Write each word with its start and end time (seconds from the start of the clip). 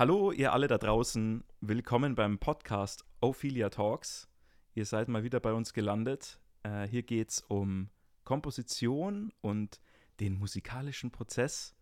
Hallo, 0.00 0.32
ihr 0.32 0.54
alle 0.54 0.66
da 0.66 0.78
draußen. 0.78 1.44
Willkommen 1.60 2.14
beim 2.14 2.38
Podcast 2.38 3.04
Ophelia 3.20 3.68
Talks. 3.68 4.30
Ihr 4.72 4.86
seid 4.86 5.08
mal 5.08 5.24
wieder 5.24 5.40
bei 5.40 5.52
uns 5.52 5.74
gelandet. 5.74 6.40
Äh, 6.62 6.88
hier 6.88 7.02
geht 7.02 7.28
es 7.28 7.40
um 7.42 7.90
Komposition 8.24 9.30
und 9.42 9.78
den 10.18 10.38
musikalischen 10.38 11.10
Prozess. 11.10 11.76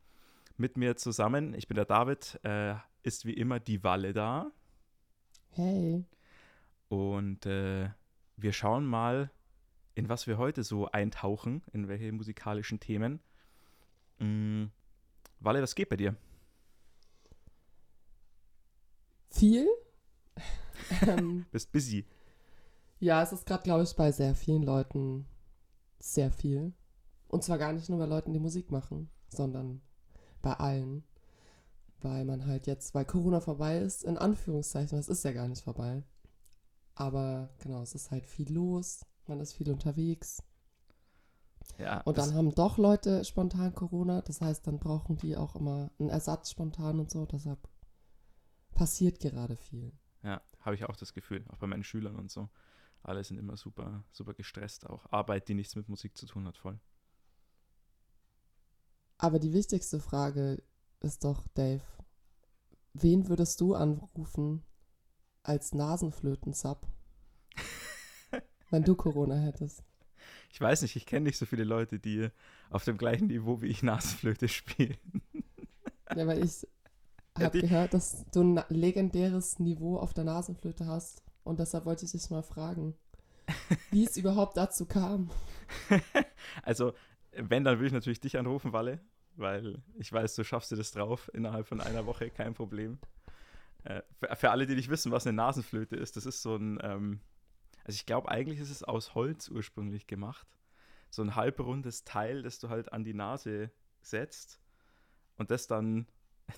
Mit 0.56 0.76
mir 0.76 0.96
zusammen, 0.96 1.54
ich 1.54 1.68
bin 1.68 1.76
der 1.76 1.84
David, 1.84 2.40
äh, 2.42 2.74
ist 3.04 3.24
wie 3.24 3.34
immer 3.34 3.60
die 3.60 3.84
Walle 3.84 4.12
da. 4.12 4.50
Hey. 5.50 6.04
Und 6.88 7.46
äh, 7.46 7.88
wir 8.37 8.52
schauen 8.52 8.84
mal, 8.84 9.30
in 9.95 10.09
was 10.09 10.26
wir 10.26 10.38
heute 10.38 10.64
so 10.64 10.90
eintauchen, 10.90 11.62
in 11.73 11.87
welche 11.87 12.10
musikalischen 12.10 12.80
Themen. 12.80 13.20
Mhm. 14.18 14.73
Walle, 15.38 15.62
was 15.62 15.76
geht 15.76 15.88
bei 15.88 15.96
dir? 15.96 16.16
Viel. 19.30 19.66
ähm, 21.06 21.46
Bist 21.50 21.73
busy. 21.73 22.05
ja, 23.00 23.23
es 23.23 23.32
ist 23.32 23.46
gerade, 23.46 23.62
glaube 23.62 23.84
ich, 23.84 23.95
bei 23.95 24.12
sehr 24.12 24.34
vielen 24.34 24.62
Leuten 24.62 25.27
sehr 25.98 26.30
viel. 26.30 26.73
Und 27.28 27.42
zwar 27.45 27.59
gar 27.59 27.73
nicht 27.73 27.88
nur 27.88 27.98
bei 27.98 28.06
Leuten, 28.06 28.32
die 28.32 28.38
Musik 28.41 28.70
machen, 28.70 29.10
sondern 29.28 29.82
bei 30.41 30.54
allen. 30.54 31.04
Weil 32.01 32.24
man 32.24 32.46
halt 32.46 32.66
jetzt, 32.66 32.95
weil 32.95 33.04
Corona 33.04 33.40
vorbei 33.40 33.79
ist, 33.79 34.04
in 34.04 34.16
Anführungszeichen, 34.16 34.99
es 34.99 35.09
ist 35.09 35.24
ja 35.24 35.32
gar 35.32 35.49
nicht 35.49 35.62
vorbei. 35.62 36.04
Aber 36.95 37.51
genau, 37.59 37.82
es 37.82 37.95
ist 37.95 38.10
halt 38.10 38.26
viel 38.26 38.52
los, 38.52 39.04
man 39.26 39.40
ist 39.40 39.52
viel 39.52 39.71
unterwegs. 39.71 40.43
Ja, 41.76 42.01
Und 42.02 42.18
dann 42.18 42.34
haben 42.34 42.54
doch 42.54 42.79
Leute 42.79 43.24
spontan 43.24 43.74
Corona, 43.74 44.23
das 44.23 44.40
heißt, 44.40 44.66
dann 44.66 44.79
brauchen 44.79 45.16
die 45.16 45.37
auch 45.37 45.54
immer 45.54 45.90
einen 45.99 46.09
Ersatz 46.09 46.51
spontan 46.51 46.99
und 46.99 47.10
so. 47.10 47.26
Deshalb 47.26 47.59
passiert 48.79 49.18
gerade 49.18 49.57
viel. 49.57 49.93
Ja, 50.23 50.40
habe 50.60 50.76
ich 50.76 50.84
auch 50.84 50.96
das 50.96 51.12
Gefühl, 51.12 51.45
auch 51.48 51.59
bei 51.59 51.66
meinen 51.66 51.84
Schülern 51.84 52.16
und 52.16 52.30
so. 52.30 52.48
Alle 53.02 53.23
sind 53.24 53.38
immer 53.38 53.57
super, 53.57 54.04
super 54.12 54.34
gestresst 54.34 54.88
auch. 54.88 55.10
Arbeit, 55.10 55.48
die 55.48 55.54
nichts 55.54 55.76
mit 55.76 55.88
Musik 55.88 56.16
zu 56.16 56.26
tun 56.26 56.46
hat, 56.46 56.57
voll. 56.57 56.79
Aber 59.18 59.38
die 59.38 59.52
wichtigste 59.52 59.99
Frage 59.99 60.62
ist 61.01 61.24
doch, 61.24 61.49
Dave, 61.54 61.82
wen 62.93 63.29
würdest 63.29 63.60
du 63.60 63.74
anrufen 63.74 64.62
als 65.43 65.75
Nasenflöten-Sub, 65.75 66.87
wenn 68.71 68.84
du 68.84 68.94
Corona 68.94 69.37
hättest? 69.37 69.82
Ich 70.53 70.60
weiß 70.60 70.82
nicht, 70.82 70.94
ich 70.94 71.06
kenne 71.06 71.26
nicht 71.26 71.38
so 71.38 71.47
viele 71.47 71.65
Leute, 71.65 71.99
die 71.99 72.28
auf 72.71 72.84
dem 72.84 72.97
gleichen 72.97 73.26
Niveau 73.26 73.60
wie 73.60 73.66
ich 73.66 73.82
Nasenflöte 73.82 74.49
spielen. 74.49 74.99
Ja, 76.15 76.26
weil 76.26 76.44
ich 76.44 76.66
habe 77.41 77.60
gehört, 77.60 77.94
dass 77.94 78.25
du 78.32 78.42
ein 78.42 78.64
legendäres 78.69 79.58
Niveau 79.58 79.98
auf 79.98 80.14
der 80.14 80.25
Nasenflöte 80.25 80.86
hast. 80.86 81.22
Und 81.44 81.60
deshalb 81.60 81.84
wollte 81.84 82.04
ich 82.04 82.12
dich 82.12 82.31
mal 82.31 82.42
fragen, 82.42 82.94
wie 83.91 84.04
es 84.04 84.16
überhaupt 84.16 84.56
dazu 84.56 84.86
kam. 84.86 85.31
Also, 86.62 86.94
wenn, 87.32 87.64
dann 87.64 87.76
würde 87.76 87.88
ich 87.88 87.92
natürlich 87.92 88.20
dich 88.20 88.38
anrufen, 88.38 88.72
Walle, 88.72 89.00
weil 89.36 89.82
ich 89.98 90.12
weiß, 90.12 90.34
du 90.34 90.44
schaffst 90.44 90.70
dir 90.70 90.76
das 90.76 90.92
drauf 90.92 91.31
innerhalb 91.34 91.66
von 91.66 91.81
einer 91.81 92.06
Woche, 92.06 92.31
kein 92.31 92.54
Problem. 92.54 92.98
Äh, 93.84 94.03
für, 94.19 94.36
für 94.36 94.50
alle, 94.50 94.66
die 94.66 94.75
nicht 94.75 94.88
wissen, 94.88 95.12
was 95.12 95.26
eine 95.26 95.36
Nasenflöte 95.36 95.97
ist, 95.97 96.16
das 96.16 96.26
ist 96.26 96.42
so 96.42 96.56
ein, 96.56 96.78
ähm, 96.82 97.20
also 97.84 97.97
ich 97.97 98.06
glaube, 98.06 98.28
eigentlich 98.28 98.60
ist 98.60 98.71
es 98.71 98.82
aus 98.82 99.15
Holz 99.15 99.48
ursprünglich 99.48 100.06
gemacht. 100.06 100.47
So 101.10 101.22
ein 101.22 101.34
halbrundes 101.34 102.04
Teil, 102.04 102.43
das 102.43 102.59
du 102.59 102.69
halt 102.69 102.93
an 102.93 103.04
die 103.04 103.15
Nase 103.15 103.71
setzt 104.03 104.60
und 105.37 105.50
das 105.50 105.66
dann, 105.66 106.06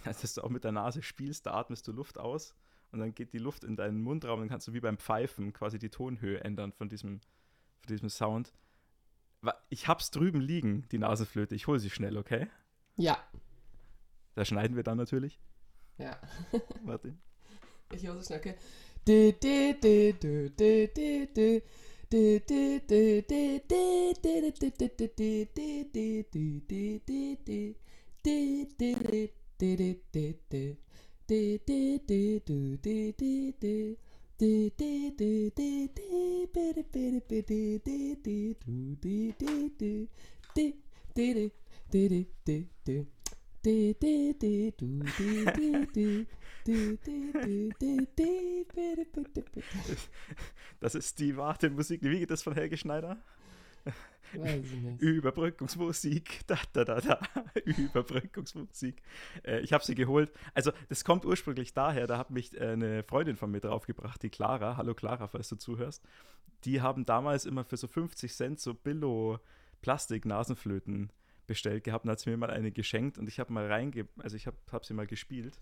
dass 0.04 0.34
du 0.34 0.42
auch 0.42 0.50
mit 0.50 0.64
der 0.64 0.72
Nase 0.72 1.02
spielst, 1.02 1.46
da 1.46 1.54
atmest 1.54 1.86
du 1.88 1.92
Luft 1.92 2.18
aus 2.18 2.54
und 2.92 2.98
dann 3.00 3.14
geht 3.14 3.32
die 3.32 3.38
Luft 3.38 3.64
in 3.64 3.76
deinen 3.76 4.02
Mundraum 4.02 4.34
und 4.34 4.40
dann 4.42 4.48
kannst 4.48 4.68
du 4.68 4.72
wie 4.72 4.80
beim 4.80 4.98
Pfeifen 4.98 5.52
quasi 5.52 5.78
die 5.78 5.90
Tonhöhe 5.90 6.42
ändern 6.42 6.72
von 6.72 6.88
diesem, 6.88 7.20
von 7.80 7.88
diesem 7.88 8.08
Sound. 8.08 8.52
Ich 9.68 9.88
hab's 9.88 10.10
drüben 10.10 10.40
liegen, 10.40 10.86
die 10.92 10.98
Nasenflöte. 10.98 11.54
Ich 11.54 11.66
hole 11.66 11.78
sie 11.78 11.90
schnell, 11.90 12.16
okay? 12.18 12.48
Ja, 12.96 13.18
Da 14.34 14.44
schneiden 14.44 14.76
wir 14.76 14.82
dann 14.82 14.98
natürlich. 14.98 15.40
ja. 15.98 16.18
Warte. 16.84 17.14
Ich 17.92 18.06
höre 18.06 18.16
so 18.16 18.22
schnell, 18.22 18.38
okay? 18.40 18.54
Das 50.80 50.94
ist 50.94 51.18
die 51.18 51.36
wahre 51.36 51.68
Musik. 51.68 52.02
Wie 52.02 52.20
geht 52.20 52.30
das 52.30 52.42
von 52.42 52.54
Helge 52.54 52.76
Schneider? 52.78 53.22
Überbrückungsmusik. 54.98 56.40
Da, 56.46 56.56
da, 56.72 56.84
da, 56.84 57.00
da. 57.00 57.20
Überbrückungsmusik. 57.64 59.02
Äh, 59.44 59.60
ich 59.60 59.72
habe 59.72 59.84
sie 59.84 59.94
geholt. 59.94 60.32
Also, 60.54 60.72
das 60.88 61.04
kommt 61.04 61.24
ursprünglich 61.24 61.74
daher. 61.74 62.06
Da 62.06 62.18
hat 62.18 62.30
mich 62.30 62.56
äh, 62.58 62.70
eine 62.70 63.02
Freundin 63.04 63.36
von 63.36 63.50
mir 63.50 63.60
draufgebracht, 63.60 64.22
die 64.22 64.30
Clara. 64.30 64.76
Hallo 64.76 64.94
Clara, 64.94 65.28
falls 65.28 65.48
du 65.48 65.56
zuhörst. 65.56 66.04
Die 66.64 66.80
haben 66.80 67.04
damals 67.04 67.46
immer 67.46 67.64
für 67.64 67.76
so 67.76 67.86
50 67.86 68.32
Cent 68.32 68.60
so 68.60 68.74
Billo-Plastik-Nasenflöten 68.74 71.12
bestellt 71.46 71.84
gehabt 71.84 72.04
und 72.04 72.10
hat 72.10 72.20
sie 72.20 72.30
mir 72.30 72.36
mal 72.36 72.50
eine 72.50 72.72
geschenkt 72.72 73.18
und 73.18 73.28
ich 73.28 73.40
habe 73.40 73.52
mal 73.52 73.66
reinge... 73.66 74.08
Also, 74.18 74.36
ich 74.36 74.46
habe 74.46 74.56
hab 74.70 74.84
sie 74.84 74.94
mal 74.94 75.06
gespielt. 75.06 75.60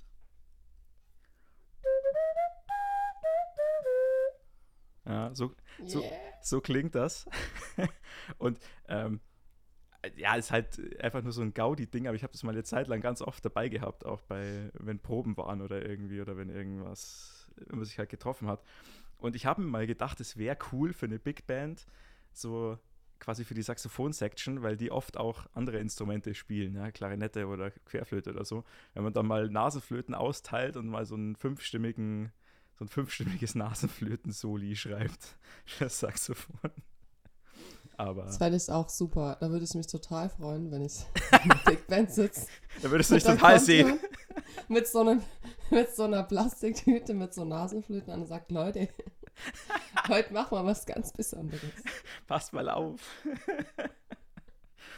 Ja, 5.08 5.34
so, 5.34 5.54
so, 5.86 6.02
Yeah. 6.02 6.12
so 6.42 6.60
klingt 6.60 6.94
das. 6.94 7.26
und 8.38 8.60
ähm, 8.88 9.20
ja, 10.16 10.36
ist 10.36 10.50
halt 10.52 11.02
einfach 11.02 11.22
nur 11.22 11.32
so 11.32 11.42
ein 11.42 11.54
Gaudi-Ding, 11.54 12.06
aber 12.06 12.14
ich 12.14 12.22
habe 12.22 12.32
das 12.32 12.42
mal 12.42 12.52
eine 12.52 12.62
Zeit 12.62 12.86
lang 12.88 13.00
ganz 13.00 13.22
oft 13.22 13.44
dabei 13.44 13.68
gehabt, 13.68 14.04
auch 14.04 14.20
bei, 14.22 14.70
wenn 14.74 15.00
Proben 15.00 15.36
waren 15.36 15.60
oder 15.62 15.84
irgendwie 15.84 16.20
oder 16.20 16.36
wenn 16.36 16.50
irgendwas, 16.50 17.50
wenn 17.56 17.78
man 17.78 17.84
sich 17.84 17.98
halt 17.98 18.10
getroffen 18.10 18.48
hat. 18.48 18.62
Und 19.16 19.34
ich 19.34 19.46
habe 19.46 19.62
mir 19.62 19.68
mal 19.68 19.86
gedacht, 19.86 20.20
es 20.20 20.36
wäre 20.36 20.56
cool 20.72 20.92
für 20.92 21.06
eine 21.06 21.18
Big 21.18 21.46
Band, 21.46 21.86
so 22.32 22.78
quasi 23.18 23.44
für 23.44 23.54
die 23.54 23.62
Saxophon-Section, 23.62 24.62
weil 24.62 24.76
die 24.76 24.92
oft 24.92 25.16
auch 25.16 25.46
andere 25.54 25.78
Instrumente 25.78 26.34
spielen, 26.34 26.76
ja, 26.76 26.92
Klarinette 26.92 27.48
oder 27.48 27.70
Querflöte 27.70 28.30
oder 28.30 28.44
so. 28.44 28.64
Wenn 28.94 29.02
man 29.02 29.12
dann 29.12 29.26
mal 29.26 29.48
Nasenflöten 29.48 30.14
austeilt 30.14 30.76
und 30.76 30.86
mal 30.86 31.04
so 31.06 31.16
einen 31.16 31.34
fünfstimmigen 31.34 32.30
so 32.78 32.84
ein 32.84 32.88
fünfstimmiges 32.88 33.54
Nasenflöten-Soli 33.54 34.76
schreibt 34.76 35.36
das 35.80 35.98
Saxophon. 36.00 36.70
Aber 37.96 38.26
Das 38.26 38.38
fände 38.38 38.56
ich 38.56 38.70
auch 38.70 38.88
super. 38.88 39.36
Da 39.40 39.50
würde 39.50 39.64
ich 39.64 39.74
mich 39.74 39.88
total 39.88 40.28
freuen, 40.28 40.70
wenn 40.70 40.82
ich 40.82 41.04
der 41.32 41.54
Big 41.66 41.86
Band 41.88 42.12
sitze. 42.12 42.46
da 42.80 42.90
würdest 42.90 43.10
du 43.10 43.18
dann 43.18 43.36
total 43.36 43.58
sehen. 43.58 43.98
Mit 44.68 44.86
so, 44.86 45.00
einem, 45.00 45.22
mit 45.70 45.94
so 45.96 46.04
einer 46.04 46.22
Plastiktüte 46.22 47.14
mit 47.14 47.34
so 47.34 47.44
Nasenflöten 47.44 48.12
an 48.12 48.20
und 48.20 48.28
sagt, 48.28 48.52
Leute, 48.52 48.88
heute 50.08 50.32
machen 50.32 50.56
wir 50.56 50.64
was 50.64 50.86
ganz 50.86 51.12
Besonderes. 51.12 51.72
Passt 52.28 52.52
mal 52.52 52.68
auf. 52.70 53.00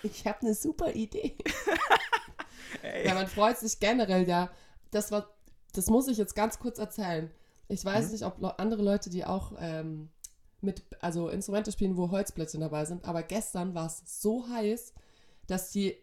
Ich 0.03 0.27
habe 0.27 0.41
eine 0.43 0.55
super 0.55 0.93
Idee. 0.93 1.39
Ey. 2.83 3.07
Ja, 3.07 3.15
man 3.15 3.27
freut 3.27 3.59
sich 3.59 3.81
generell, 3.81 4.29
ja. 4.29 4.51
Das 4.91 5.11
war, 5.11 5.31
das 5.73 5.87
muss 5.87 6.09
ich 6.09 6.19
jetzt 6.19 6.35
ganz 6.35 6.59
kurz 6.59 6.79
erzählen. 6.79 7.31
Ich 7.71 7.85
weiß 7.85 8.07
Mhm. 8.07 8.13
nicht, 8.13 8.25
ob 8.25 8.61
andere 8.61 8.83
Leute, 8.83 9.11
die 9.11 9.25
auch 9.25 9.53
ähm, 9.59 10.09
mit, 10.61 10.85
also 11.01 11.29
Instrumente 11.29 11.73
spielen, 11.73 11.97
wo 11.97 12.11
Holzblättchen 12.11 12.61
dabei 12.61 12.85
sind, 12.85 13.05
aber 13.05 13.23
gestern 13.23 13.75
war 13.75 13.87
es 13.87 14.03
so 14.21 14.49
heiß, 14.49 14.93
dass 15.47 15.71
die 15.71 15.97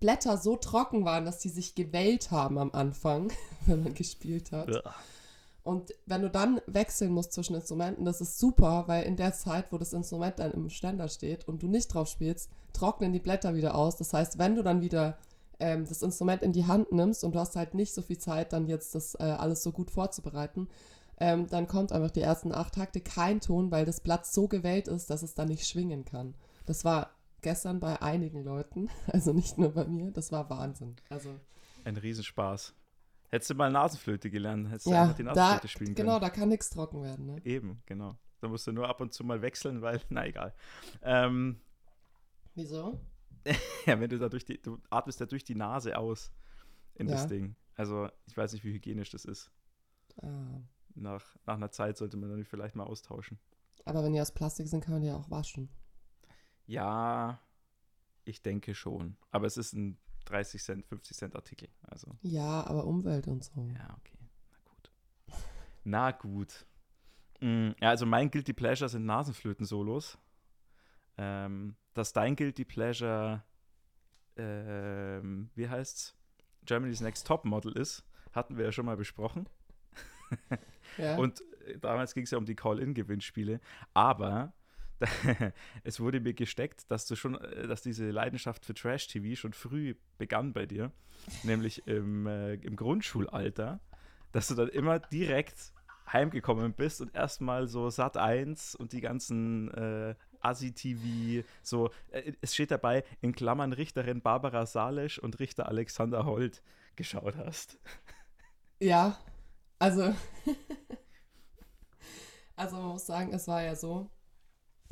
Blätter 0.00 0.36
so 0.36 0.56
trocken 0.56 1.04
waren, 1.04 1.24
dass 1.24 1.38
die 1.38 1.48
sich 1.48 1.74
gewellt 1.74 2.30
haben 2.30 2.58
am 2.58 2.72
Anfang, 2.72 3.32
wenn 3.66 3.82
man 3.82 3.94
gespielt 3.94 4.52
hat. 4.52 4.70
Uah. 4.70 4.94
Und 5.62 5.94
wenn 6.04 6.20
du 6.20 6.28
dann 6.28 6.60
wechseln 6.66 7.10
musst 7.10 7.32
zwischen 7.32 7.54
Instrumenten, 7.54 8.04
das 8.04 8.20
ist 8.20 8.38
super, 8.38 8.84
weil 8.86 9.04
in 9.04 9.16
der 9.16 9.32
Zeit, 9.32 9.72
wo 9.72 9.78
das 9.78 9.94
Instrument 9.94 10.38
dann 10.38 10.52
im 10.52 10.68
Ständer 10.68 11.08
steht 11.08 11.48
und 11.48 11.62
du 11.62 11.68
nicht 11.68 11.88
drauf 11.94 12.08
spielst, 12.08 12.50
trocknen 12.74 13.14
die 13.14 13.18
Blätter 13.18 13.54
wieder 13.54 13.74
aus. 13.74 13.96
Das 13.96 14.12
heißt, 14.12 14.36
wenn 14.38 14.56
du 14.56 14.62
dann 14.62 14.82
wieder 14.82 15.16
ähm, 15.64 15.86
das 15.88 16.02
Instrument 16.02 16.42
in 16.42 16.52
die 16.52 16.66
Hand 16.66 16.92
nimmst 16.92 17.24
und 17.24 17.34
du 17.34 17.38
hast 17.38 17.56
halt 17.56 17.72
nicht 17.72 17.94
so 17.94 18.02
viel 18.02 18.18
Zeit, 18.18 18.52
dann 18.52 18.66
jetzt 18.66 18.94
das 18.94 19.14
äh, 19.14 19.22
alles 19.22 19.62
so 19.62 19.72
gut 19.72 19.90
vorzubereiten, 19.90 20.68
ähm, 21.18 21.46
dann 21.48 21.66
kommt 21.66 21.90
einfach 21.90 22.10
die 22.10 22.20
ersten 22.20 22.52
acht 22.52 22.74
Takte 22.74 23.00
kein 23.00 23.40
Ton, 23.40 23.70
weil 23.70 23.86
das 23.86 24.00
Blatt 24.00 24.26
so 24.26 24.46
gewellt 24.46 24.88
ist, 24.88 25.08
dass 25.08 25.22
es 25.22 25.34
dann 25.34 25.48
nicht 25.48 25.66
schwingen 25.66 26.04
kann. 26.04 26.34
Das 26.66 26.84
war 26.84 27.14
gestern 27.40 27.80
bei 27.80 28.02
einigen 28.02 28.44
Leuten, 28.44 28.90
also 29.06 29.32
nicht 29.32 29.56
nur 29.56 29.72
bei 29.72 29.86
mir, 29.86 30.10
das 30.10 30.32
war 30.32 30.50
Wahnsinn. 30.50 30.96
Also 31.08 31.30
Ein 31.84 31.96
Riesenspaß. 31.96 32.74
Hättest 33.30 33.50
du 33.50 33.54
mal 33.54 33.70
Nasenflöte 33.70 34.30
gelernt, 34.30 34.68
hättest 34.68 34.86
du 34.86 34.90
Ja, 34.90 35.02
einfach 35.02 35.16
die 35.16 35.24
da, 35.24 35.32
Nasenflöte 35.32 35.68
spielen 35.68 35.94
genau, 35.94 36.12
können. 36.12 36.20
da 36.22 36.30
kann 36.30 36.48
nichts 36.50 36.68
trocken 36.68 37.02
werden. 37.02 37.24
Ne? 37.26 37.36
Eben, 37.44 37.82
genau. 37.86 38.16
Da 38.40 38.48
musst 38.48 38.66
du 38.66 38.72
nur 38.72 38.86
ab 38.88 39.00
und 39.00 39.14
zu 39.14 39.24
mal 39.24 39.40
wechseln, 39.40 39.80
weil, 39.80 39.98
na 40.10 40.26
egal. 40.26 40.52
Ähm, 41.02 41.58
Wieso? 42.54 43.00
ja, 43.86 44.00
wenn 44.00 44.08
du 44.10 44.18
da 44.18 44.28
durch 44.28 44.44
die, 44.44 44.60
du 44.60 44.78
atmest 44.90 45.20
ja 45.20 45.26
durch 45.26 45.44
die 45.44 45.54
Nase 45.54 45.96
aus 45.98 46.32
in 46.94 47.06
das 47.08 47.22
Ja. 47.22 47.26
Ding. 47.28 47.56
Also, 47.76 48.08
ich 48.26 48.36
weiß 48.36 48.52
nicht, 48.52 48.64
wie 48.64 48.72
hygienisch 48.72 49.10
das 49.10 49.24
ist. 49.24 49.50
Ah. 50.22 50.60
Nach, 50.94 51.36
nach 51.44 51.54
einer 51.54 51.70
Zeit 51.72 51.96
sollte 51.96 52.16
man 52.16 52.30
dann 52.30 52.44
vielleicht 52.44 52.76
mal 52.76 52.84
austauschen. 52.84 53.38
Aber 53.84 54.02
wenn 54.04 54.12
die 54.12 54.20
aus 54.20 54.32
Plastik 54.32 54.68
sind, 54.68 54.82
kann 54.82 54.92
man 54.94 55.02
die 55.02 55.08
ja 55.08 55.16
auch 55.16 55.28
waschen. 55.30 55.68
Ja, 56.66 57.40
ich 58.24 58.42
denke 58.42 58.74
schon. 58.74 59.16
Aber 59.30 59.46
es 59.46 59.56
ist 59.56 59.72
ein 59.74 59.98
30 60.26 60.62
Cent, 60.62 60.86
50 60.86 61.16
Cent 61.16 61.36
Artikel. 61.36 61.68
Also, 61.82 62.16
Ja, 62.22 62.64
aber 62.66 62.86
Umwelt 62.86 63.26
und 63.26 63.44
so. 63.44 63.52
ja, 63.60 63.96
okay. 63.98 64.18
Na 64.52 64.58
gut. 64.64 64.92
Na 65.84 66.10
gut. 66.12 66.66
Mm, 67.40 67.72
Ja, 67.80 67.90
also 67.90 68.06
mein 68.06 68.30
Guilty 68.30 68.52
Pleasure 68.54 68.88
sind 68.88 69.04
Nasenflöten-Solos. 69.04 70.16
Ähm, 71.18 71.76
dass 71.94 72.12
dein 72.12 72.36
Guilty 72.36 72.64
Pleasure, 72.64 73.42
ähm, 74.36 75.50
wie 75.54 75.68
heißt's? 75.68 76.16
Germany's 76.66 77.00
Next 77.00 77.26
Top 77.26 77.44
Model 77.44 77.72
ist, 77.72 78.04
hatten 78.32 78.56
wir 78.56 78.64
ja 78.64 78.72
schon 78.72 78.86
mal 78.86 78.96
besprochen. 78.96 79.48
Ja. 80.98 81.16
Und 81.18 81.42
äh, 81.66 81.78
damals 81.78 82.14
ging 82.14 82.24
es 82.24 82.30
ja 82.30 82.38
um 82.38 82.46
die 82.46 82.56
Call-In-Gewinnspiele. 82.56 83.60
Aber 83.92 84.54
es 85.84 86.00
wurde 86.00 86.20
mir 86.20 86.34
gesteckt, 86.34 86.90
dass 86.90 87.06
du 87.06 87.16
schon, 87.16 87.36
äh, 87.36 87.66
dass 87.66 87.82
diese 87.82 88.10
Leidenschaft 88.10 88.64
für 88.64 88.74
Trash-TV 88.74 89.38
schon 89.38 89.52
früh 89.52 89.94
begann 90.18 90.52
bei 90.52 90.66
dir. 90.66 90.90
Nämlich 91.42 91.86
im, 91.86 92.26
äh, 92.26 92.54
im 92.54 92.76
Grundschulalter, 92.76 93.80
dass 94.32 94.48
du 94.48 94.54
dann 94.54 94.68
immer 94.68 94.98
direkt 94.98 95.72
heimgekommen 96.12 96.74
bist 96.74 97.00
und 97.00 97.14
erstmal 97.14 97.66
so 97.66 97.88
Sat 97.90 98.16
1 98.16 98.74
und 98.74 98.92
die 98.92 99.00
ganzen 99.00 99.70
äh, 99.72 100.14
Asi-TV, 100.44 101.44
so, 101.62 101.90
äh, 102.10 102.32
es 102.40 102.54
steht 102.54 102.70
dabei, 102.70 103.04
in 103.20 103.34
Klammern 103.34 103.72
Richterin 103.72 104.20
Barbara 104.20 104.66
Salisch 104.66 105.18
und 105.18 105.38
Richter 105.40 105.68
Alexander 105.68 106.26
Holt 106.26 106.62
geschaut 106.96 107.36
hast. 107.36 107.78
Ja, 108.80 109.18
also, 109.78 110.14
also 112.56 112.76
man 112.76 112.86
muss 112.88 113.06
sagen, 113.06 113.32
es 113.32 113.48
war 113.48 113.62
ja 113.62 113.74
so, 113.74 114.10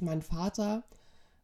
mein 0.00 0.22
Vater 0.22 0.84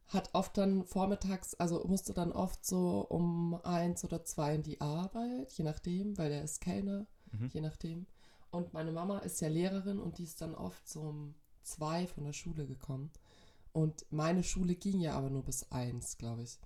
hat 0.07 0.31
oft 0.33 0.57
dann 0.57 0.83
vormittags, 0.85 1.53
also 1.55 1.85
musste 1.87 2.13
dann 2.13 2.31
oft 2.31 2.65
so 2.65 3.01
um 3.01 3.59
eins 3.63 4.03
oder 4.03 4.23
zwei 4.25 4.55
in 4.55 4.63
die 4.63 4.81
Arbeit, 4.81 5.51
je 5.51 5.63
nachdem, 5.63 6.17
weil 6.17 6.31
er 6.31 6.43
ist 6.43 6.61
Kellner, 6.61 7.05
Mhm. 7.31 7.49
je 7.53 7.61
nachdem. 7.61 8.07
Und 8.49 8.73
meine 8.73 8.91
Mama 8.91 9.19
ist 9.19 9.39
ja 9.41 9.47
Lehrerin 9.47 9.99
und 9.99 10.17
die 10.17 10.23
ist 10.23 10.41
dann 10.41 10.55
oft 10.55 10.89
so 10.89 11.01
um 11.01 11.35
zwei 11.61 12.07
von 12.07 12.23
der 12.23 12.33
Schule 12.33 12.65
gekommen. 12.65 13.11
Und 13.79 14.05
meine 14.09 14.43
Schule 14.43 14.75
ging 14.75 14.99
ja 14.99 15.13
aber 15.13 15.29
nur 15.29 15.41
bis 15.41 15.71
eins, 15.71 16.17
glaube 16.17 16.43
ich. 16.43 16.59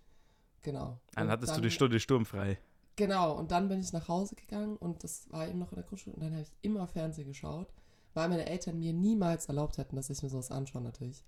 Genau. 0.63 1.00
Dann 1.13 1.30
hattest 1.30 1.56
du 1.56 1.62
die 1.62 1.69
Stunde 1.69 2.00
sturmfrei. 2.00 2.57
Genau, 2.95 3.38
und 3.38 3.51
dann 3.51 3.69
bin 3.69 3.80
ich 3.80 3.94
nach 3.94 4.07
Hause 4.07 4.33
gegangen 4.33 4.77
und 4.77 5.04
das 5.04 5.30
war 5.30 5.48
eben 5.48 5.60
noch 5.60 5.71
in 5.71 5.75
der 5.75 5.83
Grundschule 5.83 6.15
und 6.15 6.24
dann 6.24 6.31
habe 6.31 6.42
ich 6.42 6.51
immer 6.63 6.88
Fernsehen 6.88 7.27
geschaut, 7.27 7.71
weil 8.15 8.30
meine 8.30 8.48
Eltern 8.48 8.80
mir 8.80 8.94
niemals 8.94 9.45
erlaubt 9.45 9.77
hätten, 9.77 9.95
dass 9.95 10.10
ich 10.10 10.24
mir 10.24 10.30
sowas 10.30 10.50
anschaue 10.50 10.81
natürlich. 10.81 11.24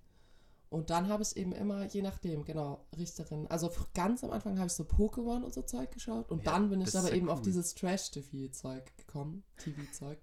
Und 0.70 0.90
dann 0.90 1.08
habe 1.08 1.22
ich 1.22 1.38
eben 1.38 1.52
immer, 1.52 1.86
je 1.86 2.02
nachdem, 2.02 2.46
genau, 2.46 2.84
Richterin, 2.98 3.46
also 3.48 3.72
ganz 3.94 4.24
am 4.24 4.32
Anfang 4.32 4.58
habe 4.58 4.68
ich 4.68 4.74
so 4.74 4.86
Pokémon 4.86 5.44
und 5.44 5.54
so 5.54 5.62
Zeug 5.62 5.92
geschaut 5.92 6.32
und 6.32 6.44
Ja, 6.44 6.52
dann 6.54 6.72
bin 6.72 6.82
ich 6.82 6.98
aber 6.98 7.14
eben 7.14 7.30
auf 7.30 7.40
cool. 7.40 7.46
dieses 7.46 7.76
Trash-TV-Zeug 7.76 8.98
gekommen, 8.98 9.44
TV-Zeug. 9.58 10.18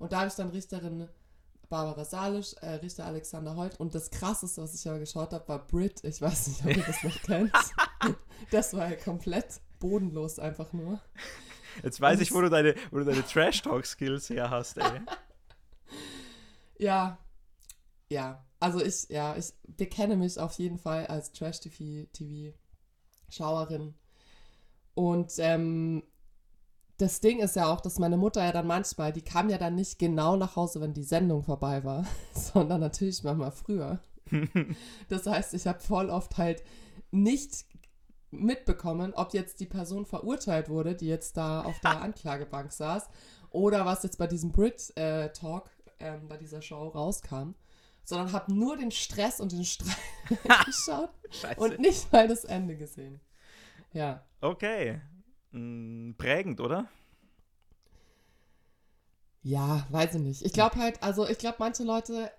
Und 0.00 0.12
da 0.12 0.18
habe 0.18 0.28
ich 0.28 0.34
dann 0.34 0.50
Richterin 0.50 1.08
Barbara 1.68 2.04
Salisch, 2.04 2.54
äh, 2.60 2.74
Richter 2.76 3.04
Alexander 3.04 3.56
Holt 3.56 3.78
und 3.78 3.94
das 3.94 4.10
krasseste, 4.10 4.62
was 4.62 4.74
ich 4.74 4.88
aber 4.88 4.98
geschaut 4.98 5.32
habe, 5.32 5.46
war 5.48 5.66
Brit. 5.66 6.02
Ich 6.02 6.22
weiß 6.22 6.48
nicht, 6.48 6.64
ob 6.64 6.76
ihr 6.76 6.84
das 6.84 7.04
noch 7.04 7.22
kennt. 7.26 7.52
Das 8.50 8.74
war 8.74 8.90
ja 8.90 8.96
komplett 8.96 9.60
bodenlos 9.78 10.38
einfach 10.38 10.72
nur. 10.72 10.98
Jetzt 11.82 12.00
weiß 12.00 12.16
Und 12.16 12.22
ich, 12.22 12.32
wo 12.32 12.40
du 12.40 12.48
deine, 12.48 12.74
wo 12.90 12.96
du 12.98 13.04
deine 13.04 13.22
Trash-Talk-Skills 13.24 14.30
her 14.30 14.48
hast, 14.50 14.78
ey. 14.78 15.02
Ja, 16.80 17.18
ja. 18.08 18.46
Also 18.60 18.80
ich, 18.80 19.08
ja, 19.08 19.36
ich 19.36 19.52
bekenne 19.66 20.14
mich 20.16 20.38
auf 20.38 20.52
jeden 20.58 20.78
Fall 20.78 21.08
als 21.08 21.32
Trash-TV-Schauerin. 21.32 23.96
Und 24.94 25.32
ähm, 25.38 26.04
das 26.98 27.20
Ding 27.20 27.38
ist 27.38 27.56
ja 27.56 27.72
auch, 27.72 27.80
dass 27.80 27.98
meine 27.98 28.16
Mutter 28.16 28.44
ja 28.44 28.52
dann 28.52 28.66
manchmal, 28.66 29.12
die 29.12 29.22
kam 29.22 29.48
ja 29.48 29.56
dann 29.56 29.76
nicht 29.76 29.98
genau 29.98 30.36
nach 30.36 30.56
Hause, 30.56 30.80
wenn 30.80 30.94
die 30.94 31.04
Sendung 31.04 31.44
vorbei 31.44 31.84
war, 31.84 32.04
sondern 32.34 32.80
natürlich 32.80 33.22
manchmal 33.22 33.52
früher. 33.52 34.00
Das 35.08 35.26
heißt, 35.26 35.54
ich 35.54 35.66
habe 35.66 35.80
voll 35.80 36.10
oft 36.10 36.36
halt 36.36 36.62
nicht 37.10 37.64
mitbekommen, 38.30 39.14
ob 39.14 39.32
jetzt 39.32 39.58
die 39.60 39.66
Person 39.66 40.04
verurteilt 40.04 40.68
wurde, 40.68 40.94
die 40.94 41.06
jetzt 41.06 41.38
da 41.38 41.62
auf 41.62 41.80
der 41.80 42.00
Anklagebank 42.02 42.70
saß, 42.70 43.08
oder 43.50 43.86
was 43.86 44.02
jetzt 44.02 44.18
bei 44.18 44.26
diesem 44.26 44.52
Brit-Talk, 44.52 45.70
ähm, 46.00 46.28
bei 46.28 46.36
dieser 46.36 46.60
Show 46.60 46.88
rauskam, 46.88 47.54
sondern 48.04 48.32
habe 48.32 48.52
nur 48.52 48.76
den 48.76 48.90
Stress 48.90 49.40
und 49.40 49.52
den 49.52 49.64
Streit 49.64 49.96
geschaut 50.66 51.10
Scheiße. 51.30 51.58
und 51.58 51.78
nicht 51.78 52.12
mal 52.12 52.28
das 52.28 52.44
Ende 52.44 52.76
gesehen. 52.76 53.20
Ja. 53.94 54.26
okay. 54.42 55.00
Mm, 55.52 56.12
prägend, 56.16 56.60
oder? 56.60 56.88
Ja, 59.42 59.86
weiß 59.90 60.14
ich 60.16 60.20
nicht. 60.20 60.42
Ich 60.42 60.52
glaube 60.52 60.76
halt, 60.76 61.02
also 61.02 61.26
ich 61.28 61.38
glaube, 61.38 61.56
manche 61.60 61.84
Leute, 61.84 62.30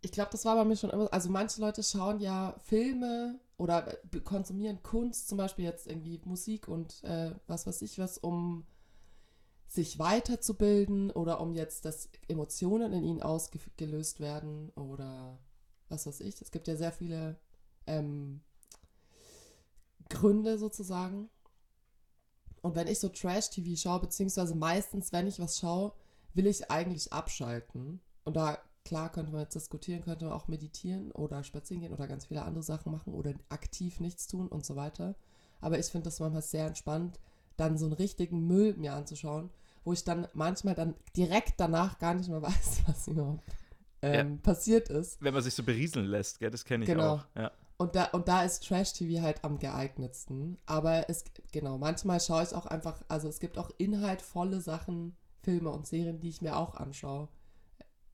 ich 0.00 0.12
glaube, 0.12 0.30
das 0.32 0.44
war 0.44 0.56
bei 0.56 0.64
mir 0.64 0.76
schon 0.76 0.90
immer, 0.90 1.12
also 1.12 1.28
manche 1.30 1.60
Leute 1.60 1.82
schauen 1.82 2.20
ja 2.20 2.54
Filme 2.64 3.38
oder 3.58 3.98
konsumieren 4.24 4.82
Kunst, 4.82 5.28
zum 5.28 5.36
Beispiel 5.38 5.64
jetzt 5.64 5.86
irgendwie 5.86 6.20
Musik 6.24 6.68
und 6.68 7.04
äh, 7.04 7.32
was 7.46 7.66
weiß 7.66 7.82
ich 7.82 7.98
was, 7.98 8.16
um 8.18 8.64
sich 9.68 9.98
weiterzubilden 9.98 11.10
oder 11.10 11.40
um 11.40 11.52
jetzt, 11.52 11.84
dass 11.84 12.08
Emotionen 12.28 12.92
in 12.92 13.04
ihnen 13.04 13.22
ausgelöst 13.22 14.20
werden 14.20 14.70
oder 14.70 15.38
was 15.88 16.06
weiß 16.06 16.20
ich. 16.20 16.40
Es 16.40 16.50
gibt 16.50 16.66
ja 16.66 16.76
sehr 16.76 16.92
viele 16.92 17.38
ähm, 17.86 18.40
Gründe 20.08 20.58
sozusagen. 20.58 21.28
Und 22.62 22.74
wenn 22.76 22.86
ich 22.88 22.98
so 22.98 23.08
Trash-TV 23.08 23.76
schaue, 23.76 24.00
beziehungsweise 24.00 24.54
meistens, 24.54 25.12
wenn 25.12 25.26
ich 25.26 25.38
was 25.38 25.58
schaue, 25.58 25.92
will 26.34 26.46
ich 26.46 26.70
eigentlich 26.70 27.12
abschalten. 27.12 28.00
Und 28.24 28.36
da, 28.36 28.58
klar, 28.84 29.10
könnte 29.10 29.32
man 29.32 29.42
jetzt 29.42 29.54
diskutieren, 29.54 30.02
könnte 30.02 30.26
man 30.26 30.34
auch 30.34 30.48
meditieren 30.48 31.10
oder 31.12 31.42
spazieren 31.42 31.80
gehen 31.82 31.92
oder 31.92 32.06
ganz 32.06 32.26
viele 32.26 32.42
andere 32.42 32.62
Sachen 32.62 32.92
machen 32.92 33.14
oder 33.14 33.34
aktiv 33.48 34.00
nichts 34.00 34.26
tun 34.26 34.48
und 34.48 34.64
so 34.64 34.76
weiter. 34.76 35.14
Aber 35.60 35.78
ich 35.78 35.86
finde 35.86 36.04
das 36.04 36.20
manchmal 36.20 36.42
sehr 36.42 36.66
entspannt, 36.66 37.18
dann 37.56 37.76
so 37.78 37.86
einen 37.86 37.94
richtigen 37.94 38.46
Müll 38.46 38.74
mir 38.76 38.94
anzuschauen, 38.94 39.50
wo 39.84 39.92
ich 39.92 40.04
dann 40.04 40.28
manchmal 40.34 40.74
dann 40.74 40.94
direkt 41.16 41.54
danach 41.58 41.98
gar 41.98 42.14
nicht 42.14 42.28
mehr 42.28 42.42
weiß, 42.42 42.82
was 42.86 43.08
überhaupt 43.08 43.42
ähm, 44.02 44.40
passiert 44.40 44.88
ist. 44.88 45.20
Wenn 45.20 45.34
man 45.34 45.42
sich 45.42 45.54
so 45.54 45.62
berieseln 45.62 46.06
lässt, 46.06 46.38
gell, 46.38 46.50
das 46.50 46.64
kenne 46.64 46.84
ich 46.84 46.90
Genau. 46.90 47.14
auch. 47.16 47.26
Ja. 47.36 47.50
Und 47.80 47.94
da, 47.94 48.04
und 48.08 48.28
da 48.28 48.42
ist 48.42 48.68
Trash-TV 48.68 49.22
halt 49.22 49.42
am 49.42 49.58
geeignetsten. 49.58 50.58
Aber 50.66 51.08
es, 51.08 51.24
genau, 51.50 51.78
manchmal 51.78 52.20
schaue 52.20 52.42
ich 52.42 52.54
auch 52.54 52.66
einfach, 52.66 53.00
also 53.08 53.26
es 53.26 53.40
gibt 53.40 53.56
auch 53.56 53.70
inhaltvolle 53.78 54.60
Sachen, 54.60 55.16
Filme 55.42 55.70
und 55.70 55.86
Serien, 55.86 56.20
die 56.20 56.28
ich 56.28 56.42
mir 56.42 56.58
auch 56.58 56.74
anschaue. 56.74 57.28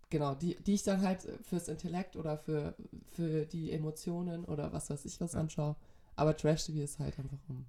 Genau, 0.08 0.36
die, 0.36 0.54
die 0.62 0.74
ich 0.74 0.84
dann 0.84 1.02
halt 1.02 1.26
fürs 1.42 1.66
Intellekt 1.66 2.14
oder 2.14 2.38
für, 2.38 2.76
für 3.06 3.44
die 3.44 3.72
Emotionen 3.72 4.44
oder 4.44 4.72
was 4.72 4.88
weiß 4.88 5.04
ich 5.04 5.20
was 5.20 5.34
anschaue. 5.34 5.74
Aber 6.14 6.36
Trash-TV 6.36 6.78
ist 6.84 7.00
halt 7.00 7.18
einfach 7.18 7.40
um. 7.48 7.66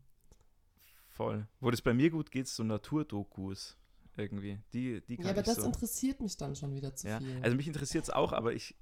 Voll. 1.07 1.47
Wo 1.61 1.71
das 1.71 1.81
bei 1.81 1.95
mir 1.95 2.11
gut 2.11 2.29
geht, 2.29 2.47
so 2.47 2.63
Naturdokus 2.63 3.75
irgendwie. 4.15 4.59
Die, 4.71 5.01
die 5.01 5.17
kann 5.17 5.25
Ja, 5.25 5.31
aber 5.31 5.41
das 5.41 5.55
so. 5.55 5.63
interessiert 5.63 6.21
mich 6.21 6.37
dann 6.37 6.55
schon 6.55 6.75
wieder 6.75 6.93
zu 6.95 7.07
Ja. 7.07 7.17
viel. 7.17 7.41
Also 7.41 7.57
mich 7.57 7.65
interessiert 7.65 8.03
es 8.03 8.11
auch, 8.11 8.33
aber 8.33 8.53
ich, 8.53 8.75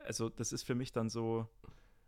also 0.00 0.28
das 0.28 0.50
ist 0.50 0.64
für 0.64 0.74
mich 0.74 0.90
dann 0.90 1.08
so, 1.08 1.46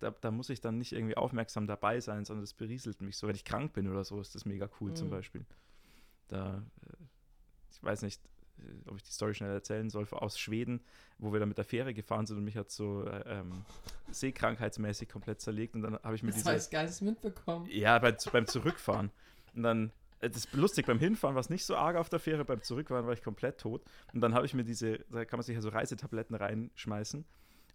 da, 0.01 0.11
da 0.11 0.31
muss 0.31 0.51
ich 0.51 0.61
dann 0.61 0.79
nicht 0.79 0.93
irgendwie 0.93 1.17
aufmerksam 1.17 1.67
dabei 1.67 2.01
sein, 2.01 2.25
sondern 2.25 2.43
das 2.45 2.55
berieselt 2.55 3.01
mich 3.03 3.17
so. 3.17 3.27
Wenn 3.27 3.35
ich 3.35 3.45
krank 3.45 3.73
bin 3.73 3.89
oder 3.89 4.05
so, 4.05 4.21
ist 4.21 4.35
das 4.35 4.45
mega 4.45 4.69
cool 4.81 4.95
zum 4.95 5.09
Mhm. 5.09 5.13
Beispiel. 5.13 5.47
Da, 6.29 6.63
äh, 6.87 7.05
ich 7.71 7.83
weiß 7.83 8.03
nicht, 8.03 8.21
äh, 8.59 8.89
ob 8.89 8.97
ich 8.97 9.03
die 9.03 9.13
Story 9.13 9.35
schnell 9.35 9.53
erzählen 9.53 9.91
soll, 9.91 10.07
aus 10.11 10.39
Schweden, 10.39 10.81
wo 11.19 11.33
wir 11.33 11.41
da 11.41 11.47
mit 11.47 11.59
der 11.59 11.65
Fähre 11.65 11.95
gefahren 11.95 12.27
sind 12.27 12.37
und 12.39 12.45
mich 12.45 12.57
hat 12.57 12.71
so 12.71 13.05
äh, 13.05 13.39
ähm, 13.41 13.65
seekrankheitsmäßig 14.11 15.09
komplett 15.09 15.41
zerlegt 15.41 15.75
und 15.75 15.83
dann 15.83 15.95
habe 16.03 16.15
ich 16.15 16.23
mir 16.23 16.31
das 16.31 16.43
diese... 16.43 16.57
ich 16.57 16.71
gar 16.71 16.85
nicht 16.85 17.03
mitbekommen. 17.03 17.67
Ja, 17.71 17.99
bei, 17.99 18.17
beim 18.33 18.47
Zurückfahren. 18.47 19.11
Und 19.55 19.63
dann, 19.63 19.93
das 20.21 20.37
ist 20.37 20.53
lustig, 20.53 20.87
beim 20.87 20.99
Hinfahren 20.99 21.35
war 21.35 21.41
es 21.41 21.51
nicht 21.51 21.65
so 21.65 21.77
arg 21.77 21.97
auf 21.97 22.09
der 22.09 22.19
Fähre, 22.19 22.45
beim 22.45 22.63
Zurückfahren 22.63 23.07
war 23.07 23.13
ich 23.13 23.23
komplett 23.23 23.59
tot. 23.59 23.83
Und 24.13 24.21
dann 24.21 24.35
habe 24.35 24.47
ich 24.47 24.55
mir 24.55 24.65
diese, 24.65 24.99
da 25.11 25.25
kann 25.25 25.39
man 25.39 25.45
sich 25.45 25.55
ja 25.55 25.61
so 25.61 25.69
Reisetabletten 25.71 26.37
reinschmeißen. 26.37 27.25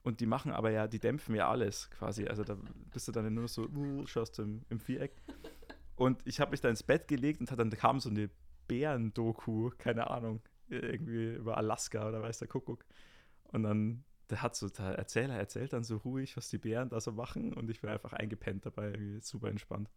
Und 0.03 0.19
die 0.19 0.25
machen 0.25 0.51
aber 0.51 0.69
ja, 0.69 0.87
die 0.87 0.99
dämpfen 0.99 1.33
ja 1.33 1.49
alles 1.49 1.89
quasi. 1.91 2.27
Also 2.27 2.43
da 2.43 2.57
bist 2.91 3.07
du 3.07 3.11
dann 3.13 3.33
nur 3.33 3.47
so, 3.47 3.67
uh, 3.69 4.05
schaust 4.05 4.37
du 4.37 4.43
im, 4.43 4.65
im 4.69 4.79
Viereck. 4.79 5.15
Und 5.95 6.21
ich 6.25 6.39
habe 6.39 6.51
mich 6.51 6.61
da 6.61 6.69
ins 6.69 6.83
Bett 6.83 7.07
gelegt 7.07 7.39
und 7.39 7.51
dann 7.57 7.69
kam 7.71 7.99
so 7.99 8.09
eine 8.09 8.29
Bären-Doku, 8.67 9.71
keine 9.77 10.09
Ahnung, 10.09 10.41
irgendwie 10.67 11.35
über 11.35 11.57
Alaska 11.57 12.07
oder 12.07 12.21
weiß 12.21 12.39
der 12.39 12.47
Kuckuck. 12.47 12.85
Und 13.43 13.63
dann, 13.63 14.03
der 14.29 14.41
hat 14.41 14.55
so, 14.55 14.67
der 14.67 14.97
Erzähler 14.97 15.35
erzählt 15.35 15.71
dann 15.71 15.83
so 15.83 15.97
ruhig, 15.97 16.35
was 16.35 16.49
die 16.49 16.57
Bären 16.57 16.89
da 16.89 16.99
so 16.99 17.11
machen 17.11 17.53
und 17.53 17.69
ich 17.69 17.79
bin 17.79 17.89
einfach 17.89 18.13
eingepennt 18.13 18.65
dabei, 18.65 19.19
super 19.21 19.49
entspannt. 19.49 19.89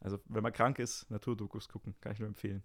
Also, 0.00 0.18
wenn 0.26 0.42
man 0.42 0.52
krank 0.52 0.78
ist, 0.78 1.10
Naturdokus 1.10 1.68
gucken, 1.68 1.94
kann 2.00 2.12
ich 2.12 2.18
nur 2.18 2.28
empfehlen. 2.28 2.62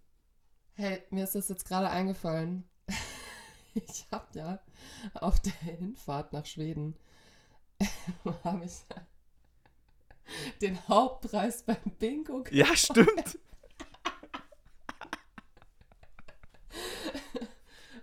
Hey, 0.73 1.03
mir 1.09 1.23
ist 1.23 1.35
das 1.35 1.47
jetzt 1.47 1.65
gerade 1.65 1.89
eingefallen. 1.89 2.65
Ich 3.87 4.05
habe 4.11 4.27
ja 4.37 4.59
auf 5.13 5.39
der 5.39 5.53
Hinfahrt 5.53 6.33
nach 6.33 6.45
Schweden 6.45 6.97
habe 8.43 8.65
ich 8.65 8.83
den 10.61 10.87
Hauptpreis 10.87 11.63
beim 11.63 11.77
Bingo 11.99 12.43
gewonnen. 12.43 12.57
Ja, 12.57 12.75
stimmt. 12.75 13.39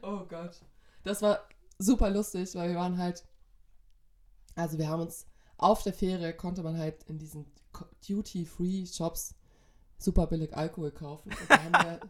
Oh 0.00 0.24
Gott. 0.24 0.56
Das 1.02 1.20
war 1.20 1.46
super 1.76 2.08
lustig, 2.08 2.54
weil 2.54 2.70
wir 2.70 2.76
waren 2.76 2.96
halt. 2.96 3.24
Also, 4.54 4.78
wir 4.78 4.88
haben 4.88 5.02
uns 5.02 5.26
auf 5.58 5.82
der 5.82 5.92
Fähre 5.92 6.32
konnte 6.32 6.62
man 6.62 6.78
halt 6.78 7.02
in 7.04 7.18
diesen 7.18 7.44
Duty-Free-Shops 8.06 9.34
super 9.98 10.26
billig 10.28 10.56
Alkohol 10.56 10.92
kaufen. 10.92 11.30
Und 11.30 11.50
da 11.50 11.62
haben 11.62 11.72
wir 11.72 12.00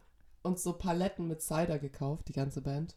uns 0.42 0.62
so 0.62 0.74
Paletten 0.74 1.26
mit 1.26 1.42
Cider 1.42 1.78
gekauft, 1.78 2.28
die 2.28 2.34
ganze 2.34 2.60
Band. 2.60 2.96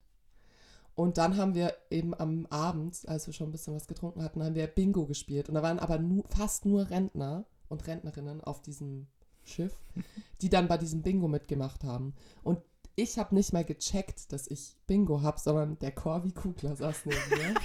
Und 0.96 1.18
dann 1.18 1.38
haben 1.38 1.56
wir 1.56 1.74
eben 1.90 2.14
am 2.14 2.46
Abend, 2.48 3.08
als 3.08 3.26
wir 3.28 3.34
schon 3.34 3.50
ein 3.50 3.52
bisschen 3.52 3.74
was 3.74 3.88
getrunken 3.88 4.24
hatten, 4.24 4.44
haben 4.44 4.56
wir 4.56 4.68
Bingo 4.68 5.06
gespielt. 5.06 5.48
Und 5.50 5.56
da 5.56 5.64
waren 5.64 5.80
aber 5.80 5.98
nu 5.98 6.24
fast 6.28 6.66
nur 6.66 6.90
Rentner 6.90 7.46
und 7.70 7.88
Rentnerinnen 7.88 8.42
auf 8.42 8.62
diesem 8.62 9.08
Schiff, 9.44 9.74
die 10.42 10.50
dann 10.50 10.68
bei 10.68 10.78
diesem 10.78 11.02
Bingo 11.02 11.28
mitgemacht 11.28 11.84
haben. 11.84 12.14
Und 12.44 12.60
ich 12.96 13.18
habe 13.18 13.34
nicht 13.36 13.54
mal 13.54 13.64
gecheckt, 13.64 14.32
dass 14.34 14.48
ich 14.48 14.76
Bingo 14.86 15.22
habe, 15.22 15.40
sondern 15.40 15.80
der 15.80 15.92
Corby 15.92 16.32
Kugler 16.32 16.76
saß 16.76 17.06
neben 17.06 17.30
mir. 17.30 17.56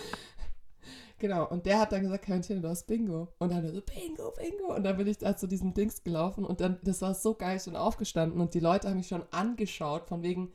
genau, 1.19 1.47
und 1.49 1.67
der 1.67 1.79
hat 1.79 1.93
dann 1.93 2.03
gesagt, 2.03 2.25
Quarantäne, 2.25 2.63
du 2.63 2.69
hast 2.69 2.87
Bingo. 2.87 3.29
Und 3.39 3.53
dann 3.53 3.67
so, 3.67 3.83
Bingo, 3.83 4.33
Bingo. 4.33 4.75
Und 4.75 4.83
dann 4.83 4.97
bin 4.97 5.07
ich 5.07 5.19
da 5.19 5.37
zu 5.37 5.47
diesem 5.47 5.75
Dings 5.75 6.03
gelaufen 6.03 6.45
und 6.45 6.63
dann, 6.63 6.79
das 6.83 7.03
war 7.03 7.15
so 7.15 7.35
geil, 7.35 7.59
ich 7.59 7.65
bin 7.65 7.77
aufgestanden 7.77 8.41
und 8.41 8.55
die 8.55 8.61
Leute 8.61 8.89
haben 8.89 8.97
mich 8.97 9.09
schon 9.09 9.25
angeschaut, 9.31 10.09
von 10.09 10.23
wegen, 10.23 10.53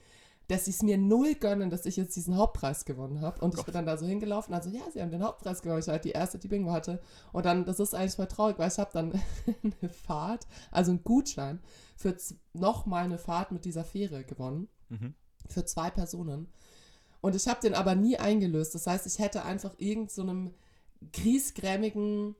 dass 0.48 0.66
sie 0.66 0.72
es 0.72 0.84
mir 0.84 0.98
null 0.98 1.36
gönnen, 1.36 1.70
dass 1.70 1.86
ich 1.86 1.96
jetzt 1.96 2.16
diesen 2.16 2.36
Hauptpreis 2.36 2.86
gewonnen 2.86 3.22
habe. 3.22 3.40
Und 3.42 3.58
ich 3.58 3.64
bin 3.64 3.74
dann 3.74 3.86
da 3.86 3.98
so 3.98 4.06
hingelaufen, 4.06 4.54
also 4.54 4.70
ja, 4.70 4.82
sie 4.92 5.02
haben 5.02 5.12
den 5.12 5.24
Hauptpreis 5.24 5.62
gewonnen. 5.62 5.80
Ich 5.80 5.88
war 5.88 5.94
halt 5.94 6.06
die 6.06 6.12
erste, 6.12 6.38
die 6.38 6.48
Bingo 6.48 6.72
hatte. 6.72 7.02
Und 7.32 7.46
dann, 7.46 7.66
das 7.66 7.80
ist 7.80 7.96
eigentlich 7.96 8.16
voll 8.16 8.28
traurig, 8.28 8.60
weil 8.60 8.70
ich 8.70 8.78
habe 8.78 8.92
dann 8.94 9.14
eine 9.82 9.90
Fahrt, 9.90 10.46
also 10.72 10.92
einen 10.92 11.04
Gutschein 11.04 11.60
für 11.96 12.16
nochmal 12.54 13.06
eine 13.06 13.18
Fahrt 13.18 13.52
mit 13.52 13.66
dieser 13.66 13.84
Fähre 13.84 14.24
gewonnen. 14.24 14.68
Mhm. 14.90 15.14
Für 15.48 15.66
zwei 15.66 15.90
Personen. 15.90 16.48
Und 17.22 17.36
ich 17.36 17.48
habe 17.48 17.62
den 17.62 17.74
aber 17.74 17.96
nie 17.96 18.18
eingelöst. 18.18 18.76
Das 18.76 18.86
heißt, 18.86 19.06
ich 19.08 19.20
hätte 19.20 19.46
einfach 19.46 19.74
irgendeinem 19.78 20.48
so 20.48 20.54
griesgrämigen 21.12 22.36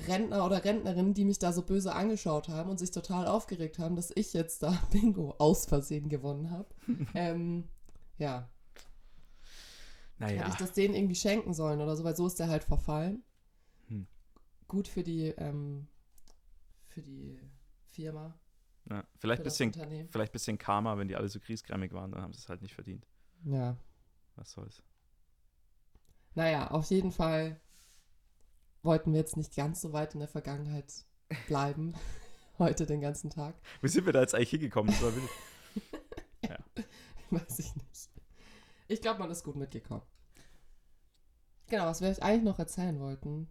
Rentner 0.00 0.44
oder 0.44 0.64
Rentnerin, 0.64 1.14
die 1.14 1.24
mich 1.24 1.38
da 1.38 1.52
so 1.52 1.62
böse 1.62 1.94
angeschaut 1.94 2.48
haben 2.48 2.70
und 2.70 2.78
sich 2.78 2.90
total 2.90 3.26
aufgeregt 3.26 3.78
haben, 3.78 3.96
dass 3.96 4.10
ich 4.14 4.32
jetzt 4.32 4.62
da 4.62 4.70
Bingo 4.92 5.34
aus 5.38 5.66
Versehen 5.66 6.08
gewonnen 6.08 6.50
habe. 6.50 6.68
ähm, 7.14 7.68
ja. 8.18 8.48
Naja. 10.18 10.40
Hätte 10.40 10.50
ich 10.50 10.56
das 10.56 10.72
denen 10.72 10.94
irgendwie 10.94 11.14
schenken 11.14 11.54
sollen 11.54 11.80
oder 11.80 11.96
so, 11.96 12.04
weil 12.04 12.16
so 12.16 12.26
ist 12.26 12.38
der 12.38 12.48
halt 12.48 12.64
verfallen. 12.64 13.22
Hm. 13.88 14.06
Gut 14.68 14.88
für 14.88 15.02
die, 15.02 15.28
ähm, 15.28 15.88
für 16.88 17.02
die 17.02 17.40
Firma. 17.86 18.38
Ja, 18.90 19.04
vielleicht 19.16 19.42
bisschen, 19.42 19.72
vielleicht 20.10 20.32
bisschen 20.32 20.58
Karma, 20.58 20.98
wenn 20.98 21.08
die 21.08 21.16
alle 21.16 21.28
so 21.28 21.40
kriesgrämig 21.40 21.92
waren, 21.92 22.12
dann 22.12 22.22
haben 22.22 22.32
sie 22.32 22.40
es 22.40 22.48
halt 22.48 22.62
nicht 22.62 22.74
verdient. 22.74 23.06
Ja. 23.44 23.76
Was 24.36 24.52
soll's. 24.52 24.82
Naja, 26.34 26.70
auf 26.70 26.90
jeden 26.90 27.12
Fall 27.12 27.60
wollten 28.84 29.12
wir 29.12 29.20
jetzt 29.20 29.36
nicht 29.36 29.56
ganz 29.56 29.80
so 29.80 29.92
weit 29.92 30.14
in 30.14 30.20
der 30.20 30.28
Vergangenheit 30.28 30.92
bleiben. 31.48 31.94
Heute 32.58 32.86
den 32.86 33.00
ganzen 33.00 33.30
Tag. 33.30 33.56
Wie 33.80 33.88
sind 33.88 34.06
wir 34.06 34.12
da 34.12 34.20
jetzt 34.20 34.34
eigentlich 34.34 34.50
hingekommen? 34.50 34.94
Wild. 34.94 35.28
Weiß 37.30 37.58
ich 37.58 37.74
nicht. 37.74 38.10
Ich 38.86 39.00
glaube, 39.00 39.18
man 39.18 39.30
ist 39.30 39.42
gut 39.42 39.56
mitgekommen. 39.56 40.02
Genau, 41.66 41.86
was 41.86 42.00
wir 42.00 42.08
euch 42.08 42.22
eigentlich 42.22 42.44
noch 42.44 42.58
erzählen 42.58 43.00
wollten, 43.00 43.50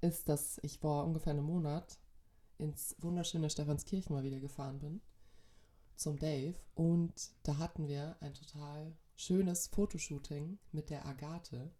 ist, 0.00 0.28
dass 0.28 0.58
ich 0.62 0.78
vor 0.78 1.04
ungefähr 1.04 1.34
einem 1.34 1.44
Monat 1.44 2.00
ins 2.58 2.96
wunderschöne 2.98 3.50
Stephanskirchen 3.50 4.14
mal 4.14 4.24
wieder 4.24 4.40
gefahren 4.40 4.80
bin. 4.80 5.00
Zum 5.94 6.18
Dave. 6.18 6.56
Und 6.74 7.30
da 7.44 7.58
hatten 7.58 7.86
wir 7.86 8.16
ein 8.20 8.34
total 8.34 8.96
schönes 9.14 9.68
Fotoshooting 9.68 10.58
mit 10.72 10.90
der 10.90 11.06
Agathe. 11.06 11.70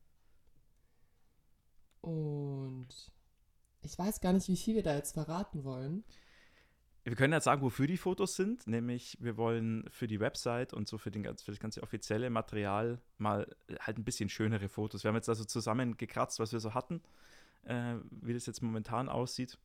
Und 2.05 2.89
ich 3.81 3.99
weiß 3.99 4.21
gar 4.21 4.35
nicht, 4.35 4.47
wie 4.49 4.59
viel 4.59 4.75
wir 4.75 4.83
da 4.83 4.95
jetzt 4.95 5.15
verraten 5.15 5.65
wollen. 5.65 6.05
Wir 7.03 7.17
können 7.17 7.33
jetzt 7.33 7.45
sagen, 7.45 7.63
wofür 7.63 7.87
die 7.87 7.97
Fotos 7.97 8.37
sind. 8.37 8.67
Nämlich, 8.67 9.17
wir 9.21 9.39
wollen 9.39 9.87
für 9.89 10.07
die 10.07 10.21
Website 10.21 10.75
und 10.75 10.87
so 10.87 10.99
für, 10.99 11.11
den, 11.11 11.25
für 11.25 11.51
das 11.51 11.61
ganze 11.61 11.83
offizielle 11.83 12.29
Material 12.29 13.01
mal 13.17 13.47
halt 13.81 13.97
ein 13.97 14.05
bisschen 14.05 14.29
schönere 14.29 14.69
Fotos. 14.69 15.03
Wir 15.03 15.09
haben 15.09 15.17
jetzt 15.17 15.31
also 15.31 15.45
zusammengekratzt, 15.45 16.41
was 16.41 16.53
wir 16.53 16.61
so 16.61 16.75
hatten, 16.75 17.01
äh, 17.63 17.97
wie 18.11 18.35
das 18.35 18.45
jetzt 18.45 18.63
momentan 18.63 19.09
aussieht. 19.09 19.59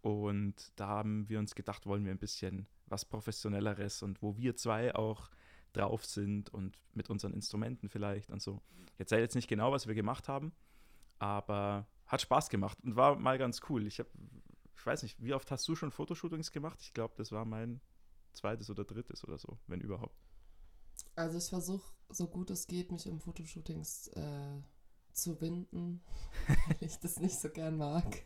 Und 0.00 0.72
da 0.74 0.88
haben 0.88 1.28
wir 1.28 1.38
uns 1.38 1.54
gedacht, 1.54 1.86
wollen 1.86 2.04
wir 2.04 2.10
ein 2.10 2.18
bisschen 2.18 2.66
was 2.86 3.04
Professionelleres 3.04 4.02
und 4.02 4.22
wo 4.22 4.36
wir 4.36 4.56
zwei 4.56 4.92
auch 4.92 5.30
drauf 5.72 6.04
sind 6.04 6.52
und 6.52 6.78
mit 6.94 7.10
unseren 7.10 7.32
Instrumenten 7.32 7.88
vielleicht 7.88 8.30
und 8.30 8.42
so. 8.42 8.60
Ich 8.94 9.00
erzähle 9.00 9.22
jetzt 9.22 9.36
nicht 9.36 9.48
genau, 9.48 9.70
was 9.70 9.86
wir 9.86 9.94
gemacht 9.94 10.26
haben, 10.26 10.52
aber 11.18 11.86
hat 12.06 12.20
Spaß 12.20 12.50
gemacht 12.50 12.78
und 12.82 12.96
war 12.96 13.16
mal 13.16 13.38
ganz 13.38 13.60
cool. 13.68 13.86
Ich 13.86 13.98
habe, 13.98 14.10
ich 14.76 14.86
weiß 14.86 15.02
nicht, 15.02 15.22
wie 15.22 15.34
oft 15.34 15.50
hast 15.50 15.66
du 15.68 15.74
schon 15.74 15.90
Fotoshootings 15.90 16.52
gemacht? 16.52 16.78
Ich 16.80 16.94
glaube, 16.94 17.14
das 17.16 17.32
war 17.32 17.44
mein 17.44 17.80
zweites 18.32 18.70
oder 18.70 18.84
drittes 18.84 19.24
oder 19.24 19.38
so, 19.38 19.58
wenn 19.66 19.80
überhaupt. 19.80 20.16
Also 21.14 21.38
ich 21.38 21.48
versuche, 21.48 21.92
so 22.10 22.28
gut 22.28 22.50
es 22.50 22.66
geht, 22.66 22.92
mich 22.92 23.08
um 23.08 23.20
Fotoshootings 23.20 24.08
äh, 24.08 24.60
zu 25.12 25.40
winden, 25.40 26.02
weil 26.46 26.76
ich 26.80 26.98
das 26.98 27.18
nicht 27.18 27.38
so 27.38 27.48
gern 27.50 27.76
mag. 27.76 28.24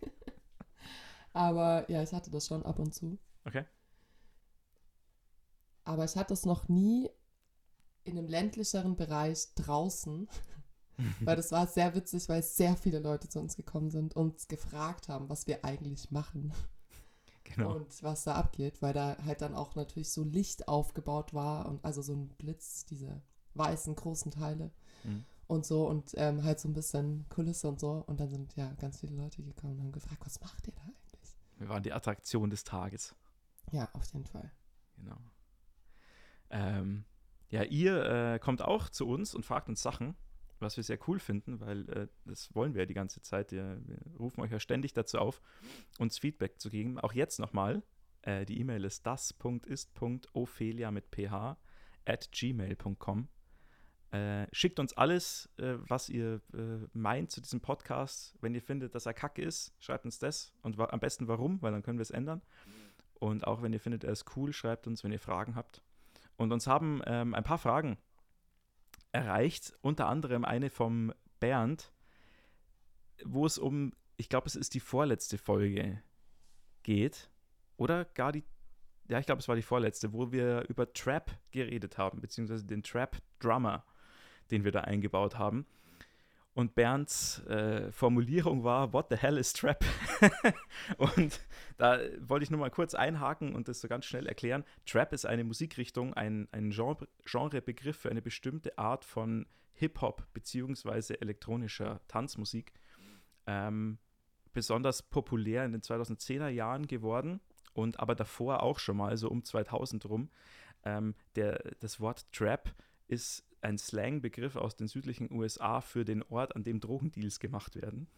Aber 1.33 1.89
ja, 1.91 2.03
ich 2.03 2.13
hatte 2.13 2.31
das 2.31 2.47
schon 2.47 2.65
ab 2.65 2.79
und 2.79 2.95
zu. 2.95 3.19
Okay. 3.45 3.65
Aber 5.85 6.05
ich 6.05 6.17
hatte 6.17 6.35
es 6.35 6.45
noch 6.45 6.69
nie 6.69 7.09
in 8.05 8.19
einem 8.19 8.29
ländlicheren 8.29 8.97
Bereich 8.97 9.55
draußen, 9.55 10.29
weil 11.21 11.37
das 11.37 11.52
war 11.52 11.66
sehr 11.66 11.95
witzig, 11.95 12.28
weil 12.28 12.42
sehr 12.42 12.76
viele 12.76 12.99
Leute 12.99 13.28
zu 13.28 13.40
uns 13.40 13.57
gekommen 13.57 13.90
sind 13.90 14.14
und 14.16 14.33
uns 14.33 14.49
gefragt 14.49 15.09
haben, 15.09 15.28
was 15.28 15.47
wir 15.47 15.64
eigentlich 15.64 16.11
machen 16.11 16.52
Genau. 17.45 17.75
und 17.75 18.02
was 18.04 18.23
da 18.25 18.35
abgeht, 18.37 18.80
weil 18.80 18.92
da 18.92 19.16
halt 19.25 19.40
dann 19.40 19.54
auch 19.57 19.75
natürlich 19.75 20.11
so 20.12 20.23
Licht 20.23 20.69
aufgebaut 20.69 21.35
war 21.35 21.66
und 21.66 21.85
also 21.85 22.00
so 22.00 22.12
ein 22.14 22.28
Blitz, 22.38 22.85
diese 22.87 23.21
weißen 23.54 23.95
großen 23.97 24.30
Teile 24.30 24.71
Mhm. 25.02 25.25
und 25.49 25.66
so 25.66 25.88
und 25.88 26.12
ähm, 26.16 26.45
halt 26.45 26.61
so 26.61 26.69
ein 26.69 26.75
bisschen 26.75 27.26
Kulisse 27.28 27.66
und 27.69 27.80
so 27.80 28.04
und 28.07 28.21
dann 28.21 28.28
sind 28.28 28.54
ja 28.54 28.73
ganz 28.75 29.00
viele 29.00 29.16
Leute 29.16 29.42
gekommen 29.42 29.75
und 29.75 29.80
haben 29.80 29.92
gefragt, 29.92 30.25
was 30.25 30.40
macht 30.40 30.69
ihr 30.69 30.75
da 30.75 30.83
eigentlich? 30.83 31.37
Wir 31.59 31.69
waren 31.69 31.83
die 31.83 31.92
Attraktion 31.92 32.50
des 32.50 32.62
Tages. 32.62 33.14
Ja, 33.73 33.88
auf 33.95 34.04
jeden 34.12 34.26
Fall. 34.26 34.50
Genau. 34.97 35.16
Ähm, 36.50 37.04
ja, 37.49 37.62
ihr 37.64 38.04
äh, 38.35 38.38
kommt 38.38 38.62
auch 38.62 38.88
zu 38.90 39.07
uns 39.09 39.35
und 39.35 39.45
fragt 39.45 39.69
uns 39.69 39.83
Sachen, 39.83 40.14
was 40.61 40.76
wir 40.76 40.85
sehr 40.85 40.99
cool 41.09 41.19
finden, 41.19 41.61
weil 41.61 41.88
äh, 41.90 42.09
das 42.25 42.55
wollen 42.55 42.75
wir 42.75 42.83
ja 42.83 42.87
die 42.87 42.95
ganze 42.95 43.23
Zeit. 43.23 43.52
Wir, 43.52 43.81
wir 43.87 43.99
rufen 44.19 44.40
euch 44.40 44.50
ja 44.50 44.61
ständig 44.61 44.93
dazu 44.93 45.19
auf, 45.19 45.40
uns 45.99 46.19
Feedback 46.19 46.61
zu 46.61 46.71
geben. 46.71 46.99
Auch 46.99 47.12
jetzt 47.12 47.38
nochmal. 47.38 47.83
Äh, 48.23 48.45
die 48.45 48.61
E-Mail 48.61 48.85
ist 48.85 49.07
das.ist.ophelia 49.07 50.90
mit 50.90 51.07
ph 51.11 51.57
at 52.05 52.33
gmail.com. 52.33 53.29
Äh, 54.11 54.47
schickt 54.52 54.81
uns 54.81 54.93
alles, 54.97 55.49
äh, 55.59 55.75
was 55.79 56.09
ihr 56.09 56.40
äh, 56.52 56.87
meint 56.93 57.31
zu 57.31 57.40
diesem 57.40 57.61
Podcast. 57.61 58.37
Wenn 58.40 58.55
ihr 58.55 58.62
findet, 58.62 58.95
dass 58.95 59.07
er 59.07 59.14
kacke 59.14 59.43
ist, 59.43 59.73
schreibt 59.79 60.05
uns 60.05 60.19
das 60.19 60.52
und 60.62 60.81
am 60.81 61.00
besten 61.00 61.29
warum, 61.29 61.62
weil 61.62 61.71
dann 61.71 61.83
können 61.83 61.99
wir 61.99 62.02
es 62.02 62.11
ändern. 62.11 62.43
Und 63.14 63.47
auch 63.47 63.62
wenn 63.62 63.73
ihr 63.73 63.81
findet, 63.81 64.02
er 64.02 64.12
ist 64.12 64.37
cool, 64.37 64.52
schreibt 64.52 64.87
uns, 64.87 65.05
wenn 65.05 65.12
ihr 65.12 65.21
Fragen 65.21 65.55
habt. 65.55 65.83
Und 66.37 66.52
uns 66.52 66.67
haben 66.67 67.02
ähm, 67.07 67.35
ein 67.35 67.45
paar 67.45 67.59
Fragen 67.59 67.99
erreicht, 69.12 69.75
unter 69.81 70.07
anderem 70.07 70.45
eine 70.45 70.71
vom 70.71 71.12
Bernd, 71.40 71.93
wo 73.25 73.47
es 73.47 73.59
um, 73.59 73.93
ich 74.17 74.29
glaube, 74.29 74.47
es 74.47 74.57
ist 74.57 74.75
die 74.75 74.81
vorletzte 74.81 75.38
Folge 75.38 76.02
geht. 76.83 77.31
Oder 77.76 78.05
gar 78.05 78.33
die, 78.33 78.45
ja, 79.09 79.19
ich 79.19 79.26
glaube, 79.26 79.40
es 79.40 79.49
war 79.49 79.57
die 79.57 79.62
vorletzte, 79.62 80.12
wo 80.12 80.33
wir 80.33 80.69
über 80.69 80.93
Trap 80.93 81.31
geredet 81.50 81.99
haben, 81.99 82.21
beziehungsweise 82.21 82.64
den 82.64 82.83
Trap 82.83 83.17
Drummer, 83.38 83.85
den 84.50 84.64
wir 84.64 84.73
da 84.73 84.83
eingebaut 84.83 85.38
haben. 85.38 85.67
Und 86.52 86.75
Bernds 86.75 87.45
äh, 87.47 87.92
Formulierung 87.92 88.64
war, 88.64 88.92
What 88.92 89.07
the 89.11 89.16
hell 89.16 89.38
is 89.38 89.52
Trap? 89.52 89.85
und 90.99 91.40
da 91.78 92.00
wollte 92.19 92.42
ich 92.42 92.50
nur 92.50 92.61
mal 92.61 92.71
kurz 92.71 92.95
einhaken 92.95 93.54
und 93.54 93.69
das 93.69 93.80
so 93.80 93.88
ganz 93.88 94.04
schnell 94.04 94.26
erklären. 94.26 94.64
Trap 94.85 95.12
ist 95.12 95.26
eine 95.26 95.45
Musikrichtung, 95.45 96.12
ein, 96.14 96.49
ein 96.50 96.71
Genre, 96.71 97.09
Genrebegriff 97.25 97.97
für 97.97 98.11
eine 98.11 98.21
bestimmte 98.21 98.76
Art 98.78 99.04
von 99.04 99.47
Hip-Hop 99.75 100.26
bzw. 100.35 101.14
elektronischer 101.21 102.00
Tanzmusik. 102.09 102.73
Ähm, 103.47 103.99
besonders 104.52 105.02
populär 105.02 105.64
in 105.64 105.73
den 105.73 105.83
2010er 105.83 106.49
Jahren 106.49 106.87
geworden 106.87 107.40
und 107.73 108.00
aber 108.00 108.14
davor 108.14 108.62
auch 108.62 108.78
schon 108.78 108.97
mal, 108.97 109.16
so 109.16 109.28
um 109.28 109.45
2000 109.45 110.04
rum. 110.07 110.30
Ähm, 110.85 111.14
der, 111.37 111.62
das 111.80 112.00
Wort 112.00 112.30
Trap 112.33 112.75
ist 113.07 113.45
ein 113.62 113.79
Slangbegriff 113.79 114.57
aus 114.57 114.76
den 114.76 114.88
südlichen 114.88 115.31
USA 115.33 115.81
für 115.81 116.05
den 116.05 116.23
Ort, 116.23 116.57
an 116.57 116.64
dem 116.64 116.81
Drogendeals 116.81 117.40
gemacht 117.40 117.76
werden. 117.76 118.09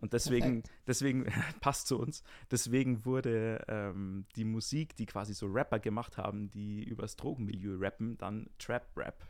Und 0.00 0.14
deswegen, 0.14 0.62
deswegen 0.86 1.24
passt 1.60 1.86
zu 1.86 1.98
uns. 1.98 2.22
Deswegen 2.50 3.04
wurde 3.04 3.64
ähm, 3.68 4.24
die 4.34 4.44
Musik, 4.44 4.96
die 4.96 5.06
quasi 5.06 5.34
so 5.34 5.46
Rapper 5.46 5.78
gemacht 5.78 6.16
haben, 6.16 6.50
die 6.50 6.82
übers 6.84 7.16
Drogenmilieu 7.16 7.76
rappen, 7.78 8.16
dann 8.16 8.48
Trap 8.58 8.86
Rap 8.96 9.26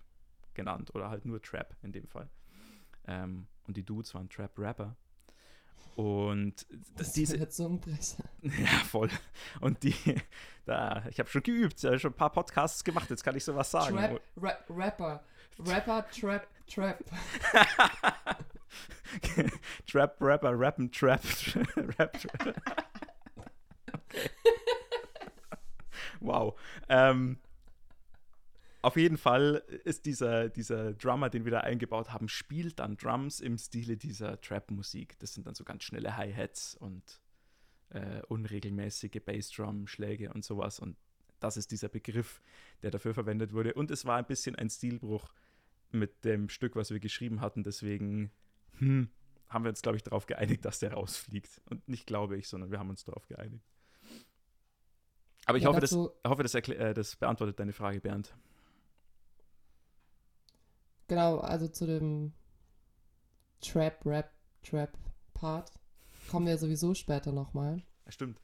genannt 0.55 0.95
oder 0.95 1.11
halt 1.11 1.25
nur 1.25 1.43
Trap 1.43 1.77
in 1.83 1.93
dem 1.93 2.07
Fall. 2.07 2.29
Ähm, 3.07 3.47
und 3.67 3.77
die 3.77 3.85
Dudes 3.85 4.15
waren 4.15 4.29
Trap 4.29 4.57
Rapper. 4.59 4.97
Und 5.97 6.67
das 6.97 7.13
diese 7.13 7.37
ist 7.37 7.53
Zungenbrecher. 7.53 8.25
Ja, 8.43 8.79
voll. 8.89 9.11
Und 9.61 9.83
die, 9.83 9.95
da, 10.65 11.05
ich 11.11 11.19
habe 11.19 11.29
schon 11.29 11.43
geübt, 11.43 11.83
ja, 11.83 11.99
schon 11.99 12.13
ein 12.13 12.17
paar 12.17 12.33
Podcasts 12.33 12.83
gemacht, 12.85 13.11
jetzt 13.11 13.23
kann 13.23 13.37
ich 13.37 13.45
sowas 13.45 13.71
sagen. 13.71 13.97
Trap, 13.97 14.21
Ra 14.41 14.59
Rapper, 14.71 15.25
Rapper, 15.59 16.07
Trap, 16.11 16.47
Trap. 16.67 17.05
Trap, 19.87 20.17
Rapper, 20.21 20.59
Rappen, 20.59 20.91
Trap, 20.91 21.21
Rap, 21.99 22.19
Trap. 22.19 22.63
Okay. 23.93 24.31
Wow. 26.21 26.59
Ähm, 26.89 27.39
auf 28.83 28.97
jeden 28.97 29.19
Fall 29.19 29.63
ist 29.85 30.07
dieser, 30.07 30.49
dieser 30.49 30.95
Drummer, 30.95 31.29
den 31.29 31.45
wir 31.45 31.53
da 31.53 31.61
eingebaut 31.61 32.13
haben, 32.13 32.29
spielt 32.29 32.79
dann 32.79 32.97
Drums 32.97 33.41
im 33.41 33.59
Stile 33.59 33.97
dieser 33.97 34.41
Trap-Musik. 34.41 35.19
Das 35.19 35.35
sind 35.35 35.47
dann 35.47 35.55
so 35.55 35.65
ganz 35.65 35.85
schnelle 35.85 36.17
Hi-Hats 36.17 36.77
und 36.77 37.21
äh, 37.91 38.23
unregelmäßige 38.29 39.21
Bassdrum-Schläge 39.25 40.33
und 40.33 40.45
sowas. 40.45 40.79
Und 40.79 40.97
das 41.41 41.57
ist 41.57 41.71
dieser 41.73 41.89
Begriff, 41.89 42.41
der 42.83 42.91
dafür 42.91 43.13
verwendet 43.13 43.53
wurde. 43.53 43.75
Und 43.75 43.91
es 43.91 44.07
war 44.07 44.17
ein 44.17 44.27
bisschen 44.27 44.57
ein 44.57 44.71
Stilbruch 44.71 45.33
mit 45.91 46.25
dem 46.25 46.49
Stück, 46.49 46.75
was 46.77 46.91
wir 46.91 47.01
geschrieben 47.01 47.41
hatten. 47.41 47.63
Deswegen 47.63 48.31
hm, 48.79 49.11
haben 49.49 49.65
wir 49.65 49.71
uns, 49.71 49.83
glaube 49.83 49.97
ich, 49.97 50.03
darauf 50.03 50.27
geeinigt, 50.27 50.65
dass 50.65 50.79
der 50.79 50.95
rausfliegt. 50.95 51.61
Und 51.69 51.87
nicht 51.87 52.07
glaube 52.07 52.39
ich, 52.39 52.49
sondern 52.49 52.71
wir 52.71 52.79
haben 52.79 52.91
uns 52.91 53.05
darauf 53.05 53.27
geeinigt. 53.27 53.65
Aber 55.45 55.59
ich 55.59 55.65
ja, 55.65 55.71
hoffe, 55.71 55.81
das, 55.81 55.93
hoffe 55.93 56.43
das, 56.43 56.55
äh, 56.55 56.95
das 56.95 57.17
beantwortet 57.17 57.59
deine 57.59 57.73
Frage, 57.73 58.01
Bernd. 58.01 58.35
Genau, 61.11 61.39
also 61.39 61.67
zu 61.67 61.87
dem 61.87 62.33
Trap, 63.61 64.07
Rap, 64.07 64.31
Trap 64.63 64.97
Part 65.35 65.73
kommen 66.31 66.47
wir 66.47 66.57
sowieso 66.57 66.95
später 66.95 67.33
nochmal. 67.33 67.83
Ja, 68.07 68.13
stimmt. 68.13 68.41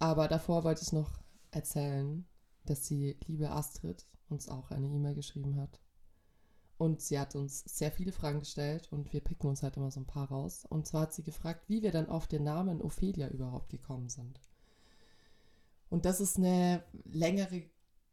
Aber 0.00 0.26
davor 0.26 0.64
wollte 0.64 0.82
ich 0.82 0.92
noch 0.92 1.20
erzählen, 1.52 2.26
dass 2.64 2.82
die 2.88 3.16
liebe 3.28 3.50
Astrid 3.50 4.04
uns 4.30 4.48
auch 4.48 4.72
eine 4.72 4.88
E-Mail 4.88 5.14
geschrieben 5.14 5.60
hat. 5.60 5.78
Und 6.76 7.00
sie 7.00 7.20
hat 7.20 7.36
uns 7.36 7.60
sehr 7.66 7.92
viele 7.92 8.10
Fragen 8.10 8.40
gestellt 8.40 8.88
und 8.90 9.12
wir 9.12 9.20
picken 9.20 9.48
uns 9.48 9.62
halt 9.62 9.76
immer 9.76 9.92
so 9.92 10.00
ein 10.00 10.06
paar 10.06 10.28
raus. 10.28 10.66
Und 10.68 10.88
zwar 10.88 11.02
hat 11.02 11.14
sie 11.14 11.22
gefragt, 11.22 11.68
wie 11.68 11.84
wir 11.84 11.92
dann 11.92 12.08
auf 12.08 12.26
den 12.26 12.42
Namen 12.42 12.82
Ophelia 12.82 13.28
überhaupt 13.28 13.68
gekommen 13.68 14.08
sind. 14.08 14.40
Und 15.88 16.04
das 16.04 16.20
ist 16.20 16.36
eine 16.36 16.82
längere 17.04 17.62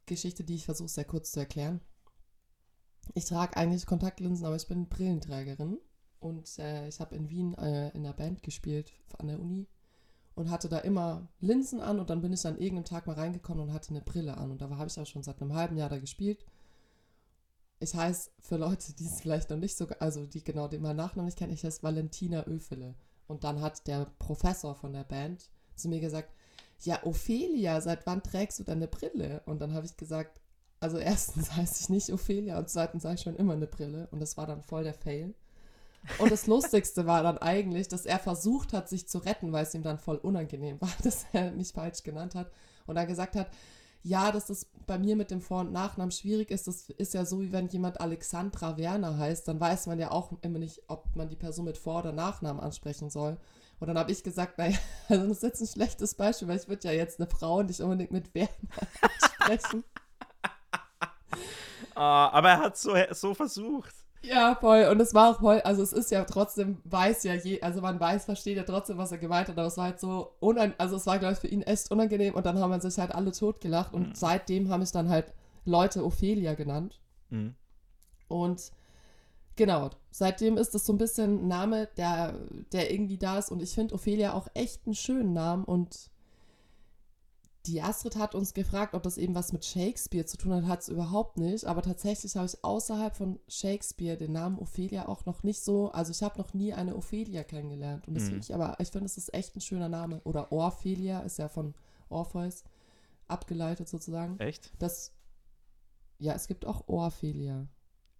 Geschichte, 0.05 0.43
die 0.43 0.53
ich 0.53 0.65
versuche 0.65 0.89
sehr 0.89 1.05
kurz 1.05 1.31
zu 1.31 1.39
erklären. 1.39 1.81
Ich 3.13 3.25
trage 3.25 3.57
eigentlich 3.57 3.85
Kontaktlinsen, 3.85 4.45
aber 4.45 4.55
ich 4.55 4.67
bin 4.67 4.87
Brillenträgerin. 4.87 5.79
Und 6.19 6.59
äh, 6.59 6.87
ich 6.87 6.99
habe 6.99 7.15
in 7.15 7.29
Wien 7.29 7.53
äh, 7.55 7.89
in 7.89 8.03
der 8.03 8.13
Band 8.13 8.43
gespielt 8.43 8.91
an 9.17 9.27
der 9.27 9.39
Uni 9.39 9.67
und 10.35 10.49
hatte 10.49 10.69
da 10.69 10.79
immer 10.79 11.27
Linsen 11.41 11.81
an 11.81 11.99
und 11.99 12.09
dann 12.09 12.21
bin 12.21 12.33
ich 12.33 12.45
an 12.45 12.57
irgendeinem 12.57 12.85
Tag 12.85 13.07
mal 13.07 13.13
reingekommen 13.13 13.63
und 13.63 13.73
hatte 13.73 13.89
eine 13.89 14.01
Brille 14.01 14.37
an. 14.37 14.51
Und 14.51 14.61
da 14.61 14.69
habe 14.69 14.87
ich 14.87 14.99
auch 14.99 15.05
schon 15.05 15.23
seit 15.23 15.41
einem 15.41 15.53
halben 15.53 15.77
Jahr 15.77 15.89
da 15.89 15.97
gespielt. 15.97 16.45
Ich 17.79 17.93
heiße 17.93 18.31
für 18.39 18.57
Leute, 18.57 18.93
die 18.93 19.05
es 19.05 19.21
vielleicht 19.21 19.49
noch 19.49 19.57
nicht 19.57 19.77
so, 19.77 19.87
also 19.99 20.25
die 20.25 20.43
genau 20.43 20.67
den 20.67 20.81
meinen 20.81 20.97
Nachnamen 20.97 21.25
nicht 21.25 21.37
kennen, 21.37 21.53
ich 21.53 21.63
heiße 21.63 21.83
Valentina 21.83 22.43
Öfele. 22.43 22.95
Und 23.27 23.43
dann 23.43 23.61
hat 23.61 23.87
der 23.87 24.07
Professor 24.17 24.75
von 24.75 24.93
der 24.93 25.03
Band 25.03 25.49
zu 25.75 25.87
mir 25.87 25.99
gesagt, 25.99 26.33
ja, 26.81 27.05
Ophelia, 27.05 27.81
seit 27.81 28.05
wann 28.05 28.23
trägst 28.23 28.59
du 28.59 28.63
deine 28.63 28.87
Brille? 28.87 29.41
Und 29.45 29.59
dann 29.59 29.73
habe 29.73 29.85
ich 29.85 29.97
gesagt, 29.97 30.39
also 30.79 30.97
erstens 30.97 31.51
heiße 31.55 31.81
ich 31.81 31.89
nicht 31.89 32.11
Ophelia 32.11 32.57
und 32.57 32.69
zweitens 32.69 33.03
sage 33.03 33.15
ich 33.15 33.21
schon 33.21 33.35
immer 33.35 33.53
eine 33.53 33.67
Brille 33.67 34.07
und 34.11 34.19
das 34.19 34.37
war 34.37 34.47
dann 34.47 34.63
voll 34.63 34.83
der 34.83 34.93
Fail. 34.93 35.33
Und 36.17 36.31
das 36.31 36.47
Lustigste 36.47 37.05
war 37.05 37.23
dann 37.23 37.37
eigentlich, 37.39 37.89
dass 37.89 38.05
er 38.05 38.19
versucht 38.19 38.71
hat, 38.71 38.87
sich 38.87 39.07
zu 39.07 39.17
retten, 39.17 39.51
weil 39.51 39.63
es 39.63 39.75
ihm 39.75 39.83
dann 39.83 39.99
voll 39.99 40.15
unangenehm 40.15 40.79
war, 40.79 40.91
dass 41.03 41.25
er 41.33 41.51
mich 41.51 41.73
falsch 41.73 42.03
genannt 42.03 42.35
hat 42.35 42.51
und 42.87 42.95
dann 42.95 43.07
gesagt 43.07 43.35
hat, 43.35 43.49
ja, 44.01 44.31
dass 44.31 44.45
das 44.45 44.65
bei 44.87 44.97
mir 44.97 45.17
mit 45.17 45.29
dem 45.29 45.41
Vor- 45.41 45.59
und 45.59 45.73
Nachnamen 45.73 46.11
schwierig 46.11 46.51
ist, 46.51 46.67
das 46.67 46.89
ist 46.89 47.13
ja 47.13 47.25
so, 47.25 47.41
wie 47.41 47.51
wenn 47.51 47.67
jemand 47.67 47.99
Alexandra 47.99 48.77
Werner 48.77 49.17
heißt, 49.17 49.47
dann 49.47 49.59
weiß 49.59 49.87
man 49.87 49.99
ja 49.99 50.11
auch 50.11 50.31
immer 50.41 50.59
nicht, 50.59 50.81
ob 50.87 51.13
man 51.15 51.27
die 51.27 51.35
Person 51.35 51.65
mit 51.65 51.77
Vor- 51.77 51.99
oder 51.99 52.13
Nachnamen 52.13 52.61
ansprechen 52.61 53.09
soll. 53.09 53.37
Und 53.79 53.87
dann 53.87 53.97
habe 53.97 54.11
ich 54.11 54.23
gesagt, 54.23 54.57
naja, 54.57 54.77
also 55.09 55.27
das 55.27 55.37
ist 55.37 55.43
jetzt 55.43 55.61
ein 55.61 55.67
schlechtes 55.67 56.15
Beispiel, 56.15 56.47
weil 56.47 56.57
ich 56.57 56.69
würde 56.69 56.87
ja 56.87 56.93
jetzt 56.93 57.19
eine 57.19 57.29
Frau 57.29 57.61
nicht 57.61 57.81
unbedingt 57.81 58.11
mit 58.11 58.33
Werner 58.33 58.49
ansprechen. 59.01 59.83
Uh, 61.95 61.99
aber 61.99 62.49
er 62.49 62.59
hat 62.59 62.77
so, 62.77 62.93
so 63.11 63.33
versucht. 63.33 63.93
Ja, 64.21 64.55
voll. 64.55 64.87
Und 64.91 64.99
es 64.99 65.13
war 65.13 65.31
auch 65.31 65.39
voll, 65.39 65.61
also 65.61 65.81
es 65.81 65.93
ist 65.93 66.11
ja 66.11 66.25
trotzdem, 66.25 66.77
weiß 66.83 67.23
ja 67.23 67.35
je, 67.35 67.61
also 67.61 67.81
man 67.81 67.99
weiß, 67.99 68.25
versteht 68.25 68.57
ja 68.57 68.63
trotzdem, 68.63 68.97
was 68.97 69.11
er 69.11 69.17
gemeint 69.17 69.47
hat, 69.47 69.57
aber 69.57 69.67
es 69.67 69.77
war 69.77 69.85
halt 69.85 69.99
so 69.99 70.33
unangenehm, 70.39 70.75
also 70.77 70.97
es 70.97 71.07
war, 71.07 71.19
glaube 71.19 71.33
ich, 71.33 71.39
für 71.39 71.47
ihn 71.47 71.61
echt 71.61 71.89
unangenehm 71.91 72.35
und 72.35 72.45
dann 72.45 72.59
haben 72.59 72.71
wir 72.71 72.79
sich 72.81 72.97
halt 72.99 73.15
alle 73.15 73.31
totgelacht 73.31 73.93
und 73.93 74.09
mhm. 74.09 74.15
seitdem 74.15 74.69
haben 74.69 74.81
es 74.81 74.91
dann 74.91 75.09
halt 75.09 75.33
Leute 75.65 76.05
Ophelia 76.05 76.53
genannt. 76.53 76.99
Mhm. 77.29 77.55
Und 78.27 78.71
genau, 79.55 79.89
seitdem 80.11 80.57
ist 80.57 80.75
es 80.75 80.85
so 80.85 80.93
ein 80.93 80.97
bisschen 80.97 81.45
ein 81.45 81.47
Name, 81.47 81.87
der, 81.95 82.35
der 82.73 82.91
irgendwie 82.91 83.17
da 83.17 83.39
ist 83.39 83.51
und 83.51 83.61
ich 83.61 83.73
finde 83.73 83.95
Ophelia 83.95 84.33
auch 84.33 84.47
echt 84.53 84.85
einen 84.85 84.95
schönen 84.95 85.31
Namen 85.31 85.63
und 85.63 86.09
die 87.69 87.81
Astrid 87.81 88.15
hat 88.15 88.35
uns 88.35 88.53
gefragt, 88.53 88.93
ob 88.93 89.03
das 89.03 89.17
eben 89.17 89.35
was 89.35 89.53
mit 89.53 89.65
Shakespeare 89.65 90.25
zu 90.25 90.37
tun 90.37 90.53
hat, 90.53 90.65
hat 90.65 90.81
es 90.81 90.89
überhaupt 90.89 91.37
nicht. 91.37 91.65
Aber 91.65 91.81
tatsächlich 91.81 92.35
habe 92.35 92.45
ich 92.45 92.63
außerhalb 92.63 93.15
von 93.15 93.39
Shakespeare 93.47 94.17
den 94.17 94.31
Namen 94.31 94.57
Ophelia 94.59 95.07
auch 95.07 95.25
noch 95.25 95.43
nicht 95.43 95.61
so, 95.61 95.91
also 95.91 96.11
ich 96.11 96.21
habe 96.23 96.37
noch 96.37 96.53
nie 96.53 96.73
eine 96.73 96.95
Ophelia 96.95 97.43
kennengelernt. 97.43 98.07
Und 98.07 98.15
das 98.15 98.23
mhm. 98.23 98.27
finde 98.27 98.43
ich 98.43 98.53
aber, 98.53 98.75
ich 98.79 98.89
finde, 98.89 99.05
es 99.05 99.17
ist 99.17 99.33
echt 99.33 99.55
ein 99.55 99.61
schöner 99.61 99.89
Name. 99.89 100.21
Oder 100.23 100.51
Orphelia 100.51 101.21
ist 101.21 101.37
ja 101.37 101.47
von 101.47 101.75
Orpheus 102.09 102.63
abgeleitet 103.27 103.87
sozusagen. 103.87 104.39
Echt? 104.39 104.71
Das, 104.79 105.13
ja, 106.17 106.33
es 106.33 106.47
gibt 106.47 106.65
auch 106.65 106.87
Orphelia. 106.87 107.67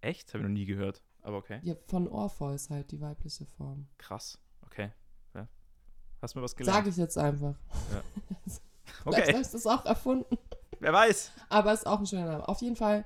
Echt? 0.00 0.28
Habe 0.28 0.38
ich 0.38 0.48
noch 0.48 0.54
nie 0.54 0.66
gehört. 0.66 1.02
Aber 1.22 1.38
okay. 1.38 1.60
Ja, 1.62 1.74
von 1.86 2.08
Orpheus 2.08 2.70
halt, 2.70 2.90
die 2.90 3.00
weibliche 3.00 3.44
Form. 3.46 3.88
Krass. 3.98 4.38
Okay. 4.62 4.90
Ja. 5.34 5.48
Hast 6.22 6.34
du 6.34 6.38
mir 6.38 6.44
was 6.44 6.56
gelernt? 6.56 6.76
Sag 6.76 6.86
ich 6.86 6.96
jetzt 6.96 7.18
einfach. 7.18 7.56
Ja. 7.92 8.02
Okay. 9.04 9.22
Vielleicht 9.22 9.38
hast 9.38 9.54
du 9.54 9.58
es 9.58 9.66
auch 9.66 9.84
erfunden. 9.84 10.38
Wer 10.78 10.92
weiß. 10.92 11.30
Aber 11.48 11.72
es 11.72 11.80
ist 11.80 11.86
auch 11.86 12.00
ein 12.00 12.06
schöner 12.06 12.26
Name. 12.26 12.48
Auf 12.48 12.60
jeden 12.62 12.76
Fall. 12.76 13.04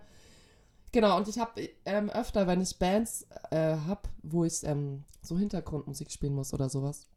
Genau, 0.93 1.17
und 1.17 1.27
ich 1.27 1.39
habe 1.39 1.69
ähm, 1.85 2.09
öfter, 2.11 2.47
wenn 2.47 2.61
ich 2.61 2.79
Bands 2.79 3.27
äh, 3.51 3.77
habe, 3.77 4.03
wo 4.23 4.45
ich 4.45 4.63
ähm, 4.65 5.05
so 5.23 5.37
Hintergrundmusik 5.37 6.11
spielen 6.13 6.35
muss 6.35 6.55
oder 6.55 6.69
sowas, 6.69 7.09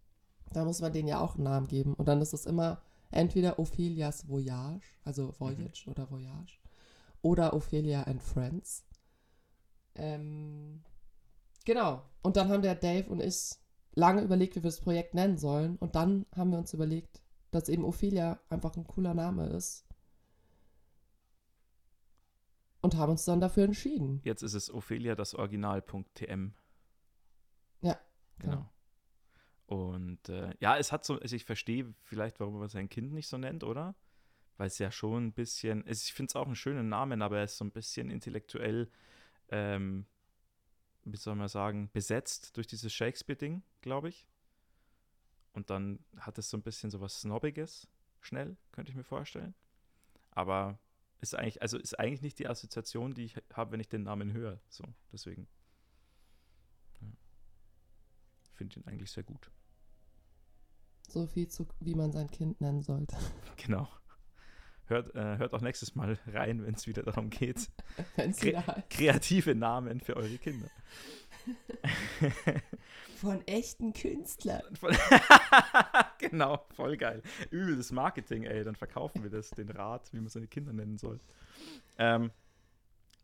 da 0.51 0.65
muss 0.65 0.81
man 0.81 0.93
denen 0.93 1.07
ja 1.07 1.19
auch 1.19 1.35
einen 1.35 1.43
Namen 1.43 1.67
geben. 1.67 1.93
Und 1.93 2.07
dann 2.07 2.21
ist 2.21 2.33
es 2.33 2.47
immer 2.47 2.81
entweder 3.11 3.59
Ophelias 3.59 4.27
Voyage, 4.27 4.87
also 5.03 5.33
Voyage 5.37 5.83
mhm. 5.85 5.91
oder 5.91 6.09
Voyage, 6.09 6.59
oder 7.21 7.53
Ophelia 7.53 8.03
and 8.03 8.23
Friends. 8.23 8.83
Ähm, 9.95 10.81
genau. 11.65 12.01
Und 12.23 12.37
dann 12.37 12.49
haben 12.49 12.61
der 12.61 12.75
Dave 12.75 13.09
und 13.09 13.21
ich 13.21 13.57
lange 13.93 14.21
überlegt, 14.21 14.55
wie 14.55 14.63
wir 14.63 14.69
das 14.69 14.81
Projekt 14.81 15.13
nennen 15.13 15.37
sollen. 15.37 15.77
Und 15.77 15.95
dann 15.95 16.25
haben 16.35 16.51
wir 16.51 16.57
uns 16.57 16.73
überlegt, 16.73 17.21
dass 17.59 17.69
eben 17.69 17.83
Ophelia 17.83 18.39
einfach 18.49 18.75
ein 18.75 18.85
cooler 18.85 19.13
Name 19.13 19.47
ist. 19.47 19.85
Und 22.81 22.95
haben 22.95 23.11
uns 23.11 23.25
dann 23.25 23.41
dafür 23.41 23.63
entschieden. 23.63 24.21
Jetzt 24.23 24.43
ist 24.43 24.53
es 24.53 24.73
Ophelia 24.73 25.15
das 25.15 25.33
Original.tm. 25.33 26.53
Ja, 27.81 27.99
genau. 28.39 28.55
genau. 28.55 28.69
Und 29.65 30.29
äh, 30.29 30.53
ja, 30.59 30.77
es 30.77 30.91
hat 30.91 31.03
so, 31.03 31.19
also 31.19 31.35
ich 31.35 31.43
verstehe 31.43 31.93
vielleicht, 32.03 32.39
warum 32.39 32.59
man 32.59 32.69
sein 32.69 32.87
Kind 32.87 33.11
nicht 33.11 33.27
so 33.27 33.37
nennt, 33.37 33.63
oder? 33.63 33.95
Weil 34.55 34.67
es 34.67 34.77
ja 34.77 34.91
schon 34.91 35.27
ein 35.27 35.33
bisschen, 35.33 35.83
ich 35.87 36.13
finde 36.13 36.31
es 36.31 36.35
auch 36.35 36.45
einen 36.45 36.55
schönen 36.55 36.87
Namen, 36.87 37.21
aber 37.21 37.39
er 37.39 37.43
ist 37.43 37.57
so 37.57 37.65
ein 37.65 37.71
bisschen 37.71 38.09
intellektuell 38.09 38.89
ähm, 39.49 40.05
wie 41.11 41.17
soll 41.17 41.35
man 41.35 41.47
sagen, 41.47 41.89
besetzt 41.93 42.57
durch 42.57 42.67
dieses 42.67 42.93
Shakespeare-Ding, 42.93 43.63
glaube 43.81 44.09
ich. 44.09 44.27
Und 45.57 45.71
dann 45.71 45.97
hat 46.19 46.37
es 46.37 46.51
so 46.51 46.55
ein 46.55 46.61
bisschen 46.61 46.91
so 46.91 47.01
was 47.01 47.21
Snobbiges, 47.21 47.87
schnell, 48.21 48.57
könnte 48.71 48.91
ich 48.91 48.95
mir 48.95 49.03
vorstellen. 49.03 49.55
Aber 50.29 50.77
ist 51.19 51.33
eigentlich, 51.33 51.63
also 51.63 51.79
ist 51.79 51.99
eigentlich 51.99 52.21
nicht 52.21 52.37
die 52.37 52.47
Assoziation, 52.47 53.15
die 53.15 53.23
ich 53.23 53.37
habe, 53.51 53.71
wenn 53.71 53.79
ich 53.79 53.89
den 53.89 54.03
Namen 54.03 54.33
höre. 54.33 54.59
So, 54.69 54.83
deswegen. 55.11 55.47
Ja. 57.01 57.07
Finde 58.53 58.79
ihn 58.79 58.85
eigentlich 58.85 59.09
sehr 59.09 59.23
gut. 59.23 59.49
So 61.09 61.25
viel 61.25 61.47
zu, 61.47 61.67
wie 61.79 61.95
man 61.95 62.11
sein 62.11 62.29
Kind 62.29 62.61
nennen 62.61 62.83
sollte. 62.83 63.17
Genau. 63.57 63.89
Hört, 64.87 65.13
äh, 65.15 65.37
hört 65.37 65.53
auch 65.53 65.61
nächstes 65.61 65.95
Mal 65.95 66.17
rein, 66.27 66.65
wenn 66.65 66.73
es 66.73 66.87
wieder 66.87 67.03
darum 67.03 67.29
geht. 67.29 67.69
Kre 68.39 68.83
kreative 68.89 69.53
Namen 69.53 69.99
für 69.99 70.15
eure 70.15 70.37
Kinder. 70.37 70.69
Von 73.17 73.45
echten 73.47 73.93
Künstlern. 73.93 74.63
Genau, 76.19 76.65
voll 76.75 76.97
geil. 76.97 77.21
Übles 77.51 77.91
Marketing, 77.91 78.43
ey. 78.43 78.63
Dann 78.63 78.75
verkaufen 78.75 79.21
wir 79.23 79.29
das, 79.29 79.51
den 79.51 79.69
Rat, 79.69 80.11
wie 80.13 80.19
man 80.19 80.29
seine 80.29 80.47
Kinder 80.47 80.73
nennen 80.73 80.97
soll. 80.97 81.19
Ähm, 81.99 82.31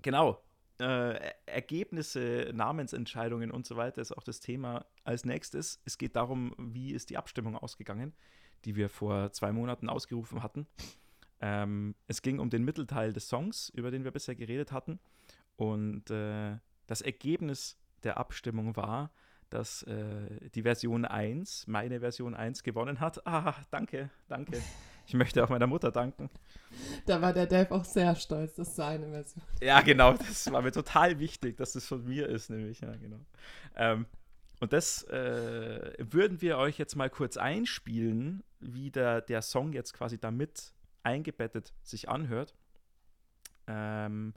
genau. 0.02 0.44
Äh, 0.80 1.32
Ergebnisse, 1.46 2.52
Namensentscheidungen 2.54 3.52
und 3.52 3.66
so 3.66 3.78
weiter 3.78 4.02
ist 4.02 4.12
auch 4.16 4.24
das 4.24 4.40
Thema 4.40 4.86
als 5.04 5.26
nächstes. 5.26 5.82
Es 5.86 5.98
geht 5.98 6.16
darum, 6.16 6.54
wie 6.58 6.92
ist 6.92 7.10
die 7.10 7.18
Abstimmung 7.18 7.58
ausgegangen, 7.58 8.14
die 8.66 8.76
wir 8.76 8.90
vor 8.90 9.32
zwei 9.32 9.52
Monaten 9.52 9.90
ausgerufen 9.90 10.44
hatten. 10.44 10.68
Ähm, 11.46 11.94
es 12.08 12.22
ging 12.22 12.40
um 12.40 12.50
den 12.50 12.64
Mittelteil 12.64 13.12
des 13.12 13.28
Songs, 13.28 13.68
über 13.76 13.92
den 13.92 14.06
wir 14.06 14.12
bisher 14.12 14.34
geredet 14.34 14.72
hatten. 14.72 15.00
Und 15.58 16.10
äh, 16.10 16.58
das 16.88 17.02
Ergebnis 17.02 17.78
der 18.04 18.18
Abstimmung 18.18 18.78
war, 18.78 19.12
dass 19.50 19.84
äh, 19.84 20.50
die 20.56 20.62
Version 20.62 21.04
1, 21.04 21.68
meine 21.68 22.00
Version 22.00 22.34
1, 22.34 22.64
gewonnen 22.64 23.02
hat. 23.02 23.22
Ah, 23.26 23.56
danke, 23.72 24.10
danke. 24.30 24.62
Ich 25.06 25.16
möchte 25.16 25.44
auch 25.44 25.50
meiner 25.50 25.68
Mutter 25.68 25.92
danken. 25.92 26.30
Da 27.06 27.22
war 27.22 27.34
der 27.34 27.46
Dave 27.46 27.72
auch 27.72 27.84
sehr 27.84 28.16
stolz, 28.16 28.56
das 28.56 28.70
ist 28.70 28.76
seine 28.78 29.10
Version. 29.10 29.44
Ja, 29.62 29.82
genau, 29.82 30.14
das 30.14 30.50
war 30.50 30.62
mir 30.62 30.72
total 30.72 31.20
wichtig, 31.20 31.58
dass 31.58 31.74
das 31.74 31.86
von 31.86 32.06
mir 32.06 32.30
ist, 32.30 32.52
nämlich, 32.52 32.80
ja, 32.80 32.96
genau. 32.96 33.20
Ähm, 33.76 34.06
und 34.62 34.72
das 34.72 35.04
äh, 35.10 35.94
würden 36.00 36.42
wir 36.42 36.58
euch 36.58 36.78
jetzt 36.78 36.96
mal 36.96 37.10
kurz 37.10 37.36
einspielen, 37.36 38.44
wie 38.62 38.92
der, 38.92 39.20
der 39.20 39.42
Song 39.42 39.74
jetzt 39.74 39.94
quasi 39.94 40.18
damit 40.18 40.73
eingebettet 41.04 41.74
sich 41.84 42.10
anhört. 42.10 42.56
Ähm, 43.68 44.34